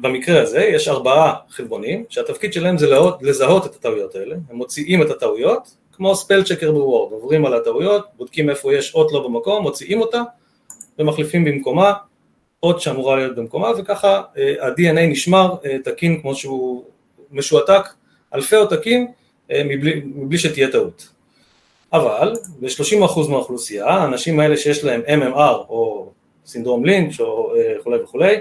במקרה 0.00 0.42
הזה 0.42 0.60
יש 0.60 0.88
ארבעה 0.88 1.34
חלבונים 1.48 2.04
שהתפקיד 2.08 2.52
שלהם 2.52 2.78
זה 2.78 2.86
לזהות, 2.86 3.22
לזהות 3.22 3.66
את 3.66 3.74
הטעויות 3.74 4.14
האלה, 4.14 4.36
הם 4.50 4.56
מוציאים 4.56 5.02
את 5.02 5.10
הטעויות 5.10 5.76
כמו 5.92 6.16
ספל 6.16 6.42
צ'קר 6.44 6.72
בוורד, 6.72 7.12
עוברים 7.12 7.46
על 7.46 7.54
הטעויות, 7.54 8.06
בודקים 8.16 8.50
איפה 8.50 8.74
יש 8.74 8.94
אות 8.94 9.12
לא 9.12 9.28
במקום, 9.28 9.62
מוציאים 9.62 10.00
אותה 10.00 10.22
ומחליפים 10.98 11.44
במקומה 11.44 11.92
אות 12.64 12.80
שאמורה 12.80 13.16
להיות 13.16 13.36
במקומה 13.36 13.70
וככה 13.78 14.22
אה, 14.38 14.66
ה-DNA 14.66 15.00
נשמר 15.00 15.54
אה, 15.64 15.76
תקין 15.84 16.20
כמו 16.20 16.34
שהוא 16.34 16.84
משועתק, 17.30 17.82
אלפי 18.34 18.56
עותקים 18.56 19.06
אה, 19.50 19.62
מבלי, 19.64 20.02
מבלי 20.04 20.38
שתהיה 20.38 20.70
טעות. 20.72 21.08
אבל 21.92 22.34
ב-30% 22.60 23.28
מהאוכלוסייה, 23.30 23.86
האנשים 23.86 24.40
האלה 24.40 24.56
שיש 24.56 24.84
להם 24.84 25.00
MMR 25.06 25.56
או 25.68 26.10
סינדרום 26.46 26.84
לינץ' 26.84 27.20
או 27.20 27.52
וכולי 27.80 27.98
וכולי, 28.02 28.36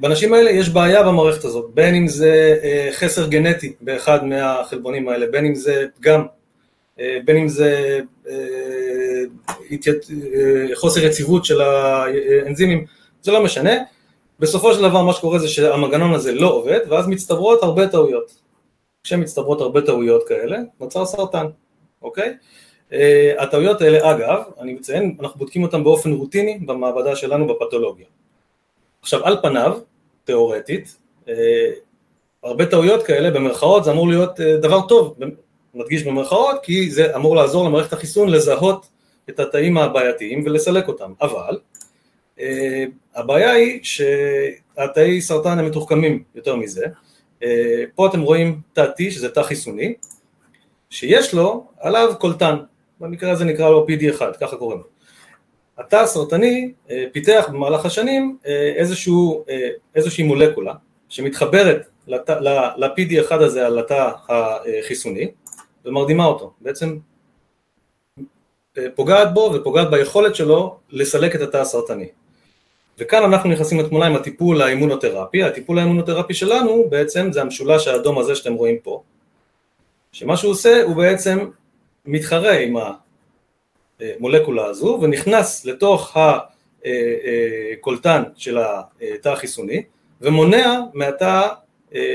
באנשים 0.00 0.34
האלה 0.34 0.50
יש 0.50 0.68
בעיה 0.68 1.02
במערכת 1.02 1.44
הזאת, 1.44 1.70
בין 1.74 1.94
אם 1.94 2.08
זה 2.08 2.58
חסר 2.92 3.28
גנטי 3.28 3.72
באחד 3.80 4.24
מהחלבונים 4.24 5.08
האלה, 5.08 5.26
בין 5.26 5.46
אם 5.46 5.54
זה 5.54 5.86
פגם, 6.00 6.24
בין 7.24 7.36
אם 7.36 7.48
זה 7.48 8.00
חוסר 10.74 11.00
יציבות 11.00 11.44
של 11.44 11.60
האנזימים, 11.60 12.86
זה 13.22 13.32
לא 13.32 13.44
משנה, 13.44 13.72
בסופו 14.38 14.74
של 14.74 14.82
דבר 14.82 15.02
מה 15.02 15.12
שקורה 15.12 15.38
זה 15.38 15.48
שהמנגנון 15.48 16.14
הזה 16.14 16.32
לא 16.32 16.52
עובד, 16.52 16.80
ואז 16.88 17.06
מצטברות 17.08 17.62
הרבה 17.62 17.88
טעויות. 17.88 18.34
כשמצטברות 19.04 19.60
הרבה 19.60 19.80
טעויות 19.82 20.28
כאלה, 20.28 20.58
נוצר 20.80 21.06
סרטן, 21.06 21.46
אוקיי? 22.02 22.34
הטעויות 23.38 23.80
האלה, 23.80 24.10
אגב, 24.10 24.42
אני 24.60 24.72
מציין, 24.72 25.16
אנחנו 25.20 25.38
בודקים 25.38 25.62
אותן 25.62 25.84
באופן 25.84 26.12
רוטיני 26.12 26.58
במעבדה 26.58 27.16
שלנו 27.16 27.46
בפתולוגיה. 27.46 28.06
עכשיו 29.02 29.24
על 29.26 29.36
פניו, 29.42 29.78
תיאורטית, 30.24 30.96
אה, 31.28 31.34
הרבה 32.44 32.66
טעויות 32.66 33.02
כאלה 33.02 33.30
במרכאות 33.30 33.84
זה 33.84 33.90
אמור 33.90 34.08
להיות 34.08 34.40
אה, 34.40 34.56
דבר 34.56 34.80
טוב, 34.88 35.16
מדגיש 35.74 36.02
במרכאות 36.02 36.56
כי 36.62 36.90
זה 36.90 37.16
אמור 37.16 37.36
לעזור 37.36 37.64
למערכת 37.64 37.92
החיסון 37.92 38.28
לזהות 38.28 38.86
את 39.28 39.40
התאים 39.40 39.78
הבעייתיים 39.78 40.42
ולסלק 40.44 40.88
אותם, 40.88 41.12
אבל 41.20 41.58
אה, 42.40 42.84
הבעיה 43.14 43.52
היא 43.52 43.80
שהתאי 43.82 45.20
סרטן 45.20 45.58
הם 45.58 45.66
מתוחכמים 45.66 46.22
יותר 46.34 46.56
מזה, 46.56 46.86
פה 47.94 48.06
אתם 48.06 48.20
רואים 48.20 48.60
תא 48.72 48.86
T 48.98 49.10
שזה 49.10 49.28
תא 49.28 49.42
חיסוני, 49.42 49.94
שיש 50.90 51.34
לו 51.34 51.66
עליו 51.80 52.14
קולטן, 52.18 52.56
במקרה 53.00 53.30
הזה 53.30 53.44
נקרא 53.44 53.70
לו 53.70 53.86
PD1, 53.88 54.22
ככה 54.40 54.56
קוראים 54.56 54.78
לו. 54.78 54.84
התא 55.78 55.96
הסרטני 55.96 56.72
אה, 56.90 57.04
פיתח 57.12 57.48
במהלך 57.52 57.86
השנים 57.86 58.36
אה, 58.46 58.72
איזשהו, 58.76 59.44
אה, 59.48 59.68
איזושהי 59.94 60.24
מולקולה 60.24 60.74
שמתחברת 61.08 61.86
ל-PD1 62.06 63.34
הזה 63.34 63.66
על 63.66 63.78
התא 63.78 64.10
החיסוני 64.28 65.30
ומרדימה 65.84 66.24
אותו, 66.24 66.52
בעצם 66.60 66.98
פוגעת 68.94 69.34
בו 69.34 69.50
ופוגעת 69.54 69.90
ביכולת 69.90 70.34
שלו 70.34 70.76
לסלק 70.90 71.36
את 71.36 71.40
התא 71.40 71.56
הסרטני. 71.56 72.08
וכאן 72.98 73.22
אנחנו 73.22 73.50
נכנסים 73.50 73.80
לתמונה 73.80 74.06
עם 74.06 74.16
הטיפול 74.16 74.62
האימונותרפי, 74.62 75.42
הטיפול 75.42 75.78
האימונותרפי 75.78 76.34
שלנו 76.34 76.84
בעצם 76.90 77.32
זה 77.32 77.40
המשולש 77.40 77.88
האדום 77.88 78.18
הזה 78.18 78.34
שאתם 78.34 78.52
רואים 78.52 78.78
פה, 78.82 79.02
שמה 80.12 80.36
שהוא 80.36 80.50
עושה 80.50 80.82
הוא 80.82 80.96
בעצם 80.96 81.38
מתחרה 82.06 82.52
עם 82.52 82.76
המולקולה 84.00 84.66
הזו 84.66 84.98
ונכנס 85.02 85.64
לתוך 85.64 86.16
הקולטן 86.80 88.22
של 88.36 88.58
התא 89.14 89.28
החיסוני 89.28 89.82
ומונע 90.20 90.80
מהתא 90.94 91.48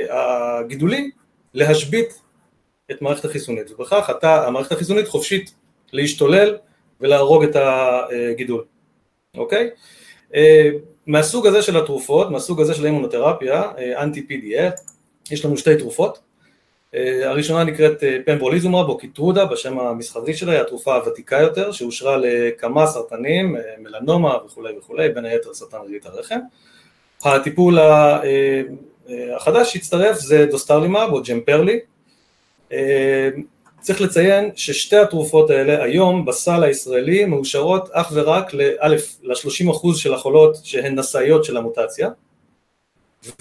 הגידולי 0.09 1.11
להשבית 1.53 2.21
את 2.91 3.01
מערכת 3.01 3.25
החיסונית 3.25 3.71
ובכך 3.71 4.09
התא, 4.09 4.47
המערכת 4.47 4.71
החיסונית 4.71 5.07
חופשית 5.07 5.53
להשתולל 5.93 6.57
ולהרוג 7.01 7.43
את 7.43 7.55
הגידול, 7.55 8.63
אוקיי? 9.37 9.69
מהסוג 11.07 11.47
הזה 11.47 11.61
של 11.61 11.77
התרופות, 11.77 12.31
מהסוג 12.31 12.61
הזה 12.61 12.73
של 12.73 12.83
האימונותרפיה, 12.83 13.71
אנטי 13.97 14.25
PDA, 14.29 14.81
יש 15.31 15.45
לנו 15.45 15.57
שתי 15.57 15.75
תרופות 15.75 16.19
אה, 16.95 17.29
הראשונה 17.29 17.63
נקראת 17.63 18.03
אה, 18.03 18.17
פמברוליזומרב 18.25 18.89
או 18.89 18.97
קיטרודה 18.97 19.45
בשם 19.45 19.79
המסחרי 19.79 20.33
שלה, 20.33 20.51
היא 20.51 20.61
התרופה 20.61 20.95
הוותיקה 20.95 21.41
יותר 21.41 21.71
שאושרה 21.71 22.17
לכמה 22.17 22.87
סרטנים, 22.87 23.55
אה, 23.55 23.61
מלנומה 23.79 24.37
וכולי 24.45 24.77
וכולי, 24.77 25.09
בין 25.09 25.25
היתר 25.25 25.53
סרטן 25.53 25.77
רירית 25.77 26.05
הרחם. 26.05 26.39
הטיפול 27.25 27.79
החדש 29.35 29.73
שהצטרף 29.73 30.19
זה 30.19 30.45
dostarlimab 30.45 31.13
או 31.13 31.21
Jemperli. 31.23 31.79
צריך 33.81 34.01
לציין 34.01 34.51
ששתי 34.55 34.97
התרופות 34.97 35.49
האלה 35.49 35.83
היום 35.83 36.25
בסל 36.25 36.63
הישראלי 36.63 37.25
מאושרות 37.25 37.89
אך 37.91 38.11
ורק 38.13 38.53
ל-30% 38.53 39.95
של 39.95 40.13
החולות 40.13 40.57
שהן 40.63 40.99
נשאיות 40.99 41.43
של 41.43 41.57
המוטציה 41.57 42.09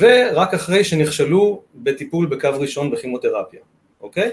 ורק 0.01 0.55
אחרי 0.55 0.85
שנכשלו 0.85 1.62
בטיפול 1.74 2.27
בקו 2.27 2.49
ראשון 2.59 2.91
בכימותרפיה, 2.91 3.61
אוקיי? 4.01 4.31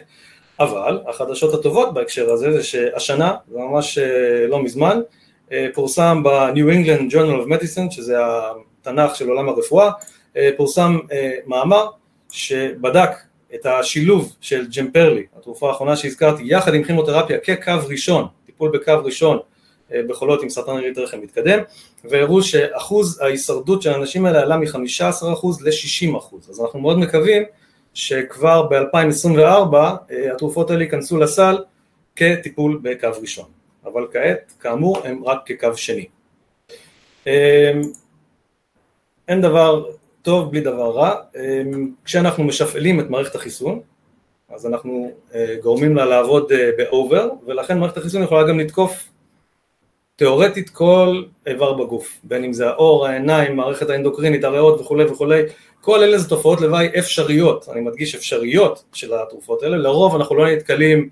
אבל 0.60 1.00
החדשות 1.08 1.54
הטובות 1.54 1.94
בהקשר 1.94 2.32
הזה 2.32 2.52
זה 2.52 2.64
שהשנה, 2.64 3.36
זה 3.52 3.58
ממש 3.58 3.98
אה, 3.98 4.48
לא 4.48 4.64
מזמן, 4.64 5.00
אה, 5.52 5.68
פורסם 5.74 6.24
ב-New 6.24 6.74
England 6.74 7.14
Journal 7.14 7.46
of 7.46 7.50
Medicine, 7.50 7.92
שזה 7.92 8.18
התנ"ך 8.20 9.16
של 9.16 9.30
עולם 9.30 9.50
הרפואה, 9.50 9.92
אה, 10.38 10.50
פורסם 10.58 10.98
מאמר 11.48 11.88
שבדק 12.32 13.10
את 13.56 13.66
השילוב 13.66 14.36
של 14.42 14.68
ג'מפרלי, 14.78 15.26
התרופה 15.38 15.70
האחרונה 15.70 15.96
שהזכרתי, 15.96 16.44
יחד 16.46 16.74
עם 16.74 16.84
כימותרפיה 16.84 17.38
כקו 17.38 17.72
ראשון, 17.90 18.28
טיפול 18.46 18.72
בקו 18.72 19.04
ראשון 19.04 19.40
אה, 19.94 20.02
בחולות 20.08 20.44
עם 20.44 20.50
סרטן 20.50 20.72
רירית 20.72 20.98
רחם 20.98 21.22
מתקדם, 21.22 21.60
והראו 22.04 22.44
שאחוז 22.44 23.22
ההישרדות 23.22 23.82
של 23.82 23.90
האנשים 23.90 24.26
האלה 24.26 24.42
עלה 24.42 24.58
מ-15% 24.58 24.76
ל-60%, 25.62 26.36
אז 26.50 26.62
אנחנו 26.62 26.80
מאוד 26.80 27.00
מקווים 27.00 27.44
שכבר 27.94 28.68
ב-2024 28.68 29.76
אה, 29.76 29.98
התרופות 30.34 30.72
האלה 30.72 30.84
ייכנסו 30.84 31.18
לסל 31.18 31.58
כטיפול 32.16 32.80
בקו 32.84 33.10
ראשון, 33.22 33.46
אבל 33.86 34.08
כעת, 34.12 34.54
כאמור, 34.60 34.98
הם 35.04 35.26
רק 35.26 35.40
כקו 35.46 35.78
שני. 35.78 36.06
אה, 37.28 37.72
אין 39.28 39.42
דבר 39.42 39.86
טוב 40.24 40.52
בלי 40.52 40.62
דבר 40.62 40.92
רע, 40.92 41.16
כשאנחנו 42.06 42.44
משפעלים 42.44 43.00
את 43.00 43.10
מערכת 43.10 43.36
החיסון, 43.36 43.80
אז 44.50 44.66
אנחנו 44.66 45.12
גורמים 45.64 45.96
לה 45.96 46.06
לעבוד 46.06 46.52
באובר, 46.78 47.30
ולכן 47.46 47.80
מערכת 47.80 47.98
החיסון 47.98 48.24
יכולה 48.24 48.48
גם 48.48 48.60
לתקוף 48.60 49.10
תיאורטית 50.16 50.70
כל 50.70 51.24
איבר 51.48 51.74
בגוף, 51.74 52.20
בין 52.24 52.44
אם 52.44 52.54
זה 52.54 52.70
האור, 52.70 53.08
העיניים, 53.08 53.56
מערכת 53.56 53.90
האנדוקרינית, 53.90 54.44
הריאות 54.44 54.82
וכולי 54.82 55.06
וכולי, 55.06 55.42
כל 55.82 56.04
אלה 56.04 56.18
זה 56.18 56.30
תופעות 56.30 56.62
לוואי 56.62 56.90
אפשריות, 57.00 57.70
אני 57.72 57.82
מדגיש 57.82 58.16
אפשריות 58.16 58.84
של 58.94 59.14
התרופות 59.14 59.64
האלה, 59.64 59.78
לרוב 59.78 60.16
אנחנו 60.16 60.36
לא 60.36 60.52
נתקלים, 60.52 61.10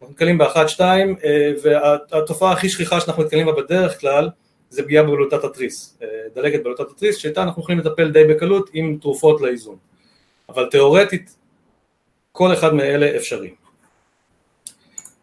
אנחנו 0.00 0.12
נתקלים 0.12 0.38
באחת, 0.38 0.68
שתיים, 0.68 1.16
אה, 1.24 1.52
והתופעה 1.62 2.52
הכי 2.52 2.68
שכיחה 2.68 3.00
שאנחנו 3.00 3.22
נתקלים 3.22 3.46
בה 3.46 3.52
בדרך 3.52 4.00
כלל 4.00 4.28
זה 4.70 4.82
פגיעה 4.82 5.04
בבלוטת 5.04 5.44
התריס, 5.44 5.98
אה, 6.02 6.08
דלקת 6.34 6.60
בבלוטת 6.60 6.90
התריס, 6.90 7.16
שאיתה 7.16 7.42
אנחנו 7.42 7.62
יכולים 7.62 7.78
לטפל 7.78 8.10
די 8.10 8.24
בקלות 8.24 8.70
עם 8.72 8.98
תרופות 9.00 9.40
לאיזון, 9.40 9.76
אבל 10.48 10.68
תיאורטית 10.70 11.36
כל 12.32 12.52
אחד 12.52 12.74
מאלה 12.74 13.16
אפשרי. 13.16 13.50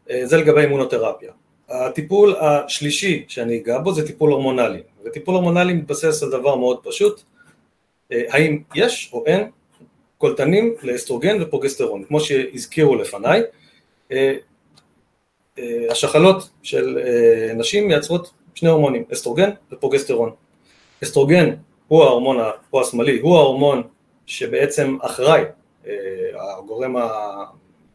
אה, 0.09 0.25
זה 0.25 0.37
לגבי 0.37 0.61
אימונותרפיה. 0.61 1.31
הטיפול 1.69 2.35
השלישי 2.35 3.25
שאני 3.27 3.57
אגע 3.57 3.79
בו 3.79 3.93
זה 3.93 4.07
טיפול 4.07 4.31
הורמונלי, 4.31 4.81
וטיפול 5.03 5.35
הורמונלי 5.35 5.73
מתבסס 5.73 6.23
על 6.23 6.31
דבר 6.31 6.55
מאוד 6.55 6.79
פשוט, 6.83 7.21
אה, 8.11 8.21
האם 8.29 8.61
יש 8.75 9.09
או 9.13 9.25
אין 9.25 9.49
קולטנים 10.17 10.75
לאסטרוגן 10.83 11.41
ופרוגסטרון, 11.41 12.03
כמו 12.03 12.19
שהזכירו 12.19 12.95
לפניי, 12.95 13.41
השחלות 15.89 16.49
של 16.63 16.99
נשים 17.55 17.87
מייצרות 17.87 18.31
שני 18.57 18.69
הורמונים, 18.69 19.03
אסטרוגן 19.13 19.49
ופרוגסטרון. 19.71 20.31
אסטרוגן 21.03 21.53
הוא 21.87 22.03
ההורמון, 22.03 22.37
הוא 22.69 22.81
השמאלי, 22.81 23.19
הוא 23.19 23.37
ההורמון 23.37 23.83
שבעצם 24.25 24.97
אחראי 25.01 25.41
הגורם, 26.57 26.97
ה... 26.97 27.09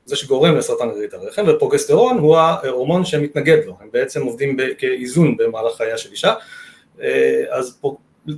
זה 0.05 0.17
שגורם 0.17 0.57
לסרטן 0.57 0.89
רירית 0.89 1.15
הרחם, 1.15 1.45
ופרוגסטרון 1.49 2.19
הוא 2.19 2.37
ההורמון 2.37 3.05
שמתנגד 3.05 3.59
לו, 3.67 3.77
הם 3.81 3.89
בעצם 3.93 4.23
עובדים 4.23 4.57
כאיזון 4.79 5.37
במהלך 5.37 5.77
חייה 5.77 5.99
של 5.99 6.11
אישה, 6.11 6.35
אז 7.51 7.81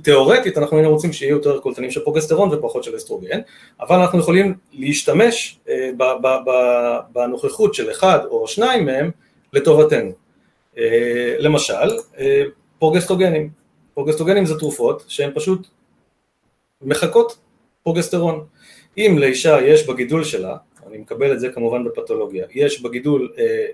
תיאורטית 0.03 0.57
אנחנו 0.57 0.77
היינו 0.77 0.91
רוצים 0.91 1.13
שיהיו 1.13 1.35
יותר 1.35 1.59
קולטנים 1.59 1.91
של 1.91 2.03
פרוגסטרון 2.03 2.53
ופחות 2.53 2.83
של 2.83 2.95
אסטרוגן, 2.95 3.39
אבל 3.79 3.95
אנחנו 3.95 4.19
יכולים 4.19 4.55
להשתמש 4.73 5.59
בנוכחות 7.13 7.73
של 7.73 7.91
אחד 7.91 8.19
או 8.25 8.47
שניים 8.47 8.85
מהם 8.85 9.11
לטובתנו. 9.53 10.24
למשל, 11.39 11.97
פרוגסטוגנים, 12.79 13.49
פרוגסטוגנים 13.93 14.45
זה 14.45 14.59
תרופות 14.59 15.03
שהן 15.07 15.31
פשוט 15.35 15.67
מחקות 16.81 17.37
פרוגסטרון. 17.83 18.45
אם 18.97 19.15
לאישה 19.19 19.61
יש 19.61 19.87
בגידול 19.87 20.23
שלה, 20.23 20.57
אני 20.87 20.97
מקבל 20.97 21.33
את 21.33 21.39
זה 21.39 21.49
כמובן 21.49 21.83
בפתולוגיה, 21.83 22.45
יש 22.51 22.81
בגידול 22.81 23.33
אה, 23.37 23.65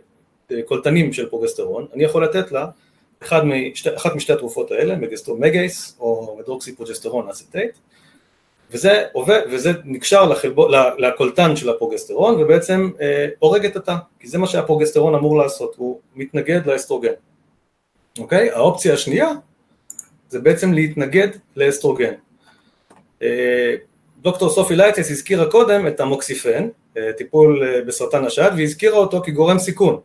אה, 0.52 0.62
קולטנים 0.62 1.14
של 1.14 1.30
פרוגסטרון, 1.30 1.88
אני 1.94 2.04
יכול 2.04 2.24
לתת 2.24 2.52
לה 2.52 2.68
אחד 3.24 3.42
אחת 3.96 4.16
משתי 4.16 4.34
התרופות 4.34 4.72
האלה, 4.72 4.96
Megace 5.40 5.98
או 6.00 6.38
medroxyprogesterone 6.40 7.30
acetate, 7.30 7.72
וזה 8.72 9.06
עובד, 9.14 9.42
וזה 9.52 9.72
נקשר 9.86 10.26
לחלבון, 10.26 10.68
לקולטן 10.98 11.56
של 11.56 11.70
הפרוגסטרון 11.70 12.42
ובעצם 12.42 12.90
אה, 13.02 13.28
הורג 13.40 13.66
את 13.66 13.76
התא, 13.76 13.96
כי 14.20 14.28
זה 14.28 14.38
מה 14.38 14.48
שהפרוגסטרון 14.48 15.16
אמור 15.16 15.38
לעשות, 15.38 15.76
הוא 15.78 16.00
מתנגד 16.16 16.66
לאסטרוגן. 16.66 17.14
אוקיי? 18.20 18.52
האופציה 18.52 18.94
השנייה 18.94 19.30
זה 20.30 20.40
בעצם 20.40 20.74
להתנגד 20.74 21.28
לאסטרוגן. 21.56 22.14
אה, 23.22 23.76
דוקטור 24.18 24.50
סופי 24.50 24.76
לייטס 24.76 25.12
הזכירה 25.12 25.52
קודם 25.52 25.88
את 25.88 26.00
תמוקסיפן, 26.00 26.68
אה, 26.98 27.14
טיפול 27.14 27.64
אה, 27.64 27.82
בסרטן 27.82 28.26
השד, 28.26 28.52
והזכירה 28.58 28.98
אותו 28.98 29.22
כגורם 29.22 29.60
סיכון, 29.60 30.00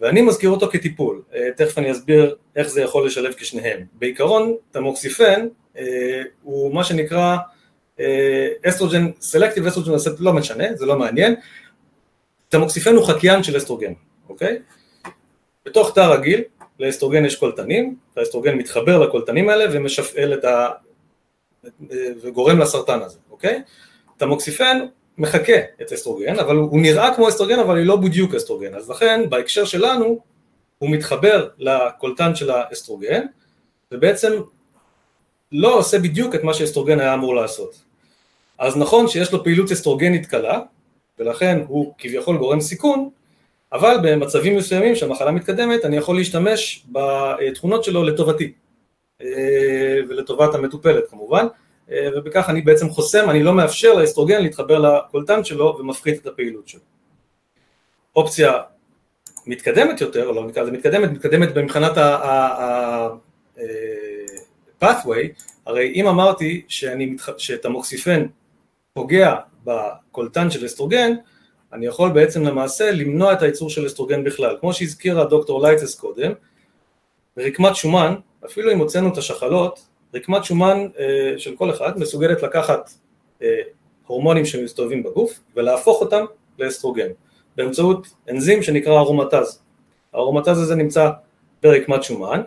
ואני 0.00 0.22
מזכיר 0.22 0.50
אותו 0.50 0.68
כטיפול, 0.68 1.22
תכף 1.56 1.78
אני 1.78 1.92
אסביר 1.92 2.36
איך 2.56 2.68
זה 2.68 2.82
יכול 2.82 3.06
לשלב 3.06 3.32
כשניהם. 3.32 3.80
בעיקרון, 3.92 4.54
תמוקסיפן 4.70 5.46
הוא 6.42 6.74
מה 6.74 6.84
שנקרא 6.84 7.36
אסטרוגן, 8.68 9.10
selective 9.20 9.66
estrogen, 9.66 9.92
לא 10.18 10.32
משנה, 10.32 10.64
זה 10.74 10.86
לא 10.86 10.98
מעניין, 10.98 11.34
תמוקסיפן 12.48 12.94
הוא 12.94 13.06
חקיין 13.06 13.42
של 13.42 13.56
אסטרוגן, 13.56 13.92
אוקיי? 14.28 14.58
בתוך 15.66 15.94
תא 15.94 16.00
רגיל, 16.00 16.42
לאסטרוגן 16.80 17.24
יש 17.24 17.36
קולטנים, 17.36 17.96
והאסטרוגן 18.16 18.54
מתחבר 18.54 18.98
לקולטנים 18.98 19.48
האלה 19.48 19.64
ומשפעל 19.72 20.34
את 20.34 20.44
ה... 20.44 20.68
וגורם 22.22 22.58
לסרטן 22.58 23.02
הזה, 23.02 23.18
אוקיי? 23.30 23.62
תמוקסיפן 24.16 24.78
מחקה 25.18 25.58
את 25.82 25.92
אסטרוגן, 25.92 26.38
אבל 26.38 26.56
הוא 26.56 26.80
נראה 26.80 27.14
כמו 27.14 27.28
אסטרוגן 27.28 27.58
אבל 27.58 27.76
היא 27.76 27.86
לא 27.86 27.96
בדיוק 27.96 28.34
אסטרוגן, 28.34 28.74
אז 28.74 28.90
לכן 28.90 29.30
בהקשר 29.30 29.64
שלנו 29.64 30.20
הוא 30.78 30.90
מתחבר 30.90 31.48
לקולטן 31.58 32.34
של 32.34 32.50
האסטרוגן 32.50 33.26
ובעצם 33.92 34.32
לא 35.52 35.78
עושה 35.78 35.98
בדיוק 35.98 36.34
את 36.34 36.44
מה 36.44 36.54
שאסטרוגן 36.54 37.00
היה 37.00 37.14
אמור 37.14 37.34
לעשות. 37.34 37.89
אז 38.60 38.76
נכון 38.76 39.08
שיש 39.08 39.32
לו 39.32 39.44
פעילות 39.44 39.72
אסטרוגנית 39.72 40.26
קלה 40.26 40.60
ולכן 41.18 41.60
הוא 41.68 41.94
כביכול 41.98 42.38
גורם 42.38 42.60
סיכון, 42.60 43.10
אבל 43.72 43.96
במצבים 44.02 44.56
מסוימים 44.56 44.94
שהמחלה 44.96 45.30
מתקדמת 45.30 45.84
אני 45.84 45.96
יכול 45.96 46.16
להשתמש 46.16 46.86
בתכונות 46.92 47.84
שלו 47.84 48.04
לטובתי 48.04 48.52
אה, 49.22 49.98
ולטובת 50.08 50.54
המטופלת 50.54 51.10
כמובן 51.10 51.46
אה, 51.90 52.08
ובכך 52.16 52.46
אני 52.48 52.60
בעצם 52.60 52.88
חוסם, 52.88 53.30
אני 53.30 53.42
לא 53.42 53.54
מאפשר 53.54 53.94
לאסטרוגן 53.94 54.42
להתחבר 54.42 54.78
לקולטן 54.78 55.44
שלו 55.44 55.76
ומפחית 55.78 56.20
את 56.20 56.26
הפעילות 56.26 56.68
שלו. 56.68 56.80
אופציה 58.16 58.52
מתקדמת 59.46 60.00
יותר, 60.00 60.30
לא 60.30 60.46
נקרא 60.46 60.62
לזה 60.62 60.72
מתקדמת, 60.72 61.10
מתקדמת 61.10 61.54
במבחינת 61.54 61.96
ה-pathway, 61.96 63.28
אה, 65.16 65.28
הרי 65.66 65.92
אם 65.94 66.06
אמרתי 66.06 66.62
שאני, 66.68 67.16
שתמוקסיפן 67.38 68.26
פוגע 68.94 69.34
בקולטן 69.64 70.50
של 70.50 70.66
אסטרוגן, 70.66 71.12
אני 71.72 71.86
יכול 71.86 72.10
בעצם 72.10 72.42
למעשה 72.42 72.90
למנוע 72.90 73.32
את 73.32 73.42
הייצור 73.42 73.70
של 73.70 73.86
אסטרוגן 73.86 74.24
בכלל. 74.24 74.56
כמו 74.60 74.72
שהזכירה 74.72 75.24
דוקטור 75.24 75.62
לייטס 75.62 75.94
קודם, 75.94 76.32
רקמת 77.36 77.76
שומן, 77.76 78.14
אפילו 78.44 78.72
אם 78.72 78.78
הוצאנו 78.78 79.08
את 79.12 79.18
השחלות, 79.18 79.86
רקמת 80.14 80.44
שומן 80.44 80.88
אה, 80.98 81.38
של 81.38 81.56
כל 81.56 81.70
אחד 81.70 81.98
מסוגלת 81.98 82.42
לקחת 82.42 82.90
אה, 83.42 83.60
הורמונים 84.06 84.44
שמסתובבים 84.44 85.02
בגוף 85.02 85.40
ולהפוך 85.56 86.00
אותם 86.00 86.24
לאסטרוגן 86.58 87.08
באמצעות 87.56 88.06
אנזים 88.30 88.62
שנקרא 88.62 88.98
ארומטז. 88.98 89.62
הארומטז 90.12 90.58
הזה 90.58 90.74
נמצא 90.74 91.10
ברקמת 91.62 92.02
שומן 92.02 92.42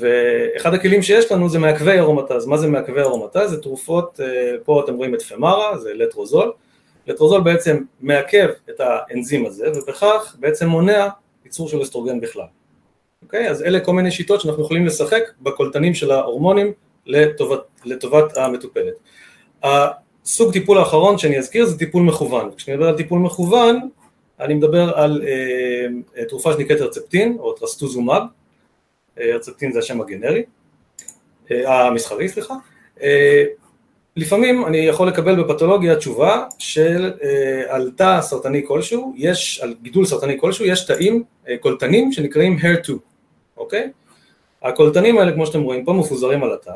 ואחד 0.00 0.74
הכלים 0.74 1.02
שיש 1.02 1.32
לנו 1.32 1.48
זה 1.48 1.58
מעכבי 1.58 1.98
ארומטז. 1.98 2.46
מה 2.46 2.56
זה 2.56 2.68
מעכבי 2.68 3.00
ארומטז? 3.00 3.50
זה 3.50 3.62
תרופות, 3.62 4.20
אה, 4.22 4.56
פה 4.64 4.82
אתם 4.84 4.94
רואים 4.94 5.14
את 5.14 5.22
פמרה, 5.22 5.78
זה 5.78 5.94
לטרוזול, 5.94 6.52
לטרוזול 7.06 7.40
בעצם 7.40 7.82
מעכב 8.00 8.48
את 8.70 8.80
האנזים 8.80 9.46
הזה 9.46 9.70
ובכך 9.74 10.36
בעצם 10.38 10.66
מונע 10.66 11.08
ייצור 11.44 11.68
של 11.68 11.82
אסטרוגן 11.82 12.20
בכלל. 12.20 12.46
אוקיי? 13.22 13.50
אז 13.50 13.62
אלה 13.62 13.80
כל 13.80 13.92
מיני 13.92 14.10
שיטות 14.10 14.40
שאנחנו 14.40 14.62
יכולים 14.62 14.86
לשחק 14.86 15.22
בקולטנים 15.40 15.94
של 15.94 16.10
ההורמונים 16.10 16.72
לטובת, 17.06 17.60
לטובת 17.84 18.36
המטופלת. 18.36 18.94
הסוג 19.62 20.52
טיפול 20.52 20.78
האחרון 20.78 21.18
שאני 21.18 21.38
אזכיר 21.38 21.66
זה 21.66 21.78
טיפול 21.78 22.02
מכוון. 22.02 22.50
כשאני 22.56 22.76
מדבר 22.76 22.88
על 22.88 22.96
טיפול 22.96 23.18
מכוון 23.18 23.88
אני 24.40 24.54
מדבר 24.54 24.98
על 24.98 25.22
אה, 26.16 26.24
תרופה 26.24 26.52
שנקראת 26.52 26.80
הרצפטין 26.80 27.36
או 27.40 27.52
טרסטוזומב, 27.52 28.22
הרצפטין 29.16 29.72
זה 29.72 29.78
השם 29.78 30.00
הגנרי, 30.00 30.42
אה, 31.50 31.86
המסחרי 31.86 32.28
סליחה, 32.28 32.54
אה, 33.02 33.44
לפעמים 34.16 34.66
אני 34.66 34.78
יכול 34.78 35.08
לקבל 35.08 35.42
בפתולוגיה 35.42 35.96
תשובה 35.96 36.44
של 36.58 37.12
אה, 37.22 37.74
על 37.74 37.92
תא 37.96 38.20
סרטני 38.20 38.62
כלשהו, 38.66 39.14
יש, 39.16 39.60
על 39.60 39.74
גידול 39.82 40.06
סרטני 40.06 40.40
כלשהו, 40.40 40.64
יש 40.64 40.84
תאים, 40.84 41.24
קולטנים 41.60 42.12
שנקראים 42.12 42.56
HER2, 42.56 42.92
אוקיי? 43.56 43.90
הקולטנים 44.62 45.18
האלה 45.18 45.32
כמו 45.32 45.46
שאתם 45.46 45.62
רואים 45.62 45.84
פה 45.84 45.92
מפוזרים 45.92 46.42
על 46.42 46.52
התא, 46.52 46.74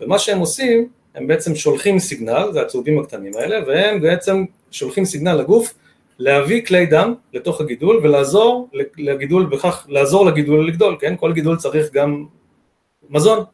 ומה 0.00 0.18
שהם 0.18 0.38
עושים, 0.38 0.88
הם 1.14 1.26
בעצם 1.26 1.54
שולחים 1.54 1.98
סיגנל, 1.98 2.48
זה 2.52 2.62
הצהובים 2.62 2.98
הקטנים 2.98 3.32
האלה, 3.36 3.66
והם 3.66 4.00
בעצם 4.00 4.44
שולחים 4.70 5.04
סיגנל 5.04 5.34
לגוף 5.34 5.74
להביא 6.18 6.66
כלי 6.66 6.86
דם 6.86 7.14
לתוך 7.32 7.60
הגידול 7.60 8.00
ולעזור 8.02 8.68
לגידול, 8.98 9.46
בכך 9.46 9.86
לעזור 9.88 10.26
לגידול 10.26 10.68
לגדול, 10.68 10.96
כן? 11.00 11.14
כל 11.16 11.32
גידול 11.32 11.56
צריך 11.56 11.92
גם 11.92 12.26
מזון, 13.10 13.44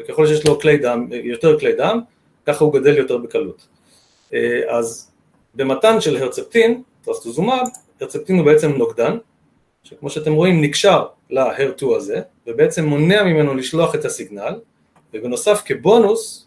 וככל 0.00 0.26
שיש 0.26 0.46
לו 0.46 0.60
כלי 0.60 0.78
דם, 0.78 1.08
יותר 1.10 1.58
כלי 1.58 1.72
דם, 1.72 2.00
ככה 2.46 2.64
הוא 2.64 2.72
גדל 2.72 2.98
יותר 2.98 3.18
בקלות. 3.18 3.68
אה, 4.34 4.60
אז 4.68 5.10
במתן 5.54 6.00
של 6.00 6.16
הרצפטין, 6.16 6.82
טרסטוזומב, 7.04 7.62
הרצפטין 8.00 8.38
הוא 8.38 8.46
בעצם 8.46 8.70
נוגדן, 8.72 9.16
שכמו 9.82 10.10
שאתם 10.10 10.32
רואים 10.32 10.62
נקשר 10.62 11.06
ל-HER2 11.30 11.96
הזה, 11.96 12.20
ובעצם 12.46 12.84
מונע 12.84 13.24
ממנו 13.24 13.54
לשלוח 13.54 13.94
את 13.94 14.04
הסיגנל, 14.04 14.60
ובנוסף 15.14 15.62
כבונוס, 15.64 16.46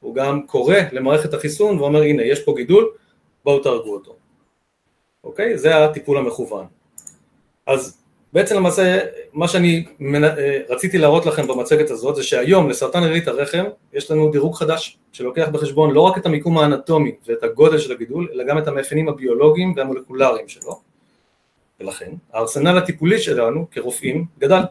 הוא 0.00 0.14
גם 0.14 0.46
קורא 0.46 0.76
למערכת 0.92 1.34
החיסון 1.34 1.78
ואומר 1.78 2.02
הנה 2.02 2.22
יש 2.22 2.44
פה 2.44 2.54
גידול, 2.56 2.88
בואו 3.44 3.58
תהרגו 3.58 3.94
אותו. 3.94 4.16
אוקיי? 5.26 5.58
זה 5.58 5.84
הטיפול 5.84 6.18
המכוון. 6.18 6.66
אז 7.66 7.98
בעצם 8.32 8.56
למעשה 8.56 8.98
מה 9.32 9.48
שאני 9.48 9.84
אה, 10.14 10.60
רציתי 10.68 10.98
להראות 10.98 11.26
לכם 11.26 11.46
במצגת 11.46 11.90
הזאת 11.90 12.16
זה 12.16 12.22
שהיום 12.22 12.68
לסרטן 12.70 13.02
רירית 13.02 13.28
הרחם 13.28 13.64
יש 13.92 14.10
לנו 14.10 14.30
דירוג 14.30 14.54
חדש 14.54 14.98
שלוקח 15.12 15.48
בחשבון 15.52 15.90
לא 15.90 16.00
רק 16.00 16.18
את 16.18 16.26
המיקום 16.26 16.58
האנטומי 16.58 17.14
ואת 17.26 17.42
הגודל 17.42 17.78
של 17.78 17.92
הגידול 17.92 18.28
אלא 18.34 18.44
גם 18.44 18.58
את 18.58 18.68
המאפיינים 18.68 19.08
הביולוגיים 19.08 19.74
והמולקולריים 19.76 20.48
שלו 20.48 20.80
ולכן 21.80 22.10
הארסנל 22.32 22.78
הטיפולי 22.78 23.18
שלנו 23.18 23.66
כרופאים 23.70 24.24
גדל 24.38 24.62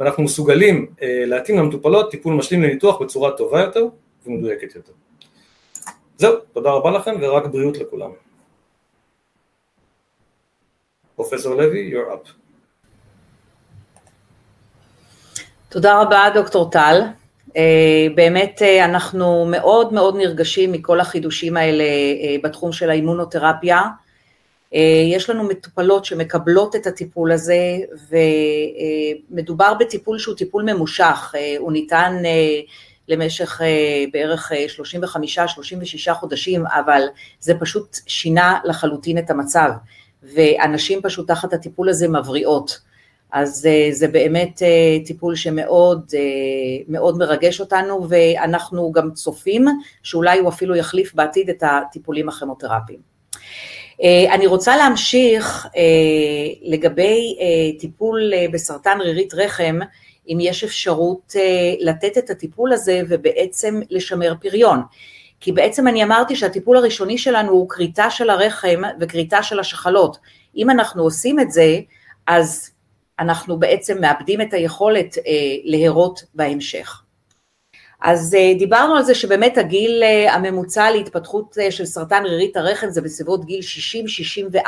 ואנחנו 0.00 0.22
מסוגלים 0.22 0.86
אה, 1.02 1.24
להתאים 1.26 1.58
למטופלות 1.58 2.10
טיפול 2.10 2.34
משלים 2.34 2.62
לניתוח 2.62 3.02
בצורה 3.02 3.30
טובה 3.30 3.60
יותר 3.60 3.86
ומדויקת 4.26 4.74
יותר. 4.74 4.92
זהו, 6.16 6.36
תודה 6.52 6.70
רבה 6.70 6.90
לכם 6.90 7.14
ורק 7.20 7.46
בריאות 7.46 7.78
לכולם. 7.78 8.10
פרופסור 11.20 11.54
לוי, 11.54 11.92
you're 11.92 12.12
up. 12.12 12.30
תודה 15.68 16.02
רבה 16.02 16.26
דוקטור 16.34 16.70
טל, 16.70 17.00
אה, 17.56 18.06
באמת 18.14 18.62
אה, 18.62 18.84
אנחנו 18.84 19.46
מאוד 19.50 19.92
מאוד 19.92 20.16
נרגשים 20.16 20.72
מכל 20.72 21.00
החידושים 21.00 21.56
האלה 21.56 21.84
אה, 21.84 22.36
בתחום 22.42 22.72
של 22.72 22.90
האימונותרפיה, 22.90 23.82
יש 25.12 25.30
לנו 25.30 25.44
מטופלות 25.44 26.04
שמקבלות 26.04 26.76
את 26.76 26.86
הטיפול 26.86 27.32
הזה 27.32 27.76
ומדובר 29.30 29.74
בטיפול 29.74 30.18
שהוא 30.18 30.36
טיפול 30.36 30.62
ממושך, 30.62 31.34
הוא 31.58 31.72
ניתן 31.72 32.22
למשך 33.08 33.60
בערך 34.12 34.52
35-36 36.10 36.14
חודשים, 36.14 36.66
אבל 36.66 37.02
זה 37.40 37.54
פשוט 37.60 37.96
שינה 38.06 38.58
לחלוטין 38.64 39.18
את 39.18 39.30
המצב, 39.30 39.70
ואנשים 40.22 41.02
פשוט 41.02 41.28
תחת 41.28 41.52
הטיפול 41.52 41.88
הזה 41.88 42.08
מבריאות. 42.08 42.80
אז 43.32 43.68
זה 43.90 44.08
באמת 44.08 44.62
טיפול 45.06 45.36
שמאוד 45.36 46.14
מאוד 46.88 47.18
מרגש 47.18 47.60
אותנו, 47.60 48.06
ואנחנו 48.08 48.92
גם 48.92 49.10
צופים 49.10 49.66
שאולי 50.02 50.38
הוא 50.38 50.48
אפילו 50.48 50.76
יחליף 50.76 51.14
בעתיד 51.14 51.50
את 51.50 51.62
הטיפולים 51.66 52.28
הכימותרפיים. 52.28 52.98
אני 54.30 54.46
רוצה 54.46 54.76
להמשיך 54.76 55.66
לגבי 56.62 57.36
טיפול 57.78 58.32
בסרטן 58.52 58.98
רירית 59.00 59.34
רחם, 59.34 59.78
אם 60.28 60.38
יש 60.40 60.64
אפשרות 60.64 61.34
לתת 61.80 62.18
את 62.18 62.30
הטיפול 62.30 62.72
הזה 62.72 63.00
ובעצם 63.08 63.80
לשמר 63.90 64.34
פריון. 64.40 64.80
כי 65.40 65.52
בעצם 65.52 65.88
אני 65.88 66.04
אמרתי 66.04 66.36
שהטיפול 66.36 66.76
הראשוני 66.76 67.18
שלנו 67.18 67.52
הוא 67.52 67.68
כריתה 67.68 68.10
של 68.10 68.30
הרחם 68.30 68.82
וכריתה 69.00 69.42
של 69.42 69.60
השחלות. 69.60 70.18
אם 70.56 70.70
אנחנו 70.70 71.02
עושים 71.02 71.40
את 71.40 71.50
זה, 71.50 71.80
אז 72.26 72.70
אנחנו 73.18 73.58
בעצם 73.58 74.00
מאבדים 74.00 74.40
את 74.40 74.54
היכולת 74.54 75.16
להרות 75.64 76.22
בהמשך. 76.34 77.02
אז 78.02 78.36
דיברנו 78.58 78.96
על 78.96 79.02
זה 79.02 79.14
שבאמת 79.14 79.58
הגיל 79.58 80.02
הממוצע 80.28 80.90
להתפתחות 80.90 81.56
של 81.70 81.84
סרטן 81.84 82.22
רירית 82.24 82.56
הרחם 82.56 82.90
זה 82.90 83.00
בסביבות 83.00 83.44
גיל 83.44 83.60
60-64, 84.56 84.60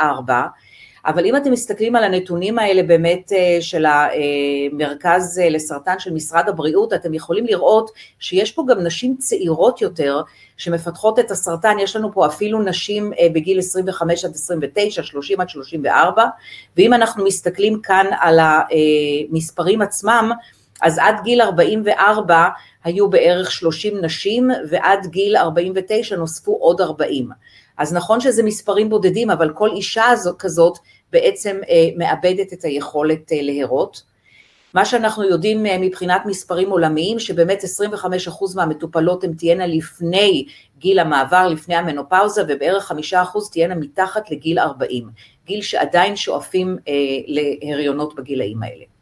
אבל 1.05 1.25
אם 1.25 1.35
אתם 1.35 1.51
מסתכלים 1.51 1.95
על 1.95 2.03
הנתונים 2.03 2.59
האלה 2.59 2.83
באמת 2.83 3.31
של 3.61 3.85
המרכז 3.85 5.41
לסרטן 5.49 5.99
של 5.99 6.13
משרד 6.13 6.49
הבריאות, 6.49 6.93
אתם 6.93 7.13
יכולים 7.13 7.45
לראות 7.45 7.91
שיש 8.19 8.51
פה 8.51 8.63
גם 8.67 8.83
נשים 8.83 9.15
צעירות 9.19 9.81
יותר 9.81 10.21
שמפתחות 10.57 11.19
את 11.19 11.31
הסרטן, 11.31 11.75
יש 11.79 11.95
לנו 11.95 12.13
פה 12.13 12.25
אפילו 12.25 12.61
נשים 12.61 13.11
בגיל 13.33 13.59
25 13.59 14.25
עד 14.25 14.31
29, 14.35 15.03
30 15.03 15.41
עד 15.41 15.49
34, 15.49 16.25
ואם 16.77 16.93
אנחנו 16.93 17.25
מסתכלים 17.25 17.81
כאן 17.81 18.05
על 18.19 18.39
המספרים 18.41 19.81
עצמם, 19.81 20.31
אז 20.83 20.97
עד 20.97 21.15
גיל 21.23 21.41
44 21.41 22.47
היו 22.83 23.09
בערך 23.09 23.51
30 23.51 23.97
נשים, 24.01 24.49
ועד 24.69 25.05
גיל 25.05 25.37
49 25.37 26.15
נוספו 26.15 26.57
עוד 26.59 26.81
40. 26.81 27.29
אז 27.77 27.93
נכון 27.93 28.21
שזה 28.21 28.43
מספרים 28.43 28.89
בודדים, 28.89 29.31
אבל 29.31 29.49
כל 29.49 29.69
אישה 29.71 30.03
כזאת 30.39 30.77
בעצם 31.11 31.59
מאבדת 31.97 32.53
את 32.53 32.65
היכולת 32.65 33.31
להרות. 33.31 34.03
מה 34.73 34.85
שאנחנו 34.85 35.23
יודעים 35.23 35.63
מבחינת 35.63 36.21
מספרים 36.25 36.69
עולמיים, 36.69 37.19
שבאמת 37.19 37.63
25% 37.63 38.55
מהמטופלות 38.55 39.23
הן 39.23 39.33
תהיינה 39.33 39.67
לפני 39.67 40.45
גיל 40.77 40.99
המעבר, 40.99 41.47
לפני 41.47 41.75
המנופאוזה, 41.75 42.43
ובערך 42.47 42.91
5% 42.91 43.51
תהיינה 43.51 43.75
מתחת 43.75 44.31
לגיל 44.31 44.59
40, 44.59 45.09
גיל 45.45 45.61
שעדיין 45.61 46.15
שואפים 46.15 46.77
להריונות 47.61 48.15
בגילאים 48.15 48.63
האלה. 48.63 48.92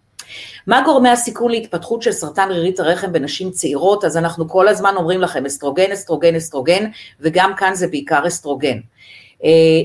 מה 0.67 0.82
גורמי 0.86 1.09
הסיכון 1.09 1.51
להתפתחות 1.51 2.01
של 2.01 2.11
סרטן 2.11 2.47
רירית 2.51 2.79
הרחם 2.79 3.11
בנשים 3.11 3.51
צעירות? 3.51 4.03
אז 4.03 4.17
אנחנו 4.17 4.49
כל 4.49 4.67
הזמן 4.67 4.93
אומרים 4.97 5.21
לכם 5.21 5.45
אסטרוגן, 5.45 5.91
אסטרוגן, 5.91 6.36
אסטרוגן, 6.36 6.86
וגם 7.19 7.51
כאן 7.57 7.75
זה 7.75 7.88
בעיקר 7.88 8.27
אסטרוגן. 8.27 8.77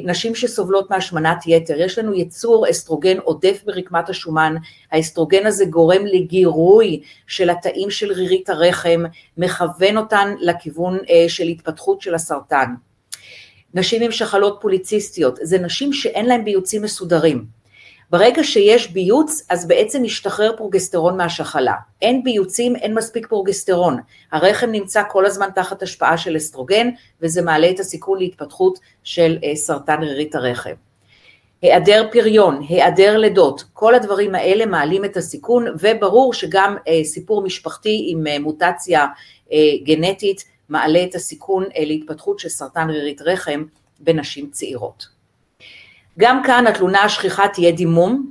נשים 0.04 0.34
שסובלות 0.34 0.90
מהשמנת 0.90 1.46
יתר, 1.46 1.80
יש 1.80 1.98
לנו 1.98 2.14
יצור 2.14 2.70
אסטרוגן 2.70 3.18
עודף 3.18 3.62
ברקמת 3.64 4.08
השומן, 4.08 4.54
האסטרוגן 4.92 5.46
הזה 5.46 5.64
גורם 5.64 6.06
לגירוי 6.06 7.00
של 7.26 7.50
התאים 7.50 7.90
של 7.90 8.12
רירית 8.12 8.48
הרחם, 8.48 9.02
מכוון 9.38 9.96
אותן 9.96 10.34
לכיוון 10.40 10.98
של 11.28 11.44
התפתחות 11.44 12.00
של 12.00 12.14
הסרטן. 12.14 12.74
נשים 13.74 14.02
עם 14.02 14.10
שחלות 14.10 14.58
פוליציסטיות, 14.60 15.38
זה 15.42 15.58
נשים 15.58 15.92
שאין 15.92 16.26
להן 16.26 16.44
ביוצים 16.44 16.82
מסודרים. 16.82 17.55
ברגע 18.10 18.44
שיש 18.44 18.90
ביוץ, 18.90 19.46
אז 19.50 19.68
בעצם 19.68 20.02
משתחרר 20.02 20.56
פרוגסטרון 20.56 21.16
מהשחלה. 21.16 21.74
אין 22.02 22.24
ביוצים, 22.24 22.76
אין 22.76 22.94
מספיק 22.94 23.26
פרוגסטרון. 23.26 23.96
הרחם 24.32 24.66
נמצא 24.66 25.02
כל 25.10 25.26
הזמן 25.26 25.48
תחת 25.54 25.82
השפעה 25.82 26.18
של 26.18 26.36
אסטרוגן, 26.36 26.88
וזה 27.20 27.42
מעלה 27.42 27.70
את 27.70 27.80
הסיכון 27.80 28.18
להתפתחות 28.18 28.78
של 29.04 29.38
סרטן 29.54 30.02
רירית 30.02 30.34
הרחם. 30.34 30.74
היעדר 31.62 32.08
פריון, 32.12 32.62
היעדר 32.68 33.16
לידות, 33.16 33.64
כל 33.72 33.94
הדברים 33.94 34.34
האלה 34.34 34.66
מעלים 34.66 35.04
את 35.04 35.16
הסיכון, 35.16 35.66
וברור 35.80 36.34
שגם 36.34 36.76
סיפור 37.04 37.42
משפחתי 37.42 38.06
עם 38.08 38.42
מוטציה 38.42 39.06
גנטית 39.84 40.44
מעלה 40.68 41.04
את 41.04 41.14
הסיכון 41.14 41.64
להתפתחות 41.78 42.38
של 42.38 42.48
סרטן 42.48 42.90
רירית 42.90 43.22
רחם 43.22 43.64
בנשים 44.00 44.50
צעירות. 44.50 45.15
גם 46.18 46.42
כאן 46.42 46.66
התלונה 46.66 47.02
השכיחה 47.02 47.48
תהיה 47.48 47.72
דימום, 47.72 48.30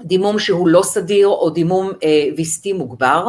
דימום 0.00 0.38
שהוא 0.38 0.68
לא 0.68 0.82
סדיר 0.82 1.28
או 1.28 1.50
דימום 1.50 1.92
וסתי 2.36 2.72
מוגבר, 2.72 3.26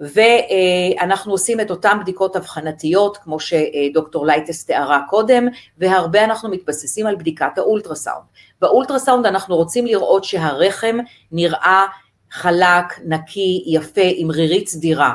ואנחנו 0.00 1.32
עושים 1.32 1.60
את 1.60 1.70
אותן 1.70 1.98
בדיקות 2.00 2.36
אבחנתיות 2.36 3.16
כמו 3.16 3.40
שדוקטור 3.40 4.26
לייטס 4.26 4.64
תיארה 4.64 5.00
קודם, 5.08 5.46
והרבה 5.78 6.24
אנחנו 6.24 6.50
מתבססים 6.50 7.06
על 7.06 7.16
בדיקת 7.16 7.58
האולטרסאונד. 7.58 8.24
באולטרסאונד 8.60 9.26
אנחנו 9.26 9.56
רוצים 9.56 9.86
לראות 9.86 10.24
שהרחם 10.24 10.96
נראה 11.32 11.86
חלק, 12.30 13.00
נקי, 13.04 13.64
יפה, 13.66 14.00
עם 14.14 14.30
רירית 14.30 14.68
סדירה. 14.68 15.12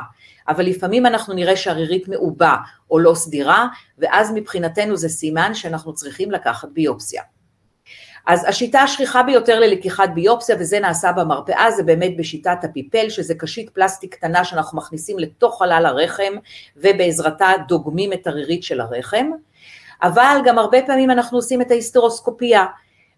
אבל 0.48 0.66
לפעמים 0.66 1.06
אנחנו 1.06 1.34
נראה 1.34 1.56
שהרירית 1.56 2.08
מעובה 2.08 2.56
או 2.90 2.98
לא 2.98 3.14
סדירה, 3.14 3.66
ואז 3.98 4.32
מבחינתנו 4.34 4.96
זה 4.96 5.08
סימן 5.08 5.54
שאנחנו 5.54 5.94
צריכים 5.94 6.30
לקחת 6.30 6.68
ביופסיה. 6.72 7.22
אז 8.26 8.44
השיטה 8.48 8.80
השכיחה 8.80 9.22
ביותר 9.22 9.60
ללקיחת 9.60 10.08
ביופסיה, 10.14 10.56
וזה 10.58 10.80
נעשה 10.80 11.12
במרפאה, 11.12 11.70
זה 11.70 11.82
באמת 11.82 12.16
בשיטת 12.16 12.58
הפיפל, 12.62 13.08
שזה 13.08 13.34
קשית 13.34 13.70
פלסטיק 13.70 14.14
קטנה 14.14 14.44
שאנחנו 14.44 14.78
מכניסים 14.78 15.18
לתוך 15.18 15.58
חלל 15.58 15.86
הרחם, 15.86 16.32
ובעזרתה 16.76 17.48
דוגמים 17.68 18.12
את 18.12 18.26
הרירית 18.26 18.62
של 18.62 18.80
הרחם, 18.80 19.26
אבל 20.02 20.38
גם 20.44 20.58
הרבה 20.58 20.78
פעמים 20.86 21.10
אנחנו 21.10 21.38
עושים 21.38 21.60
את 21.60 21.70
ההיסטרוסקופיה. 21.70 22.64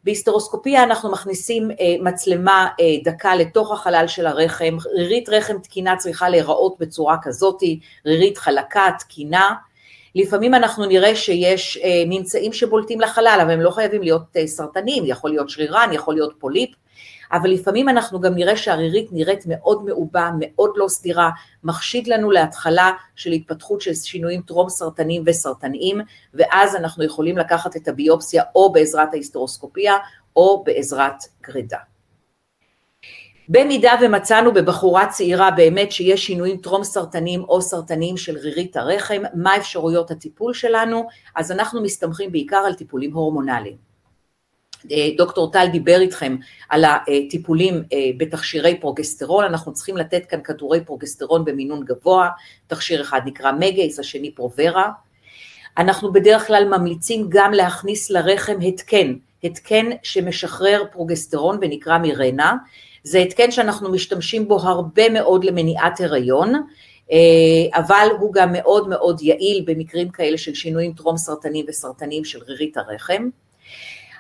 בהיסטרוסקופיה 0.05 0.83
אנחנו 0.83 1.13
מכניסים 1.13 1.71
מצלמה 2.01 2.69
דקה 3.05 3.35
לתוך 3.35 3.73
החלל 3.73 4.05
של 4.07 4.27
הרחם, 4.27 4.77
רירית 4.95 5.29
רחם 5.29 5.59
תקינה 5.59 5.97
צריכה 5.97 6.29
להיראות 6.29 6.77
בצורה 6.79 7.17
כזאתי, 7.23 7.81
רירית 8.07 8.39
חלקה, 8.39 8.87
תקינה, 8.99 9.55
לפעמים 10.19 10.55
אנחנו 10.55 10.87
נראה 10.87 11.17
שיש 11.17 11.79
ממצאים 12.07 12.53
שבולטים 12.53 13.01
לחלל, 13.01 13.39
אבל 13.43 13.51
הם 13.51 13.61
לא 13.61 13.71
חייבים 13.71 14.03
להיות 14.03 14.37
סרטנים, 14.47 15.05
יכול 15.07 15.31
להיות 15.31 15.51
שרירן, 15.51 15.91
יכול 15.93 16.15
להיות 16.15 16.35
פוליפ, 16.39 16.71
אבל 17.33 17.51
לפעמים 17.51 17.89
אנחנו 17.89 18.21
גם 18.21 18.35
נראה 18.35 18.57
שהרירית 18.57 19.09
נראית 19.13 19.45
מאוד 19.47 19.85
מעובה, 19.85 20.31
מאוד 20.39 20.71
לא 20.77 20.89
סדירה, 20.89 21.31
מחשיד 21.65 22.07
לנו 22.07 22.31
להתחלה 22.31 22.93
של 23.17 23.33
התפתחות 23.33 23.81
של 23.81 23.95
שינויים 23.95 24.43
טרום 24.43 24.69
סרטניים 24.69 25.23
וסרטניים, 25.27 26.01
ואז 26.35 26.77
אנחנו 26.77 27.05
יכולים 27.05 27.39
לקחת 27.39 27.77
את 27.77 27.89
הביופסיה 27.89 28.43
או 28.55 28.73
בעזרת 28.73 29.09
ההיסטרוסקופיה 29.13 29.95
או 30.37 30.65
בעזרת 30.67 31.23
גרידה. 31.43 31.79
במידה 33.49 33.93
ומצאנו 34.03 34.53
בבחורה 34.53 35.07
צעירה 35.07 35.51
באמת 35.51 35.93
שיש 35.93 36.27
שינויים 36.27 36.57
טרום 36.57 36.85
סרטניים 36.85 37.45
או 37.45 37.63
סרטניים 37.63 38.17
של 38.17 38.37
רירית 38.37 38.77
הרחם, 38.77 39.23
מה 39.35 39.57
אפשרויות 39.57 40.11
הטיפול 40.11 40.55
שלנו? 40.55 41.09
אז 41.37 41.53
אנחנו 41.53 41.83
מסתמכים 41.83 42.33
בעיקר 42.33 42.57
על 42.57 42.75
טיפולים 42.75 43.15
הורמונליים. 43.15 43.89
דוקטור 45.17 45.53
טל 45.53 45.67
דיבר 45.73 46.01
איתכם 46.01 46.37
על 46.69 46.85
הטיפולים 46.85 47.83
בתכשירי 48.17 48.81
פרוגסטרון, 48.81 49.45
אנחנו 49.45 49.73
צריכים 49.73 49.97
לתת 49.97 50.27
כאן 50.27 50.41
כדורי 50.45 50.85
פרוגסטרון 50.85 51.45
במינון 51.45 51.85
גבוה, 51.85 52.29
תכשיר 52.67 53.01
אחד 53.01 53.21
נקרא 53.25 53.53
Megace, 53.53 53.99
השני 53.99 54.31
Provera. 54.31 54.91
אנחנו 55.79 56.13
בדרך 56.13 56.47
כלל 56.47 56.65
ממליצים 56.65 57.27
גם 57.29 57.53
להכניס 57.53 58.11
לרחם 58.11 58.61
התקן, 58.69 59.15
התקן 59.45 59.87
שמשחרר 60.03 60.83
פרוגסטרון 60.93 61.59
ונקרא 61.61 61.99
מירנה, 61.99 62.55
זה 63.09 63.19
התקן 63.19 63.51
שאנחנו 63.51 63.91
משתמשים 63.91 64.49
בו 64.49 64.61
הרבה 64.61 65.09
מאוד 65.09 65.45
למניעת 65.45 66.01
הריון, 66.01 66.53
אבל 67.75 68.09
הוא 68.21 68.33
גם 68.33 68.53
מאוד 68.53 68.89
מאוד 68.89 69.23
יעיל 69.23 69.65
במקרים 69.67 70.09
כאלה 70.09 70.39
של 70.39 70.55
שינויים 70.55 70.93
טרום 70.93 71.17
סרטניים 71.17 71.67
וסרטניים 71.69 72.25
של 72.25 72.39
רירית 72.39 72.77
הרחם. 72.77 73.29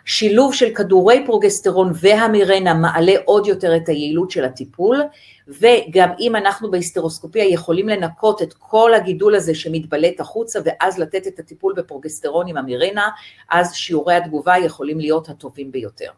שילוב 0.04 0.54
של 0.54 0.74
כדורי 0.74 1.26
פרוגסטרון 1.26 1.92
והמירנה 1.94 2.74
מעלה 2.74 3.12
עוד 3.24 3.46
יותר 3.46 3.76
את 3.76 3.88
היעילות 3.88 4.30
של 4.30 4.44
הטיפול, 4.44 5.02
וגם 5.48 6.08
אם 6.20 6.36
אנחנו 6.36 6.70
בהיסטרוסקופיה 6.70 7.44
יכולים 7.44 7.88
לנקות 7.88 8.42
את 8.42 8.54
כל 8.58 8.94
הגידול 8.94 9.34
הזה 9.34 9.54
שמתבלט 9.54 10.20
החוצה 10.20 10.58
ואז 10.64 10.98
לתת 10.98 11.26
את 11.26 11.38
הטיפול 11.38 11.74
בפרוגסטרון 11.76 12.48
עם 12.48 12.56
המירנה, 12.56 13.08
אז 13.50 13.74
שיעורי 13.74 14.14
התגובה 14.14 14.58
יכולים 14.58 15.00
להיות 15.00 15.28
הטובים 15.28 15.72
ביותר. 15.72 16.10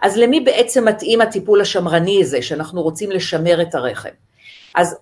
אז 0.00 0.16
למי 0.16 0.40
בעצם 0.40 0.88
מתאים 0.88 1.20
הטיפול 1.20 1.60
השמרני 1.60 2.22
הזה, 2.22 2.42
שאנחנו 2.42 2.82
רוצים 2.82 3.10
לשמר 3.10 3.62
את 3.62 3.74
הרחם? 3.74 4.08
אז 4.74 4.96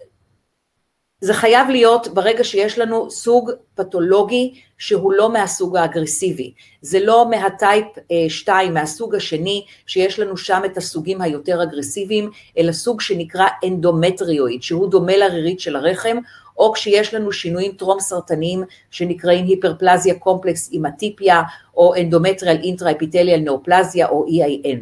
זה 1.20 1.34
חייב 1.34 1.68
להיות 1.68 2.08
ברגע 2.08 2.44
שיש 2.44 2.78
לנו 2.78 3.10
סוג 3.10 3.50
פתולוגי 3.74 4.54
שהוא 4.78 5.12
לא 5.12 5.32
מהסוג 5.32 5.76
האגרסיבי, 5.76 6.52
זה 6.82 7.00
לא 7.00 7.30
מהטייפ 7.30 7.86
2, 8.28 8.68
אה, 8.68 8.72
מהסוג 8.74 9.14
השני, 9.14 9.64
שיש 9.86 10.18
לנו 10.18 10.36
שם 10.36 10.62
את 10.64 10.76
הסוגים 10.76 11.22
היותר 11.22 11.62
אגרסיביים, 11.62 12.30
אלא 12.58 12.72
סוג 12.72 13.00
שנקרא 13.00 13.46
אנדומטריואיד, 13.64 14.62
שהוא 14.62 14.90
דומה 14.90 15.16
לרירית 15.16 15.60
של 15.60 15.76
הרחם, 15.76 16.16
או 16.60 16.72
כשיש 16.72 17.14
לנו 17.14 17.32
שינויים 17.32 17.72
טרום 17.72 18.00
סרטניים 18.00 18.62
שנקראים 18.90 19.46
היפרפלזיה 19.46 20.14
קומפלקס 20.14 20.70
אימטיפיה, 20.72 21.42
או 21.76 21.94
endometrial 21.94 22.56
intraepithelial 22.62 23.40
neoplasia, 23.40 24.08
או 24.08 24.26
EIN. 24.26 24.78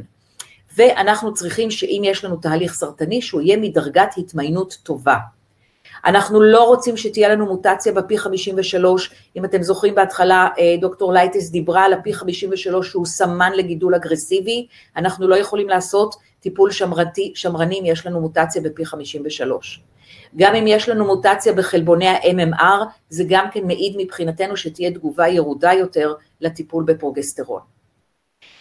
ואנחנו 0.77 1.35
צריכים 1.35 1.71
שאם 1.71 2.03
יש 2.05 2.25
לנו 2.25 2.37
תהליך 2.37 2.75
סרטני, 2.75 3.23
שהוא 3.23 3.41
יהיה 3.41 3.57
מדרגת 3.57 4.15
התמיינות 4.17 4.79
טובה. 4.83 5.17
אנחנו 6.05 6.41
לא 6.41 6.65
רוצים 6.65 6.97
שתהיה 6.97 7.29
לנו 7.29 7.47
מוטציה 7.47 7.93
ב 7.93 8.19
P53, 8.19 9.11
אם 9.37 9.45
אתם 9.45 9.63
זוכרים 9.63 9.95
בהתחלה 9.95 10.49
אה, 10.59 10.75
דוקטור 10.81 11.13
לייטס 11.13 11.51
דיברה 11.51 11.85
על 11.85 11.93
ה 11.93 12.15
P53 12.15 12.91
שהוא 12.91 13.07
סמן 13.07 13.53
לגידול 13.53 13.95
אגרסיבי, 13.95 14.67
אנחנו 14.97 15.29
לא 15.29 15.37
יכולים 15.37 15.69
לעשות 15.69 16.15
טיפול 16.41 16.71
שמרתי, 16.71 17.33
שמרני 17.35 17.81
אם 17.81 17.85
יש 17.87 18.07
לנו 18.07 18.21
מוטציה 18.21 18.63
ב 18.63 18.85
P53. 18.85 19.83
גם 20.37 20.55
אם 20.55 20.67
יש 20.67 20.89
לנו 20.89 21.05
מוטציה 21.05 21.53
בחלבוני 21.53 22.09
ה-MMR, 22.09 22.85
זה 23.09 23.25
גם 23.29 23.47
כן 23.53 23.67
מעיד 23.67 23.95
מבחינתנו 23.99 24.57
שתהיה 24.57 24.91
תגובה 24.91 25.29
ירודה 25.29 25.73
יותר 25.73 26.15
לטיפול 26.41 26.85
בפרוגסטרון. 26.85 27.61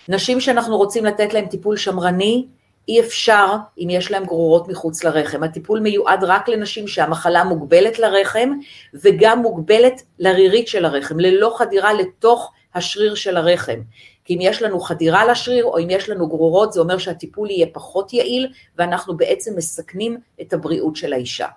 נשים 0.09 0.39
שאנחנו 0.39 0.77
רוצים 0.77 1.05
לתת 1.05 1.33
להן 1.33 1.45
טיפול 1.45 1.77
שמרני, 1.77 2.45
אי 2.87 2.99
אפשר 2.99 3.55
אם 3.79 3.89
יש 3.89 4.11
להם 4.11 4.25
גרורות 4.25 4.67
מחוץ 4.67 5.03
לרחם. 5.03 5.43
הטיפול 5.43 5.79
מיועד 5.79 6.23
רק 6.23 6.49
לנשים 6.49 6.87
שהמחלה 6.87 7.43
מוגבלת 7.43 7.99
לרחם 7.99 8.49
וגם 8.93 9.41
מוגבלת 9.41 10.01
לרירית 10.19 10.67
של 10.67 10.85
הרחם, 10.85 11.19
ללא 11.19 11.55
חדירה 11.57 11.93
לתוך 11.93 12.51
השריר 12.75 13.15
של 13.15 13.37
הרחם. 13.37 13.79
כי 14.25 14.35
אם 14.35 14.39
יש 14.41 14.61
לנו 14.61 14.79
חדירה 14.79 15.25
לשריר 15.25 15.65
או 15.65 15.79
אם 15.79 15.89
יש 15.89 16.09
לנו 16.09 16.27
גרורות 16.27 16.73
זה 16.73 16.79
אומר 16.79 16.97
שהטיפול 16.97 17.49
יהיה 17.49 17.67
פחות 17.73 18.13
יעיל 18.13 18.47
ואנחנו 18.77 19.17
בעצם 19.17 19.55
מסכנים 19.57 20.17
את 20.41 20.53
הבריאות 20.53 20.95
של 20.95 21.13
האישה. 21.13 21.47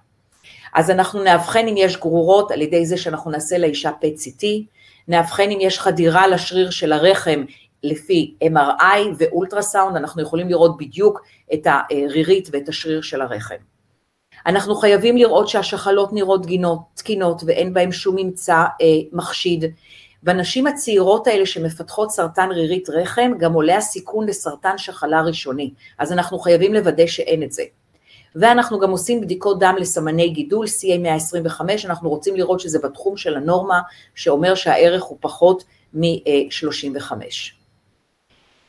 אז 0.75 0.91
אנחנו 0.91 1.23
נאבחן 1.23 1.69
אם 1.69 1.75
יש 1.77 1.97
גרורות 1.97 2.51
על 2.51 2.63
ידי 2.63 2.87
זה 2.87 2.97
שאנחנו 2.97 3.31
נעשה 3.31 3.59
לאישה 3.59 3.91
PET-CT, 4.03 4.47
נאבחן 5.09 5.51
אם 5.51 5.59
יש 5.61 5.79
חדירה 5.79 6.27
לשריר 6.27 6.71
של 6.71 6.93
הרחם 6.93 7.45
לפי 7.83 8.35
MRI 8.45 8.99
ואולטרסאונד, 9.19 9.97
אנחנו 9.97 10.23
יכולים 10.23 10.49
לראות 10.49 10.77
בדיוק 10.77 11.23
את 11.55 11.67
הרירית 11.67 12.49
ואת 12.53 12.69
השריר 12.69 13.01
של 13.01 13.23
הרחם. 13.23 13.55
אנחנו 14.47 14.75
חייבים 14.75 15.17
לראות 15.17 15.49
שהשחלות 15.49 16.13
נראות 16.13 16.47
גינות, 16.47 16.79
תקינות 16.95 17.43
ואין 17.47 17.75
בהן 17.75 17.93
שום 17.93 18.17
ממצא 18.17 18.55
אה, 18.55 18.87
מחשיד. 19.13 19.65
בנשים 20.23 20.67
הצעירות 20.67 21.27
האלה 21.27 21.47
שמפתחות 21.47 22.11
סרטן 22.11 22.49
רירית 22.51 22.91
רחם, 22.91 23.33
גם 23.39 23.53
עולה 23.53 23.77
הסיכון 23.77 24.27
לסרטן 24.27 24.79
שחלה 24.79 25.23
ראשוני, 25.23 25.71
אז 25.99 26.13
אנחנו 26.13 26.39
חייבים 26.39 26.75
לוודא 26.75 27.07
שאין 27.07 27.43
את 27.43 27.53
זה. 27.53 27.63
ואנחנו 28.37 28.79
גם 28.79 28.91
עושים 28.91 29.21
בדיקות 29.21 29.59
דם 29.59 29.75
לסמני 29.79 30.29
גידול, 30.29 30.67
CA 30.67 30.99
125, 30.99 31.87
אנחנו 31.87 32.09
רוצים 32.09 32.37
לראות 32.37 32.61
שזה 32.61 32.79
בתחום 32.79 33.17
של 33.17 33.37
הנורמה, 33.37 33.81
שאומר 34.15 34.55
שהערך 34.55 35.03
הוא 35.03 35.19
פחות 35.21 35.65
מ-35. 35.95 37.13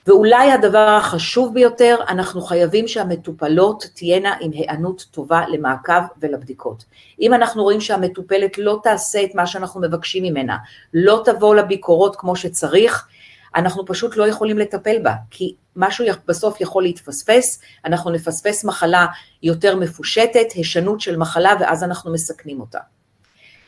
ואולי 0.07 0.51
הדבר 0.51 0.95
החשוב 0.97 1.53
ביותר, 1.53 1.95
אנחנו 2.09 2.41
חייבים 2.41 2.87
שהמטופלות 2.87 3.85
תהיינה 3.95 4.35
עם 4.41 4.51
היענות 4.51 5.05
טובה 5.11 5.43
למעקב 5.47 6.01
ולבדיקות. 6.21 6.85
אם 7.21 7.33
אנחנו 7.33 7.63
רואים 7.63 7.81
שהמטופלת 7.81 8.57
לא 8.57 8.79
תעשה 8.83 9.23
את 9.23 9.35
מה 9.35 9.47
שאנחנו 9.47 9.81
מבקשים 9.81 10.23
ממנה, 10.23 10.57
לא 10.93 11.21
תבוא 11.25 11.55
לביקורות 11.55 12.15
כמו 12.15 12.35
שצריך, 12.35 13.07
אנחנו 13.55 13.85
פשוט 13.85 14.17
לא 14.17 14.27
יכולים 14.27 14.57
לטפל 14.57 14.99
בה, 15.03 15.13
כי 15.29 15.55
משהו 15.75 16.05
בסוף 16.27 16.61
יכול 16.61 16.83
להתפספס, 16.83 17.61
אנחנו 17.85 18.11
נפספס 18.11 18.63
מחלה 18.63 19.05
יותר 19.43 19.75
מפושטת, 19.75 20.51
הישנות 20.53 21.01
של 21.01 21.17
מחלה, 21.17 21.53
ואז 21.59 21.83
אנחנו 21.83 22.13
מסכנים 22.13 22.59
אותה. 22.59 22.79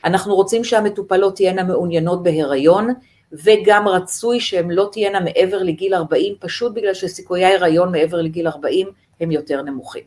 אנחנו 0.05 0.36
רוצים 0.36 0.63
שהמטופלות 0.63 1.36
תהיינה 1.36 1.63
מעוניינות 1.63 2.23
בהיריון, 2.23 2.93
וגם 3.34 3.88
רצוי 3.88 4.39
שהן 4.39 4.71
לא 4.71 4.89
תהיינה 4.91 5.19
מעבר 5.19 5.63
לגיל 5.63 5.93
40, 5.93 6.36
פשוט 6.39 6.73
בגלל 6.73 6.93
שסיכויי 6.93 7.45
ההיריון 7.45 7.91
מעבר 7.91 8.21
לגיל 8.21 8.47
40 8.47 8.88
הם 9.19 9.31
יותר 9.31 9.61
נמוכים. 9.61 10.03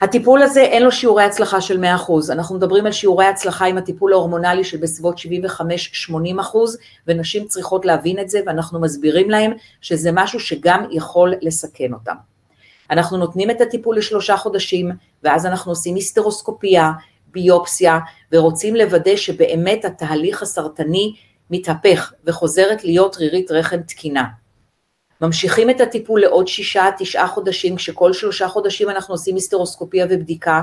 הטיפול 0.00 0.42
הזה 0.42 0.60
אין 0.60 0.82
לו 0.82 0.92
שיעורי 0.92 1.24
הצלחה 1.24 1.60
של 1.60 1.84
100%, 2.08 2.32
אנחנו 2.32 2.56
מדברים 2.56 2.86
על 2.86 2.92
שיעורי 2.92 3.26
הצלחה 3.26 3.66
עם 3.66 3.78
הטיפול 3.78 4.12
ההורמונלי 4.12 4.64
של 4.64 4.76
בסביבות 4.76 5.18
75-80% 5.18 5.20
ונשים 7.06 7.46
צריכות 7.46 7.84
להבין 7.84 8.18
את 8.18 8.28
זה 8.28 8.40
ואנחנו 8.46 8.80
מסבירים 8.80 9.30
להם 9.30 9.52
שזה 9.80 10.10
משהו 10.12 10.40
שגם 10.40 10.84
יכול 10.90 11.34
לסכן 11.42 11.92
אותם. 11.92 12.14
אנחנו 12.90 13.16
נותנים 13.16 13.50
את 13.50 13.60
הטיפול 13.60 13.96
לשלושה 13.96 14.36
חודשים 14.36 14.90
ואז 15.22 15.46
אנחנו 15.46 15.72
עושים 15.72 15.94
היסטרוסקופיה, 15.94 16.92
ביופסיה 17.32 17.98
ורוצים 18.32 18.76
לוודא 18.76 19.16
שבאמת 19.16 19.84
התהליך 19.84 20.42
הסרטני 20.42 21.14
מתהפך 21.50 22.12
וחוזרת 22.24 22.84
להיות 22.84 23.16
רירית 23.16 23.50
רחם 23.50 23.82
תקינה. 23.82 24.24
ממשיכים 25.20 25.70
את 25.70 25.80
הטיפול 25.80 26.20
לעוד 26.20 26.48
שישה, 26.48 26.84
תשעה 26.98 27.28
חודשים, 27.28 27.76
כשכל 27.76 28.12
שלושה 28.12 28.48
חודשים 28.48 28.90
אנחנו 28.90 29.14
עושים 29.14 29.34
היסטרוסקופיה 29.34 30.06
ובדיקה, 30.10 30.62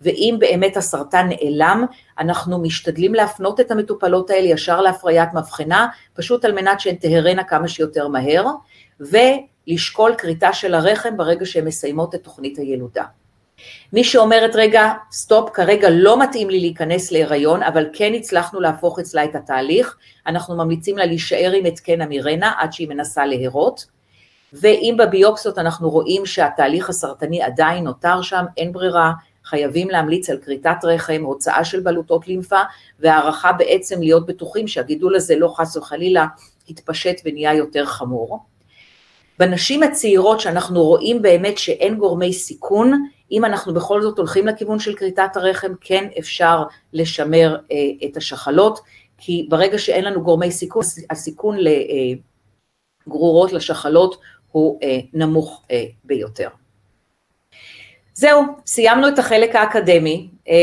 ואם 0.00 0.36
באמת 0.38 0.76
הסרטן 0.76 1.28
נעלם, 1.28 1.84
אנחנו 2.18 2.62
משתדלים 2.62 3.14
להפנות 3.14 3.60
את 3.60 3.70
המטופלות 3.70 4.30
האלה 4.30 4.48
ישר 4.48 4.80
להפריית 4.80 5.28
מבחנה, 5.34 5.88
פשוט 6.14 6.44
על 6.44 6.52
מנת 6.52 6.80
שהן 6.80 6.94
תהרנה 6.94 7.44
כמה 7.44 7.68
שיותר 7.68 8.08
מהר, 8.08 8.46
ולשקול 9.00 10.14
כריתה 10.18 10.52
של 10.52 10.74
הרחם 10.74 11.16
ברגע 11.16 11.46
שהן 11.46 11.64
מסיימות 11.64 12.14
את 12.14 12.24
תוכנית 12.24 12.58
הילודה. 12.58 13.04
מי 13.92 14.04
שאומרת 14.04 14.50
רגע, 14.54 14.92
סטופ, 15.12 15.50
כרגע 15.50 15.88
לא 15.90 16.22
מתאים 16.22 16.50
לי 16.50 16.60
להיכנס 16.60 17.12
להיריון, 17.12 17.62
אבל 17.62 17.86
כן 17.92 18.14
הצלחנו 18.14 18.60
להפוך 18.60 18.98
אצלה 18.98 19.24
את 19.24 19.34
התהליך, 19.34 19.96
אנחנו 20.26 20.56
ממליצים 20.56 20.98
לה 20.98 21.06
להישאר 21.06 21.52
עם 21.52 21.64
התקן 21.64 22.00
המירנה 22.00 22.52
עד 22.58 22.72
שהיא 22.72 22.88
מנסה 22.88 23.26
להרות, 23.26 23.86
ואם 24.52 24.94
בביופסיות 24.98 25.58
אנחנו 25.58 25.90
רואים 25.90 26.26
שהתהליך 26.26 26.88
הסרטני 26.90 27.42
עדיין 27.42 27.84
נותר 27.84 28.22
שם, 28.22 28.44
אין 28.56 28.72
ברירה, 28.72 29.12
חייבים 29.44 29.90
להמליץ 29.90 30.30
על 30.30 30.38
כריתת 30.38 30.76
רחם, 30.82 31.22
הוצאה 31.22 31.64
של 31.64 31.80
בלוטות 31.80 32.28
לימפה, 32.28 32.60
והערכה 33.00 33.52
בעצם 33.52 34.00
להיות 34.00 34.26
בטוחים 34.26 34.68
שהגידול 34.68 35.16
הזה 35.16 35.36
לא 35.36 35.54
חס 35.56 35.76
וחלילה 35.76 36.26
יתפשט 36.68 37.20
ונהיה 37.24 37.54
יותר 37.54 37.86
חמור. 37.86 38.38
בנשים 39.38 39.82
הצעירות 39.82 40.40
שאנחנו 40.40 40.82
רואים 40.82 41.22
באמת 41.22 41.58
שאין 41.58 41.96
גורמי 41.96 42.32
סיכון, 42.32 43.06
אם 43.32 43.44
אנחנו 43.44 43.74
בכל 43.74 44.02
זאת 44.02 44.18
הולכים 44.18 44.46
לכיוון 44.46 44.78
של 44.78 44.94
כריתת 44.94 45.36
הרחם, 45.36 45.72
כן 45.80 46.08
אפשר 46.18 46.62
לשמר 46.92 47.56
אה, 47.72 48.08
את 48.08 48.16
השחלות, 48.16 48.80
כי 49.18 49.46
ברגע 49.50 49.78
שאין 49.78 50.04
לנו 50.04 50.22
גורמי 50.22 50.50
סיכון, 50.50 50.82
הסיכון 51.10 51.56
לגרורות, 53.06 53.50
אה, 53.50 53.56
לשחלות, 53.56 54.20
הוא 54.52 54.78
אה, 54.82 54.98
נמוך 55.12 55.62
אה, 55.70 55.84
ביותר. 56.04 56.48
זהו, 58.14 58.42
סיימנו 58.66 59.08
את 59.08 59.18
החלק 59.18 59.54
האקדמי, 59.54 60.28
אה, 60.48 60.54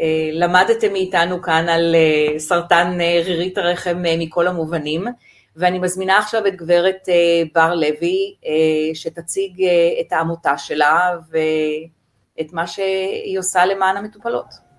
אה, 0.00 0.30
למדתם 0.32 0.92
מאיתנו 0.92 1.42
כאן 1.42 1.68
על 1.68 1.96
סרטן 2.38 2.98
רירית 3.24 3.58
הרחם 3.58 4.02
מכל 4.18 4.46
המובנים. 4.46 5.04
ואני 5.60 5.78
מזמינה 5.78 6.18
עכשיו 6.18 6.46
את 6.46 6.56
גברת 6.56 7.08
אה, 7.08 7.42
בר 7.54 7.74
לוי, 7.74 8.34
אה, 8.46 8.94
שתציג 8.94 9.62
אה, 9.62 10.00
את 10.00 10.12
העמותה 10.12 10.58
שלה 10.58 11.10
ואת 11.30 12.52
מה 12.52 12.66
שהיא 12.66 13.38
עושה 13.38 13.66
למען 13.66 13.96
המטופלות. 13.96 14.70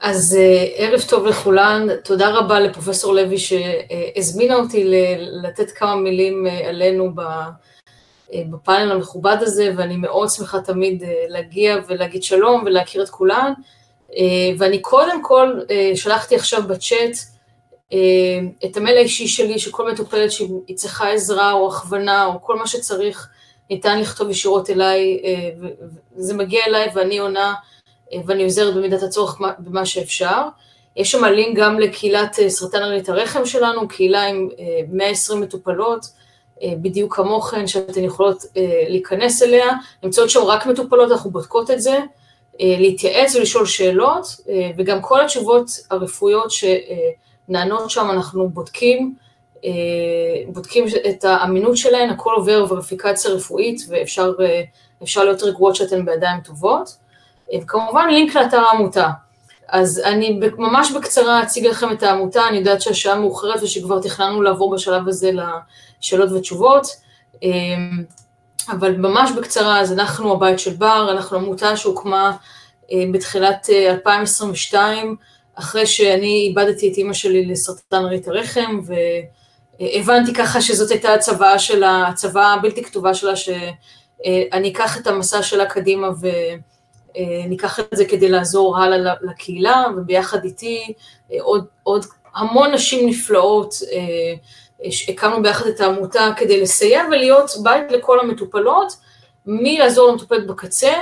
אז 0.00 0.38
ערב 0.76 1.00
טוב 1.08 1.26
לכולן, 1.26 1.86
תודה 2.04 2.28
רבה 2.30 2.60
לפרופסור 2.60 3.14
לוי 3.14 3.36
שהזמינה 3.38 4.54
אותי 4.54 4.84
לתת 5.42 5.70
כמה 5.70 5.96
מילים 5.96 6.46
עלינו 6.68 7.10
בפאנל 8.50 8.92
המכובד 8.92 9.36
הזה, 9.40 9.72
ואני 9.76 9.96
מאוד 9.96 10.28
שמחה 10.28 10.60
תמיד 10.60 11.02
להגיע 11.28 11.76
ולהגיד 11.88 12.22
שלום 12.22 12.62
ולהכיר 12.66 13.02
את 13.02 13.08
כולן. 13.08 13.52
ואני 14.58 14.82
קודם 14.82 15.22
כל 15.22 15.60
שלחתי 15.94 16.36
עכשיו 16.36 16.62
בצ'אט 16.62 17.16
את 18.64 18.76
המייל 18.76 18.96
האישי 18.96 19.28
שלי, 19.28 19.58
שכל 19.58 19.92
מטופלת 19.92 20.32
שהיא 20.32 20.76
צריכה 20.76 21.10
עזרה 21.10 21.52
או 21.52 21.68
הכוונה 21.68 22.26
או 22.26 22.42
כל 22.42 22.58
מה 22.58 22.66
שצריך, 22.66 23.28
ניתן 23.70 24.00
לכתוב 24.00 24.30
ישירות 24.30 24.70
אליי, 24.70 25.20
אה, 25.24 25.50
וזה 26.16 26.34
מגיע 26.34 26.60
אליי 26.66 26.88
ואני 26.94 27.18
עונה 27.18 27.54
אה, 28.12 28.18
ואני 28.26 28.44
עוזרת 28.44 28.74
במידת 28.74 29.02
הצורך 29.02 29.40
במה 29.58 29.86
שאפשר. 29.86 30.42
יש 30.96 31.10
שם 31.10 31.24
לינק 31.24 31.58
גם 31.58 31.78
לקהילת 31.78 32.38
סרטן 32.48 32.82
הריית 32.82 33.08
הרחם 33.08 33.46
שלנו, 33.46 33.88
קהילה 33.88 34.22
עם 34.22 34.48
120 34.88 35.40
מטופלות, 35.40 36.06
בדיוק 36.64 37.16
כמוכן, 37.16 37.66
שאתן 37.66 38.04
יכולות 38.04 38.44
להיכנס 38.88 39.42
אליה, 39.42 39.66
נמצאות 40.02 40.30
שם 40.30 40.40
רק 40.40 40.66
מטופלות, 40.66 41.12
אנחנו 41.12 41.30
בודקות 41.30 41.70
את 41.70 41.82
זה, 41.82 41.98
להתייעץ 42.60 43.34
ולשאול 43.34 43.66
שאלות, 43.66 44.26
וגם 44.76 45.02
כל 45.02 45.20
התשובות 45.20 45.70
הרפואיות 45.90 46.50
שנענות 47.48 47.90
שם 47.90 48.10
אנחנו 48.10 48.48
בודקים, 48.48 49.14
בודקים 50.48 50.84
את 51.10 51.24
האמינות 51.24 51.76
שלהן, 51.76 52.10
הכל 52.10 52.32
עובר 52.36 52.66
וריפיקציה 52.68 53.30
רפואית 53.30 53.80
ואפשר 53.88 55.24
להיות 55.24 55.42
רגועות 55.42 55.76
שאתן 55.76 56.04
בידיים 56.04 56.40
טובות. 56.40 56.96
וכמובן 57.56 58.08
לינק 58.08 58.34
לאתר 58.34 58.60
העמותה. 58.60 59.10
אז 59.68 60.02
אני 60.04 60.40
ממש 60.58 60.92
בקצרה 60.92 61.42
אציג 61.42 61.66
לכם 61.66 61.92
את 61.92 62.02
העמותה, 62.02 62.48
אני 62.48 62.58
יודעת 62.58 62.82
שהשעה 62.82 63.18
מאוחרת 63.18 63.62
ושכבר 63.62 64.00
תכננו 64.00 64.42
לעבור 64.42 64.74
בשלב 64.74 65.08
הזה 65.08 65.30
לשאלות 66.00 66.32
ותשובות, 66.32 66.86
אבל 68.70 68.96
ממש 68.96 69.30
בקצרה, 69.30 69.80
אז 69.80 69.92
אנחנו 69.92 70.32
הבית 70.32 70.58
של 70.58 70.74
בר, 70.74 71.08
אנחנו 71.12 71.36
עמותה 71.36 71.76
שהוקמה 71.76 72.36
אה, 72.92 73.04
בתחילת 73.12 73.68
2022, 73.88 75.08
אה, 75.08 75.14
אחרי 75.58 75.86
שאני 75.86 76.46
איבדתי 76.48 76.92
את 76.92 76.96
אימא 76.96 77.12
שלי 77.12 77.46
לסרטן 77.46 78.04
ריט 78.04 78.28
הרחם, 78.28 78.80
והבנתי 79.80 80.34
ככה 80.34 80.60
שזאת 80.60 80.90
הייתה 80.90 81.14
הצוואה 81.14 81.58
שלה, 81.58 82.06
הצוואה 82.08 82.54
הבלתי 82.54 82.84
כתובה 82.84 83.14
שלה, 83.14 83.36
שאני 83.36 84.72
אקח 84.72 85.00
את 85.00 85.06
המסע 85.06 85.42
שלה 85.42 85.66
קדימה 85.66 86.08
ו... 86.20 86.28
אה, 87.18 87.46
ניקח 87.46 87.80
את 87.80 87.86
זה 87.92 88.04
כדי 88.04 88.28
לעזור 88.28 88.78
הלאה 88.78 89.14
לקהילה, 89.22 89.84
וביחד 89.96 90.44
איתי 90.44 90.92
אה, 91.32 91.36
עוד, 91.40 91.64
עוד 91.82 92.04
המון 92.34 92.72
נשים 92.74 93.08
נפלאות, 93.08 93.74
אה, 93.92 94.34
הקמנו 95.08 95.42
ביחד 95.42 95.66
את 95.66 95.80
העמותה 95.80 96.30
כדי 96.36 96.60
לסייע 96.60 97.02
ולהיות 97.10 97.50
בית 97.62 97.92
לכל 97.92 98.20
המטופלות, 98.20 98.92
מלעזור 99.46 100.10
למטופלת 100.10 100.46
בקצה, 100.46 100.92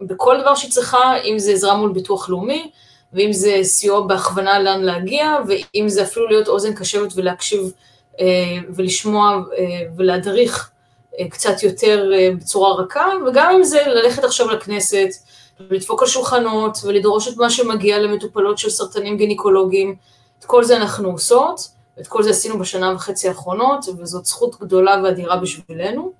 בכל 0.00 0.40
דבר 0.40 0.54
שהיא 0.54 0.70
צריכה, 0.70 1.16
אם 1.24 1.38
זה 1.38 1.52
עזרה 1.52 1.74
מול 1.74 1.92
ביטוח 1.92 2.28
לאומי, 2.28 2.70
ואם 3.12 3.32
זה 3.32 3.58
סיוע 3.62 4.00
בהכוונה 4.00 4.58
לאן 4.58 4.82
להגיע, 4.82 5.36
ואם 5.48 5.88
זה 5.88 6.02
אפילו 6.02 6.26
להיות 6.26 6.48
אוזן 6.48 6.74
קשבת 6.74 7.12
ולהקשיב 7.14 7.72
ולשמוע 8.76 9.40
ולהדריך 9.96 10.70
קצת 11.30 11.62
יותר 11.62 12.10
אה, 12.14 12.28
בצורה 12.36 12.74
רכה, 12.74 13.06
וגם 13.26 13.52
אם 13.54 13.64
זה 13.64 13.82
ללכת 13.86 14.24
עכשיו 14.24 14.50
לכנסת, 14.50 15.08
ולדפוק 15.60 16.02
על 16.02 16.08
שולחנות, 16.08 16.78
ולדרוש 16.84 17.28
את 17.28 17.36
מה 17.36 17.50
שמגיע 17.50 17.98
למטופלות 17.98 18.58
של 18.58 18.70
סרטנים 18.70 19.16
גינקולוגיים, 19.16 19.94
את 20.38 20.44
כל 20.44 20.64
זה 20.64 20.76
אנחנו 20.76 21.10
עושות, 21.10 21.68
ואת 21.96 22.06
כל 22.06 22.22
זה 22.22 22.30
עשינו 22.30 22.58
בשנה 22.58 22.94
וחצי 22.94 23.28
האחרונות, 23.28 23.84
וזאת 23.98 24.26
זכות 24.26 24.60
גדולה 24.60 25.00
ואדירה 25.04 25.36
בשבילנו. 25.36 26.12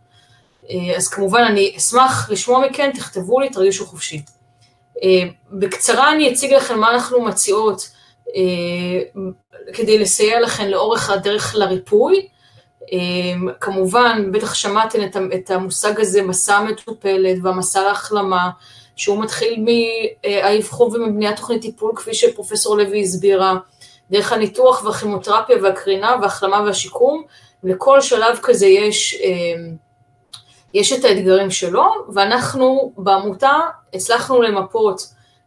אה, 0.71 0.97
אז 0.97 1.09
כמובן 1.09 1.43
אני 1.43 1.75
אשמח 1.77 2.31
לשמוע 2.31 2.67
מכן, 2.67 2.91
תכתבו 2.95 3.41
לי, 3.41 3.51
תרגישו 3.51 3.87
חופשי. 3.87 4.23
אה, 5.03 5.29
בקצרה 5.51 6.13
אני 6.13 6.33
אציג 6.33 6.53
לכם 6.55 6.79
מה 6.79 6.91
אנחנו 6.91 7.23
מציעות 7.23 7.91
כדי 9.73 9.99
לסייע 9.99 10.41
לכם 10.41 10.65
לאורך 10.65 11.11
הדרך 11.11 11.55
לריפוי. 11.55 12.29
אמ, 12.93 13.49
כמובן, 13.61 14.33
בטח 14.33 14.55
שמעתם 14.55 14.99
את 15.35 15.51
המושג 15.51 16.01
הזה, 16.01 16.23
מסע 16.23 16.61
מטופלת 16.61 17.37
והמסע 17.43 17.83
להחלמה, 17.83 18.51
שהוא 18.97 19.23
מתחיל 19.23 19.65
מהאבחון 19.65 20.97
ומבניית 20.97 21.37
תוכנית 21.37 21.63
טיפול, 21.63 21.93
כפי 21.97 22.15
שפרופסור 22.15 22.77
לוי 22.77 23.03
הסבירה, 23.03 23.57
דרך 24.11 24.33
הניתוח 24.33 24.85
והכימותרפיה 24.85 25.57
והקרינה 25.63 26.17
וההחלמה 26.21 26.61
והשיקום, 26.67 27.23
לכל 27.65 28.01
שלב 28.01 28.39
כזה 28.43 28.67
יש, 28.67 29.15
אמ, 29.15 29.77
יש 30.79 30.93
את 30.93 31.05
האתגרים 31.05 31.51
שלו, 31.51 31.85
ואנחנו 32.15 32.93
בעמותה 32.97 33.53
הצלחנו 33.95 34.43
למפות 34.43 35.01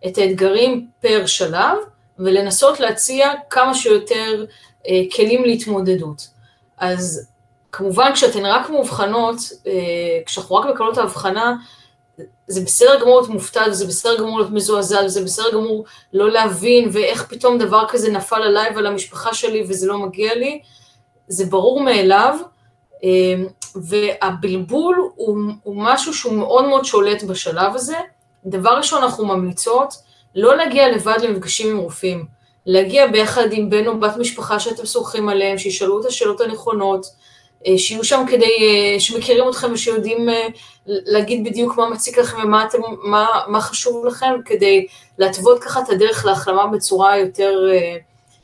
את 0.08 0.18
האתגרים 0.18 0.88
פר 1.02 1.26
שלב, 1.26 1.78
ולנסות 2.20 2.80
להציע 2.80 3.32
כמה 3.50 3.74
שיותר 3.74 4.46
אה, 4.88 5.02
כלים 5.16 5.44
להתמודדות. 5.44 6.28
אז 6.78 7.30
כמובן 7.72 8.12
כשאתן 8.14 8.46
רק 8.46 8.70
מאובחנות, 8.70 9.38
אה, 9.68 9.72
כשאנחנו 10.26 10.56
רק 10.56 10.66
מקבלות 10.66 10.98
ההבחנה, 10.98 11.56
זה 12.48 12.62
בסדר 12.62 13.00
גמור 13.02 13.20
להיות 13.20 13.30
מופתע, 13.30 13.70
זה 13.70 13.88
בסדר 13.88 14.18
גמור 14.18 14.40
להיות 14.40 14.52
מזועזע, 14.52 15.08
זה 15.08 15.24
בסדר 15.24 15.52
גמור 15.52 15.86
לא 16.14 16.32
להבין, 16.32 16.90
ואיך 16.92 17.26
פתאום 17.30 17.58
דבר 17.58 17.86
כזה 17.90 18.12
נפל 18.12 18.42
עליי 18.42 18.76
ועל 18.76 18.88
המשפחה 18.88 19.34
שלי 19.34 19.64
וזה 19.68 19.88
לא 19.88 19.98
מגיע 19.98 20.36
לי, 20.36 20.62
זה 21.28 21.46
ברור 21.46 21.82
מאליו, 21.82 22.38
אה, 23.04 23.44
והבלבול 23.76 25.12
הוא, 25.16 25.38
הוא 25.64 25.76
משהו 25.78 26.14
שהוא 26.14 26.34
מאוד 26.34 26.66
מאוד 26.66 26.86
שולט 26.86 27.24
בשלב 27.24 27.76
הזה. 27.76 27.98
דבר 28.46 28.70
ראשון, 28.70 29.04
אנחנו 29.04 29.26
ממליצות 29.26 29.94
לא 30.36 30.56
להגיע 30.56 30.92
לבד 30.92 31.18
למפגשים 31.24 31.70
עם 31.70 31.78
רופאים, 31.78 32.26
להגיע 32.66 33.08
ביחד 33.08 33.48
עם 33.52 33.70
בן 33.70 33.88
או 33.88 34.00
בת 34.00 34.18
משפחה 34.18 34.60
שאתם 34.60 34.86
סומכים 34.86 35.30
עליהם, 35.30 35.58
שישאלו 35.58 36.02
את 36.02 36.06
השאלות 36.06 36.42
הנכונות, 36.42 37.06
אה, 37.68 37.78
שיהיו 37.78 38.04
שם 38.04 38.24
כדי, 38.28 38.46
אה, 38.46 39.00
שמכירים 39.00 39.50
אתכם 39.50 39.74
ושיודעים 39.74 40.30
אה, 40.30 40.48
להגיד 40.86 41.44
בדיוק 41.44 41.78
מה 41.78 41.90
מציק 41.90 42.18
לכם 42.18 42.38
ומה 42.44 42.66
אתם, 42.66 42.78
מה, 43.04 43.28
מה 43.48 43.62
חשוב 43.62 44.06
לכם, 44.06 44.34
כדי 44.46 44.86
להתוות 45.18 45.64
ככה 45.64 45.82
את 45.82 45.90
הדרך 45.90 46.26
להחלמה 46.26 46.68
בצורה 46.68 47.18
יותר, 47.18 47.60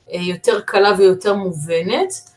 יותר 0.07 0.61
קלה 0.61 0.93
ויותר 0.97 1.34
מובנת. 1.34 2.36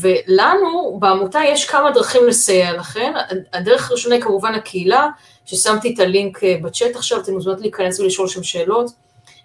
ולנו 0.00 0.96
בעמותה 1.00 1.40
יש 1.44 1.64
כמה 1.64 1.90
דרכים 1.90 2.26
לסייע 2.26 2.72
לכם. 2.72 3.12
הדרך 3.52 3.90
הראשונה 3.90 4.14
היא 4.14 4.22
כמובן 4.22 4.54
הקהילה, 4.54 5.08
ששמתי 5.44 5.94
את 5.94 6.00
הלינק 6.00 6.38
בצ'אט 6.62 6.96
עכשיו, 6.96 7.20
אתם 7.20 7.32
מוזמנות 7.32 7.60
להיכנס 7.60 8.00
ולשאול 8.00 8.28
שם 8.28 8.42
שאלות. 8.42 8.90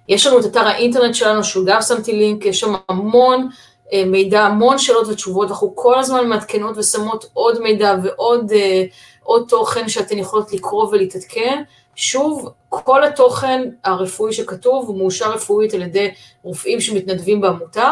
יש 0.09 0.27
לנו 0.27 0.39
את 0.39 0.45
אתר 0.45 0.67
האינטרנט 0.67 1.15
שלנו, 1.15 1.43
שהוא 1.43 1.65
גם 1.65 1.81
שמתי 1.81 2.13
לינק, 2.13 2.45
יש 2.45 2.59
שם 2.59 2.73
המון 2.89 3.49
אה, 3.93 4.05
מידע, 4.05 4.41
המון 4.41 4.77
שאלות 4.77 5.07
ותשובות, 5.07 5.49
אנחנו 5.49 5.75
כל 5.75 5.99
הזמן 5.99 6.27
מעדכנות 6.27 6.77
ושמות 6.77 7.25
עוד 7.33 7.61
מידע 7.61 7.95
ועוד 8.03 8.51
אה, 8.51 8.83
עוד 9.23 9.45
תוכן 9.49 9.89
שאתן 9.89 10.17
יכולות 10.17 10.53
לקרוא 10.53 10.87
ולהתעדכן. 10.91 11.63
שוב, 11.95 12.49
כל 12.69 13.03
התוכן 13.03 13.69
הרפואי 13.83 14.33
שכתוב 14.33 14.87
הוא 14.87 14.97
מאושר 14.97 15.31
רפואית 15.31 15.73
על 15.73 15.81
ידי 15.81 16.11
רופאים 16.43 16.81
שמתנדבים 16.81 17.41
בעמותה, 17.41 17.91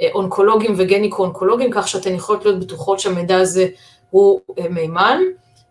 אה, 0.00 0.08
אונקולוגים 0.14 0.74
וגניקו-אונקולוגים, 0.76 1.70
כך 1.72 1.88
שאתן 1.88 2.14
יכולות 2.14 2.44
להיות 2.44 2.60
בטוחות 2.60 3.00
שהמידע 3.00 3.36
הזה 3.36 3.66
הוא 4.10 4.40
מימן. 4.70 5.18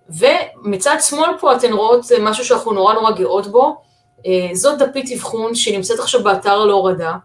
ומצד 0.10 0.98
שמאל 1.02 1.38
פה 1.40 1.56
אתן 1.56 1.74
רואות 1.74 2.06
משהו 2.22 2.46
שאנחנו 2.46 2.72
נורא 2.72 2.94
נורא 2.94 3.12
גאות 3.12 3.48
בו, 3.48 3.82
זאת 4.54 4.78
דפית 4.78 5.12
אבחון 5.12 5.56
שנמצאת 5.56 6.00
עכשיו 6.00 6.24
באתר 6.24 6.66
להורדה, 6.66 7.16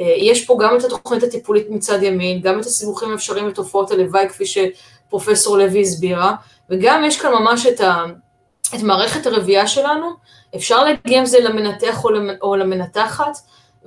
אה, 0.00 0.14
יש 0.16 0.44
פה 0.44 0.58
גם 0.60 0.76
את 0.76 0.84
התוכנית 0.84 1.22
הטיפולית 1.22 1.70
מצד 1.70 2.02
ימין, 2.02 2.40
גם 2.40 2.60
את 2.60 2.64
הסיבוכים 2.64 3.12
האפשריים 3.12 3.48
לתופעות 3.48 3.90
הלוואי, 3.90 4.28
כפי 4.28 4.44
שפרופסור 4.46 5.58
לוי 5.58 5.80
הסבירה, 5.80 6.34
וגם 6.70 7.04
יש 7.04 7.20
כאן 7.20 7.32
ממש 7.32 7.66
את, 7.66 7.80
ה, 7.80 8.04
את 8.74 8.82
מערכת 8.82 9.26
הרבייה 9.26 9.66
שלנו, 9.66 10.10
אפשר 10.56 10.84
להגיע 10.84 11.18
עם 11.18 11.26
זה 11.26 11.40
למנתח 11.40 12.04
או 12.42 12.56
למנתחת, 12.56 13.38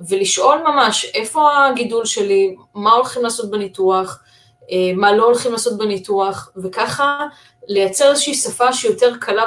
ולשאול 0.08 0.58
ממש 0.58 1.04
איפה 1.14 1.66
הגידול 1.66 2.04
שלי, 2.04 2.56
מה 2.74 2.92
הולכים 2.92 3.22
לעשות 3.22 3.50
בניתוח, 3.50 4.22
אה, 4.70 4.92
מה 4.96 5.12
לא 5.12 5.24
הולכים 5.24 5.52
לעשות 5.52 5.78
בניתוח, 5.78 6.52
וככה 6.56 7.18
לייצר 7.68 8.10
איזושהי 8.10 8.34
שפה 8.34 8.72
שהיא 8.72 8.90
יותר 8.90 9.16
קלה 9.20 9.44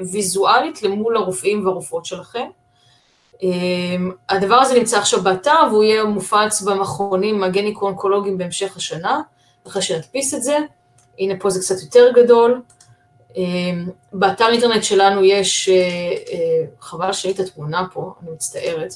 וויזואלית 0.00 0.82
למול 0.82 1.16
הרופאים 1.16 1.66
והרופאות 1.66 2.06
שלכם. 2.06 2.46
אמ, 3.42 4.12
הדבר 4.28 4.54
הזה 4.54 4.78
נמצא 4.78 4.98
עכשיו 4.98 5.22
באתר 5.22 5.62
והוא 5.70 5.84
יהיה 5.84 6.04
מופץ 6.04 6.62
במכונים 6.62 7.44
הגניקו-אונקולוגיים 7.44 8.38
בהמשך 8.38 8.76
השנה, 8.76 9.20
אחרי 9.66 9.82
שנדפיס 9.82 10.34
את 10.34 10.42
זה. 10.42 10.58
הנה 11.18 11.34
פה 11.40 11.50
זה 11.50 11.60
קצת 11.60 11.82
יותר 11.82 12.10
גדול. 12.14 12.62
אמ, 13.36 13.88
באתר 14.12 14.48
אינטרנט 14.48 14.84
שלנו 14.84 15.24
יש, 15.24 15.68
אה, 15.68 15.74
אה, 16.32 16.64
חבל 16.80 17.12
שאין 17.12 17.34
את 17.34 17.40
התמונה 17.40 17.86
פה, 17.92 18.12
אני 18.22 18.30
מצטערת. 18.30 18.94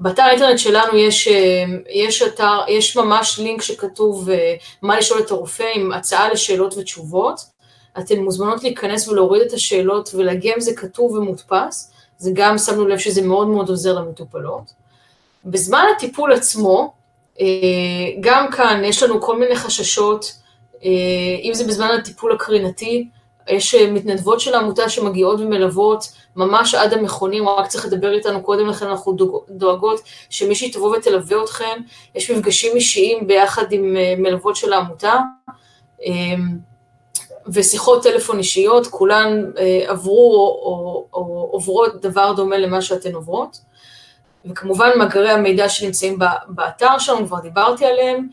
באתר 0.00 0.22
האינטרנט 0.22 0.58
שלנו 0.58 0.96
יש, 0.96 1.28
אה, 1.28 1.64
יש, 1.90 2.22
אתר, 2.22 2.58
יש 2.68 2.96
ממש 2.96 3.38
לינק 3.38 3.62
שכתוב 3.62 4.28
מה 4.82 4.98
לשאול 4.98 5.20
את 5.20 5.30
הרופא 5.30 5.70
עם 5.74 5.92
הצעה 5.92 6.28
לשאלות 6.28 6.74
ותשובות. 6.76 7.40
אתן 7.98 8.18
מוזמנות 8.18 8.62
להיכנס 8.62 9.08
ולהוריד 9.08 9.42
את 9.42 9.52
השאלות 9.52 10.10
ולהגיע 10.14 10.54
עם 10.54 10.60
זה 10.60 10.74
כתוב 10.76 11.12
ומודפס. 11.12 11.92
זה 12.18 12.30
גם 12.34 12.58
שמנו 12.58 12.86
לב 12.86 12.98
שזה 12.98 13.22
מאוד 13.22 13.48
מאוד 13.48 13.68
עוזר 13.68 13.92
למטופלות. 13.94 14.72
בזמן 15.44 15.84
הטיפול 15.96 16.32
עצמו, 16.32 16.92
אה, 17.40 17.46
גם 18.20 18.50
כאן 18.50 18.82
יש 18.84 19.02
לנו 19.02 19.20
כל 19.20 19.38
מיני 19.38 19.56
חששות, 19.56 20.32
אה, 20.84 20.90
אם 21.42 21.54
זה 21.54 21.64
בזמן 21.64 21.88
הטיפול 22.00 22.32
הקרינתי, 22.32 23.08
יש 23.48 23.74
אה, 23.74 23.90
מתנדבות 23.90 24.40
של 24.40 24.54
העמותה 24.54 24.88
שמגיעות 24.88 25.40
ומלוות 25.40 26.12
ממש 26.36 26.74
עד 26.74 26.92
המכונים, 26.92 27.48
רק 27.48 27.66
צריך 27.66 27.86
לדבר 27.86 28.14
איתנו 28.14 28.42
קודם 28.42 28.66
לכן, 28.66 28.86
אנחנו 28.86 29.16
דואגות 29.48 30.00
שמישהי 30.30 30.70
תבוא 30.70 30.96
ותלווה 30.96 31.44
אתכם, 31.44 31.80
יש 32.14 32.30
מפגשים 32.30 32.76
אישיים 32.76 33.26
ביחד 33.26 33.72
עם 33.72 33.96
מלוות 34.18 34.56
של 34.56 34.72
העמותה. 34.72 35.18
ושיחות 37.46 38.02
טלפון 38.02 38.38
אישיות, 38.38 38.86
כולן 38.86 39.50
עברו 39.86 40.34
או, 40.34 40.62
או, 40.64 41.06
או 41.14 41.48
עוברות 41.52 42.00
דבר 42.00 42.32
דומה 42.32 42.58
למה 42.58 42.82
שאתן 42.82 43.14
עוברות. 43.14 43.60
וכמובן 44.44 44.90
מאגרי 44.98 45.30
המידע 45.30 45.68
שנמצאים 45.68 46.18
באתר 46.48 46.98
שלנו, 46.98 47.26
כבר 47.26 47.40
דיברתי 47.40 47.86
עליהם, 47.86 48.28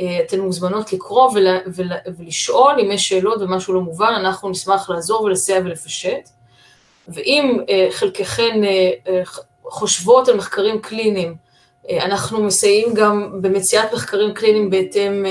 אתן 0.00 0.40
מוזמנות 0.40 0.92
לקרוא 0.92 1.30
ול, 1.34 1.46
ול, 1.66 1.92
ולשאול 2.18 2.74
אם 2.80 2.90
יש 2.90 3.08
שאלות 3.08 3.42
ומשהו 3.42 3.74
לא 3.74 3.80
מובן, 3.80 4.12
אנחנו 4.16 4.48
נשמח 4.48 4.90
לעזור 4.90 5.22
ולסייע 5.22 5.60
ולפשט. 5.64 6.28
ואם 7.08 7.58
חלקכן 7.90 8.60
חושבות 9.64 10.28
על 10.28 10.36
מחקרים 10.36 10.80
קליניים, 10.80 11.34
אנחנו 11.90 12.42
מסייעים 12.42 12.94
גם 12.94 13.38
במציאת 13.42 13.94
מחקרים 13.94 14.34
קליניים 14.34 14.70
בהתאם, 14.70 15.26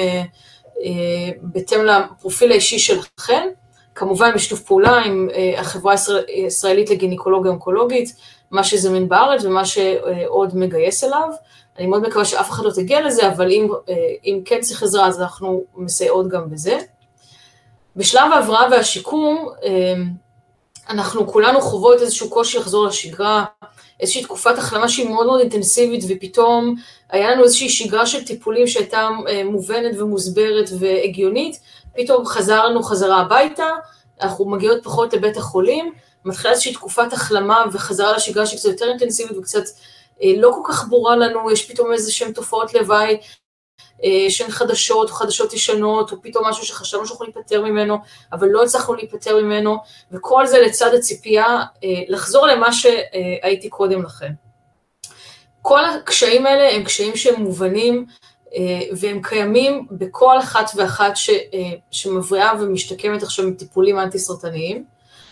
בהתאם 1.42 1.80
לפרופיל 1.86 2.52
האישי 2.52 2.80
שלכן, 2.80 3.50
כמובן 3.96 4.32
בשיתוף 4.36 4.62
פעולה 4.62 4.98
עם 4.98 5.30
החברה 5.58 5.96
הישראלית 6.28 6.90
לגינקולוגיה 6.90 7.52
אונקולוגית, 7.52 8.16
מה 8.52 8.64
שזמין 8.64 9.10
בארץ 9.10 9.44
ומה 9.44 9.66
שעוד 9.66 10.58
מגייס 10.58 11.04
אליו. 11.04 11.30
אני 11.78 11.88
מאוד 11.88 12.02
מקווה 12.02 12.26
שאף 12.26 12.50
אחד 12.50 12.64
לא 12.64 12.72
תגיע 12.72 13.02
לזה, 13.02 13.28
אבל 13.28 13.52
אם, 13.52 13.68
אם 14.26 14.40
כן 14.46 14.62
צריך 14.62 14.84
עזרה, 14.84 15.08
אז 15.08 15.22
אנחנו 15.22 15.64
מסייעות 15.76 16.28
גם 16.28 16.50
בזה. 16.50 16.80
בשלב 17.96 18.32
ההבראה 18.32 18.68
והשיקום, 18.72 19.50
אנחנו 20.90 21.28
כולנו 21.28 21.62
חוות 21.62 22.02
איזשהו 22.02 22.30
קושי 22.30 22.58
לחזור 22.58 22.86
לשגרה, 22.86 23.46
איזושהי 24.00 24.24
תקופת 24.24 24.58
החלמה 24.58 24.90
שהיא 24.90 25.10
מאוד 25.10 25.26
מאוד 25.26 25.40
אינטנסיבית, 25.40 26.04
ופתאום 26.08 26.76
היה 27.10 27.32
לנו 27.32 27.44
איזושהי 27.44 27.70
שגרה 27.70 28.06
של 28.06 28.26
טיפולים 28.26 28.68
שהייתה 28.68 29.10
מובנת 29.46 30.00
ומוסברת 30.00 30.70
והגיונית, 30.80 31.60
פתאום 31.98 32.26
חזרנו 32.26 32.84
חזרה 32.84 33.22
הביתה, 33.22 33.68
אנחנו 34.22 34.46
מגיעות 34.46 34.84
פחות 34.84 35.14
לבית 35.14 35.38
החולים, 35.38 35.94
מתחילה 36.26 36.54
איזושהי 36.54 36.74
תקופת 36.74 37.14
החלמה 37.14 37.66
וחזרה 37.72 38.16
לשגרה 38.16 38.46
שהיא 38.46 38.60
קצת 38.60 38.70
יותר 38.70 38.90
אינטנסיבית 38.90 39.38
וקצת 39.38 39.64
לא 40.24 40.52
כל 40.52 40.74
כך 40.74 40.88
ברורה 40.88 41.16
לנו, 41.16 41.52
יש 41.52 41.72
פתאום 41.72 41.94
איזה 41.94 42.12
שהן 42.12 42.32
תופעות 42.32 42.74
לוואי 42.74 43.18
שהן 44.30 44.50
חדשות 44.50 45.10
או 45.10 45.14
חדשות 45.16 45.54
ישנות, 45.54 46.12
או 46.12 46.22
פתאום 46.22 46.48
משהו 46.48 46.66
שחשבנו 46.66 47.06
שאנחנו 47.06 47.26
להיפטר 47.26 47.64
ממנו, 47.64 47.98
אבל 48.34 48.48
לא 48.48 48.64
הצלחנו 48.64 48.94
להיפטר 48.94 49.42
ממנו, 49.42 49.78
וכל 50.12 50.46
זה 50.46 50.62
לצד 50.62 50.94
הציפייה 50.94 51.64
לחזור 52.08 52.48
למה 52.48 52.74
שהייתי 52.74 53.70
קודם 53.70 54.04
לכן. 54.04 54.32
כל 55.62 55.86
הקשיים 55.86 56.46
האלה 56.46 56.76
הם 56.76 56.84
קשיים 56.84 57.16
שהם 57.16 57.42
מובנים, 57.42 58.06
והם 59.00 59.22
קיימים 59.24 59.88
בכל 59.92 60.40
אחת 60.40 60.72
ואחת 60.76 61.14
שמבריאה 61.92 62.52
ומשתקמת 62.60 63.24
עכשיו 63.24 63.48
מטיפולים 63.48 64.00
אנטי-סרטניים. 64.00 64.86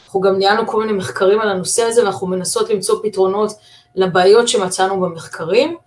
אנחנו 0.05 0.21
גם 0.21 0.37
ניהלנו 0.37 0.67
כל 0.67 0.79
מיני 0.79 0.93
מחקרים 0.97 1.39
על 1.39 1.49
הנושא 1.49 1.83
הזה, 1.83 2.03
ואנחנו 2.03 2.27
מנסות 2.27 2.69
למצוא 2.69 2.99
פתרונות 3.03 3.51
לבעיות 3.95 4.47
שמצאנו 4.47 5.01
במחקרים. 5.01 5.77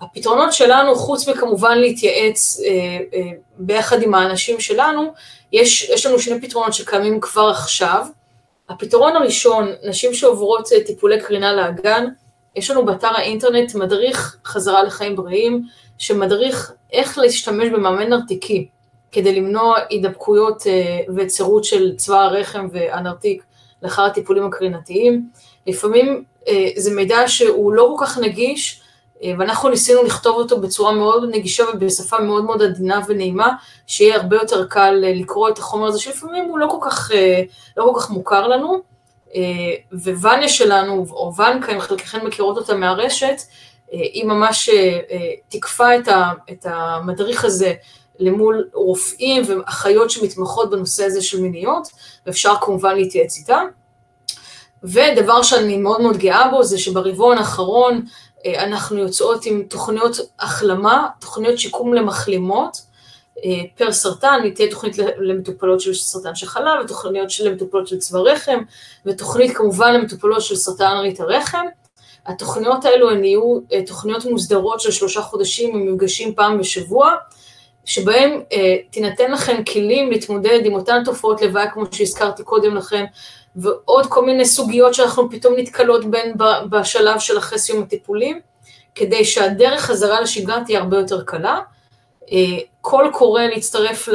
הפתרונות 0.00 0.52
שלנו, 0.52 0.94
חוץ 0.94 1.28
מכמובן 1.28 1.78
להתייעץ 1.78 2.60
אה, 2.64 2.70
אה, 3.14 3.30
ביחד 3.58 4.02
עם 4.02 4.14
האנשים 4.14 4.60
שלנו, 4.60 5.12
יש, 5.52 5.90
יש 5.90 6.06
לנו 6.06 6.18
שני 6.18 6.40
פתרונות 6.40 6.74
שקיימים 6.74 7.20
כבר 7.20 7.48
עכשיו. 7.48 8.06
הפתרון 8.68 9.16
הראשון, 9.16 9.72
נשים 9.84 10.14
שעוברות 10.14 10.68
טיפולי 10.86 11.20
קרינה 11.20 11.52
לאגן, 11.52 12.06
יש 12.56 12.70
לנו 12.70 12.84
באתר 12.84 13.16
האינטרנט 13.16 13.74
מדריך 13.74 14.36
חזרה 14.44 14.82
לחיים 14.82 15.16
בריאים, 15.16 15.62
שמדריך 15.98 16.72
איך 16.92 17.18
להשתמש 17.18 17.68
במאמן 17.68 18.08
נרתיקי, 18.08 18.68
כדי 19.12 19.34
למנוע 19.34 19.78
הידבקויות 19.90 20.62
וצרות 21.16 21.64
של 21.64 21.96
צבא 21.96 22.20
הרחם 22.20 22.68
והנרתיק 22.72 23.42
לאחר 23.82 24.02
הטיפולים 24.02 24.46
הקרינתיים. 24.46 25.28
לפעמים 25.66 26.24
זה 26.76 26.94
מידע 26.94 27.28
שהוא 27.28 27.72
לא 27.72 27.94
כל 27.96 28.06
כך 28.06 28.18
נגיש, 28.18 28.80
ואנחנו 29.38 29.68
ניסינו 29.68 30.02
לכתוב 30.02 30.36
אותו 30.36 30.60
בצורה 30.60 30.92
מאוד 30.92 31.28
נגישה 31.30 31.64
ובשפה 31.74 32.18
מאוד 32.18 32.44
מאוד 32.44 32.62
עדינה 32.62 33.00
ונעימה, 33.08 33.52
שיהיה 33.86 34.16
הרבה 34.16 34.36
יותר 34.36 34.66
קל 34.66 34.94
לקרוא 35.00 35.48
את 35.48 35.58
החומר 35.58 35.86
הזה, 35.86 35.98
שלפעמים 35.98 36.44
הוא 36.44 36.58
לא 36.58 36.66
כל 36.70 36.78
כך, 36.90 37.10
לא 37.76 37.90
כל 37.92 38.00
כך 38.00 38.10
מוכר 38.10 38.48
לנו. 38.48 38.82
ווניה 40.20 40.48
שלנו, 40.48 41.06
או 41.10 41.32
ונקה, 41.36 41.72
אם 41.72 41.80
חלקכן 41.80 42.26
מכירות 42.26 42.56
אותה 42.56 42.74
מהרשת, 42.74 43.36
היא 43.90 44.24
ממש 44.24 44.70
תיקפה 45.48 45.88
את 46.50 46.66
המדריך 46.66 47.44
הזה 47.44 47.74
למול 48.18 48.68
רופאים 48.72 49.42
ואחיות 49.46 50.10
שמתמחות 50.10 50.70
בנושא 50.70 51.04
הזה 51.04 51.22
של 51.22 51.40
מיניות, 51.40 51.88
ואפשר 52.26 52.54
כמובן 52.60 52.94
להתייעץ 52.94 53.38
איתה. 53.38 53.60
ודבר 54.86 55.42
שאני 55.42 55.76
מאוד 55.76 56.00
מאוד 56.00 56.16
גאה 56.16 56.48
בו, 56.48 56.64
זה 56.64 56.78
שברבעון 56.78 57.38
האחרון 57.38 58.02
אנחנו 58.46 58.98
יוצאות 58.98 59.46
עם 59.46 59.62
תוכניות 59.68 60.16
החלמה, 60.40 61.06
תוכניות 61.20 61.58
שיקום 61.58 61.94
למחלימות, 61.94 62.86
פר 63.76 63.92
סרטן, 63.92 64.50
תהיה 64.54 64.70
תוכנית 64.70 64.96
למטופלות 65.18 65.80
של 65.80 65.94
סרטן 65.94 66.34
שחלה, 66.34 66.74
ותוכניות 66.84 67.28
למטופלות 67.44 67.88
של 67.88 67.98
צבא 67.98 68.18
רחם, 68.18 68.58
ותוכנית 69.06 69.56
כמובן 69.56 69.94
למטופלות 69.94 70.42
של 70.42 70.56
סרטן 70.56 70.96
ריט 70.96 71.20
הרחם. 71.20 71.64
התוכניות 72.26 72.84
האלו 72.84 73.10
הן 73.10 73.24
יהיו 73.24 73.58
תוכניות 73.86 74.24
מוסדרות 74.24 74.80
של 74.80 74.90
שלושה 74.90 75.22
חודשים 75.22 75.76
עם 75.76 75.94
מפגשים 75.94 76.34
פעם 76.34 76.58
בשבוע, 76.58 77.12
שבהם 77.84 78.40
תינתן 78.90 79.30
לכם 79.30 79.64
כלים 79.72 80.10
להתמודד 80.10 80.60
עם 80.64 80.74
אותן 80.74 81.02
תופעות 81.04 81.42
לוואי, 81.42 81.66
כמו 81.72 81.84
שהזכרתי 81.92 82.42
קודם 82.42 82.76
לכן, 82.76 83.04
ועוד 83.56 84.06
כל 84.06 84.26
מיני 84.26 84.44
סוגיות 84.44 84.94
שאנחנו 84.94 85.30
פתאום 85.30 85.54
נתקלות 85.56 86.04
בהן 86.04 86.32
בשלב 86.70 87.18
של 87.18 87.38
אחרי 87.38 87.58
סיום 87.58 87.82
הטיפולים, 87.82 88.40
כדי 88.94 89.24
שהדרך 89.24 89.80
חזרה 89.80 90.20
לשגרה 90.20 90.64
תהיה 90.64 90.80
הרבה 90.80 90.96
יותר 90.98 91.24
קלה. 91.24 91.60
כל 92.80 93.10
קורא 93.12 93.42
להצטרף 93.42 94.08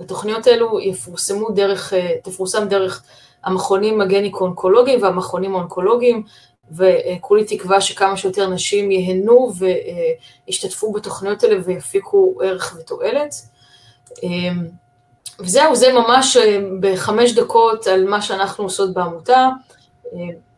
לתוכניות 0.00 0.46
האלו 0.46 0.80
יפורסמו 0.80 1.50
דרך, 1.50 1.92
תפורסם 2.22 2.68
דרך 2.68 3.02
המכונים 3.44 4.00
הגניקו-אונקולוגיים 4.00 5.02
והמכונים 5.02 5.54
האונקולוגיים, 5.54 6.22
וכולי 6.70 7.44
תקווה 7.44 7.80
שכמה 7.80 8.16
שיותר 8.16 8.48
נשים 8.48 8.90
ייהנו 8.90 9.52
וישתתפו 10.46 10.92
בתוכניות 10.92 11.44
האלה 11.44 11.56
ויפיקו 11.64 12.34
ערך 12.42 12.76
ותועלת. 12.78 13.34
וזהו, 15.42 15.76
זה 15.76 15.92
ממש 15.92 16.36
בחמש 16.80 17.32
דקות 17.32 17.86
על 17.86 18.04
מה 18.04 18.22
שאנחנו 18.22 18.64
עושות 18.64 18.94
בעמותה. 18.94 19.48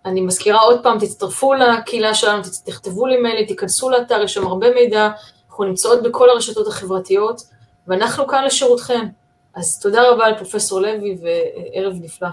אני 0.04 0.20
מזכירה 0.20 0.60
עוד 0.60 0.82
פעם, 0.82 0.98
תצטרפו 0.98 1.54
לקהילה 1.54 2.14
שלנו, 2.14 2.42
תכתבו 2.64 3.06
לי 3.06 3.16
מייל, 3.16 3.46
תיכנסו 3.46 3.90
לאתר, 3.90 4.22
יש 4.22 4.34
שם 4.34 4.46
הרבה 4.46 4.74
מידע, 4.74 5.10
אנחנו 5.48 5.64
נמצאות 5.64 6.02
בכל 6.02 6.30
הרשתות 6.30 6.66
החברתיות, 6.66 7.42
ואנחנו 7.88 8.26
כאן 8.26 8.44
לשירותכם. 8.44 9.06
אז 9.54 9.80
תודה 9.80 10.10
רבה 10.10 10.28
לפרופסור 10.28 10.80
לוי 10.80 11.18
וערב 11.22 11.94
נפלא. 12.00 12.28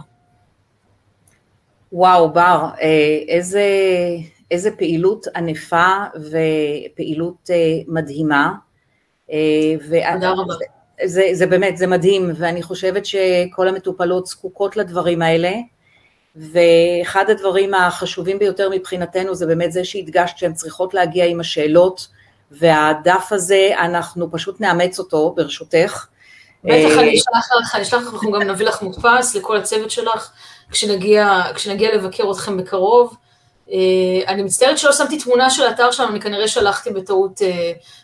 וואו, 1.93 2.29
בר, 2.29 2.65
איזה, 3.27 3.65
איזה 4.51 4.71
פעילות 4.71 5.27
ענפה 5.35 5.97
ופעילות 6.15 7.49
מדהימה. 7.87 8.53
תודה 10.13 10.31
רבה. 10.31 10.53
זה, 11.05 11.29
זה 11.33 11.47
באמת, 11.47 11.77
זה 11.77 11.87
מדהים, 11.87 12.31
ואני 12.35 12.63
חושבת 12.63 13.05
שכל 13.05 13.67
המטופלות 13.67 14.27
זקוקות 14.27 14.77
לדברים 14.77 15.21
האלה, 15.21 15.51
ואחד 16.35 17.29
הדברים 17.29 17.73
החשובים 17.73 18.39
ביותר 18.39 18.69
מבחינתנו 18.69 19.35
זה 19.35 19.45
באמת 19.45 19.71
זה 19.71 19.85
שהדגשת 19.85 20.37
שהן 20.37 20.53
צריכות 20.53 20.93
להגיע 20.93 21.25
עם 21.25 21.39
השאלות, 21.39 22.07
והדף 22.51 23.27
הזה, 23.31 23.69
אנחנו 23.79 24.31
פשוט 24.31 24.61
נאמץ 24.61 24.99
אותו, 24.99 25.33
ברשותך. 25.37 26.05
בטח, 26.63 26.99
אני 26.99 27.15
אשלח 27.15 27.51
לך, 27.61 27.75
אני 27.75 27.83
אשלח 27.83 28.01
לך, 28.01 28.13
אנחנו 28.13 28.31
גם 28.31 28.41
נביא 28.41 28.65
לך 28.65 28.81
מודפס 28.81 29.35
לכל 29.35 29.57
הצוות 29.57 29.91
שלך, 29.91 30.31
כשנגיע, 30.71 31.41
כשנגיע 31.55 31.95
לבקר 31.95 32.31
אתכם 32.31 32.57
בקרוב. 32.57 33.15
אני 34.27 34.43
מצטערת 34.43 34.77
שלא 34.77 34.91
שמתי 34.91 35.17
תמונה 35.17 35.49
של 35.49 35.63
האתר 35.63 35.91
שלנו, 35.91 36.09
אני 36.09 36.21
כנראה 36.21 36.47
שלחתי 36.47 36.89
בטעות 36.89 37.41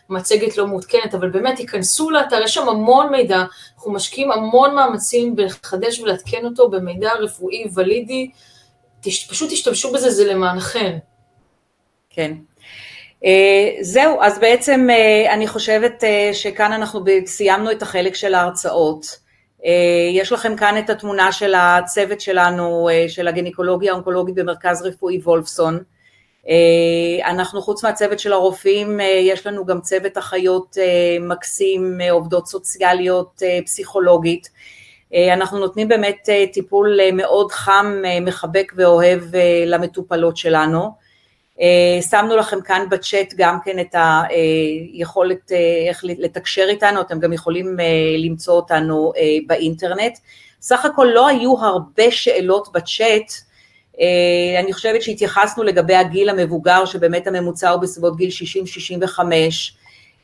מצגת 0.09 0.57
לא 0.57 0.67
מעודכנת, 0.67 1.15
אבל 1.15 1.29
באמת 1.29 1.55
תיכנסו 1.55 2.09
לאתר, 2.09 2.41
יש 2.43 2.53
שם 2.53 2.69
המון 2.69 3.11
מידע, 3.11 3.43
אנחנו 3.75 3.91
משקיעים 3.91 4.31
המון 4.31 4.75
מאמצים 4.75 5.35
בלחדש 5.35 5.99
ולעדכן 5.99 6.45
אותו 6.45 6.69
במידע 6.69 7.13
רפואי 7.13 7.65
ולידי, 7.73 8.29
פשוט 9.01 9.49
תשתמשו 9.49 9.91
בזה, 9.91 10.09
זה 10.09 10.33
למענכם. 10.33 10.97
כן. 12.09 12.33
זהו, 13.81 14.21
אז 14.21 14.39
בעצם 14.39 14.87
אני 15.29 15.47
חושבת 15.47 16.03
שכאן 16.33 16.73
אנחנו 16.73 17.03
סיימנו 17.25 17.71
את 17.71 17.81
החלק 17.81 18.15
של 18.15 18.35
ההרצאות. 18.35 19.26
יש 20.13 20.31
לכם 20.31 20.55
כאן 20.55 20.77
את 20.77 20.89
התמונה 20.89 21.31
של 21.31 21.53
הצוות 21.57 22.21
שלנו, 22.21 22.89
של 23.07 23.27
הגניקולוגיה 23.27 23.91
האונקולוגית 23.91 24.35
במרכז 24.35 24.81
רפואי 24.81 25.17
וולפסון. 25.17 25.79
אנחנו 27.25 27.61
חוץ 27.61 27.83
מהצוות 27.83 28.19
של 28.19 28.33
הרופאים, 28.33 28.99
יש 29.21 29.47
לנו 29.47 29.65
גם 29.65 29.81
צוות 29.81 30.17
אחיות 30.17 30.77
מקסים, 31.19 31.97
עובדות 32.11 32.47
סוציאליות, 32.47 33.41
פסיכולוגית, 33.65 34.49
אנחנו 35.33 35.59
נותנים 35.59 35.87
באמת 35.87 36.29
טיפול 36.53 36.99
מאוד 37.13 37.51
חם, 37.51 38.01
מחבק 38.21 38.73
ואוהב 38.75 39.21
למטופלות 39.65 40.37
שלנו. 40.37 41.06
שמנו 42.09 42.37
לכם 42.37 42.61
כאן 42.61 42.85
בצ'אט 42.89 43.33
גם 43.37 43.57
כן 43.63 43.79
את 43.79 43.95
היכולת 44.93 45.51
איך 45.87 46.03
לתקשר 46.03 46.65
איתנו, 46.69 47.01
אתם 47.01 47.19
גם 47.19 47.33
יכולים 47.33 47.77
למצוא 48.17 48.53
אותנו 48.53 49.11
באינטרנט. 49.47 50.17
סך 50.61 50.85
הכל 50.85 51.07
לא 51.13 51.27
היו 51.27 51.57
הרבה 51.59 52.11
שאלות 52.11 52.71
בצ'אט, 52.73 53.31
אה, 53.99 54.59
אני 54.59 54.73
חושבת 54.73 55.01
שהתייחסנו 55.01 55.63
לגבי 55.63 55.95
הגיל 55.95 56.29
המבוגר, 56.29 56.85
שבאמת 56.85 57.27
הממוצע 57.27 57.69
הוא 57.69 57.81
בסביבות 57.81 58.17
גיל 58.17 58.29
60-65. 58.29 59.19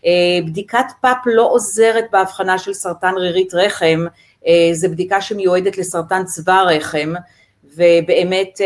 אה, 0.05 0.11
בדיקת 0.45 0.85
פאפ 1.01 1.17
לא 1.25 1.49
עוזרת 1.51 2.05
בהבחנה 2.11 2.57
של 2.57 2.73
סרטן 2.73 3.13
רירית 3.17 3.53
רחם, 3.53 4.05
אה, 4.47 4.69
זו 4.73 4.89
בדיקה 4.89 5.21
שמיועדת 5.21 5.77
לסרטן 5.77 6.25
צבא 6.25 6.61
רחם, 6.61 7.13
ובאמת 7.77 8.61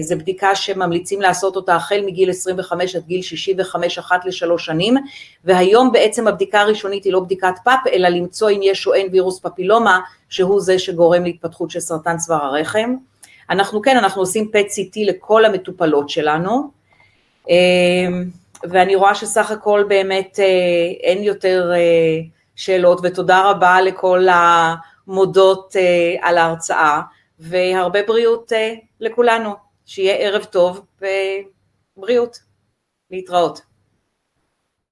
זו 0.00 0.18
בדיקה 0.18 0.54
שממליצים 0.54 1.20
לעשות 1.20 1.56
אותה 1.56 1.74
החל 1.74 2.00
מגיל 2.06 2.30
25 2.30 2.96
עד 2.96 3.02
גיל 3.06 3.22
65 3.22 3.98
אחת 3.98 4.24
לשלוש 4.24 4.66
שנים, 4.66 4.94
והיום 5.44 5.92
בעצם 5.92 6.28
הבדיקה 6.28 6.60
הראשונית 6.60 7.04
היא 7.04 7.12
לא 7.12 7.20
בדיקת 7.20 7.54
פאפ, 7.64 7.80
אלא 7.92 8.08
למצוא 8.08 8.50
אם 8.50 8.60
יש 8.62 8.86
או 8.86 8.94
אין 8.94 9.08
וירוס 9.12 9.40
פפילומה, 9.40 10.00
שהוא 10.28 10.60
זה 10.60 10.78
שגורם 10.78 11.24
להתפתחות 11.24 11.70
של 11.70 11.80
סרטן 11.80 12.16
צוואר 12.16 12.44
הרחם. 12.44 12.94
אנחנו 13.50 13.82
כן, 13.82 13.96
אנחנו 13.96 14.22
עושים 14.22 14.50
פט 14.52 14.68
סיטי 14.68 15.04
לכל 15.04 15.44
המטופלות 15.44 16.08
שלנו, 16.08 16.70
אמ, 17.48 18.24
ואני 18.62 18.94
רואה 18.94 19.14
שסך 19.14 19.50
הכל 19.50 19.84
באמת 19.88 20.38
אה, 20.38 20.44
אין 21.02 21.22
יותר 21.22 21.72
אה, 21.74 22.20
שאלות, 22.56 23.00
ותודה 23.02 23.50
רבה 23.50 23.80
לכל 23.80 24.26
המודות 24.30 25.76
אה, 25.76 26.28
על 26.28 26.38
ההרצאה, 26.38 27.00
והרבה 27.38 28.02
בריאות 28.02 28.52
לכולנו, 29.00 29.50
שיהיה 29.86 30.16
ערב 30.16 30.44
טוב 30.44 30.86
ובריאות, 31.96 32.38
להתראות. 33.10 33.73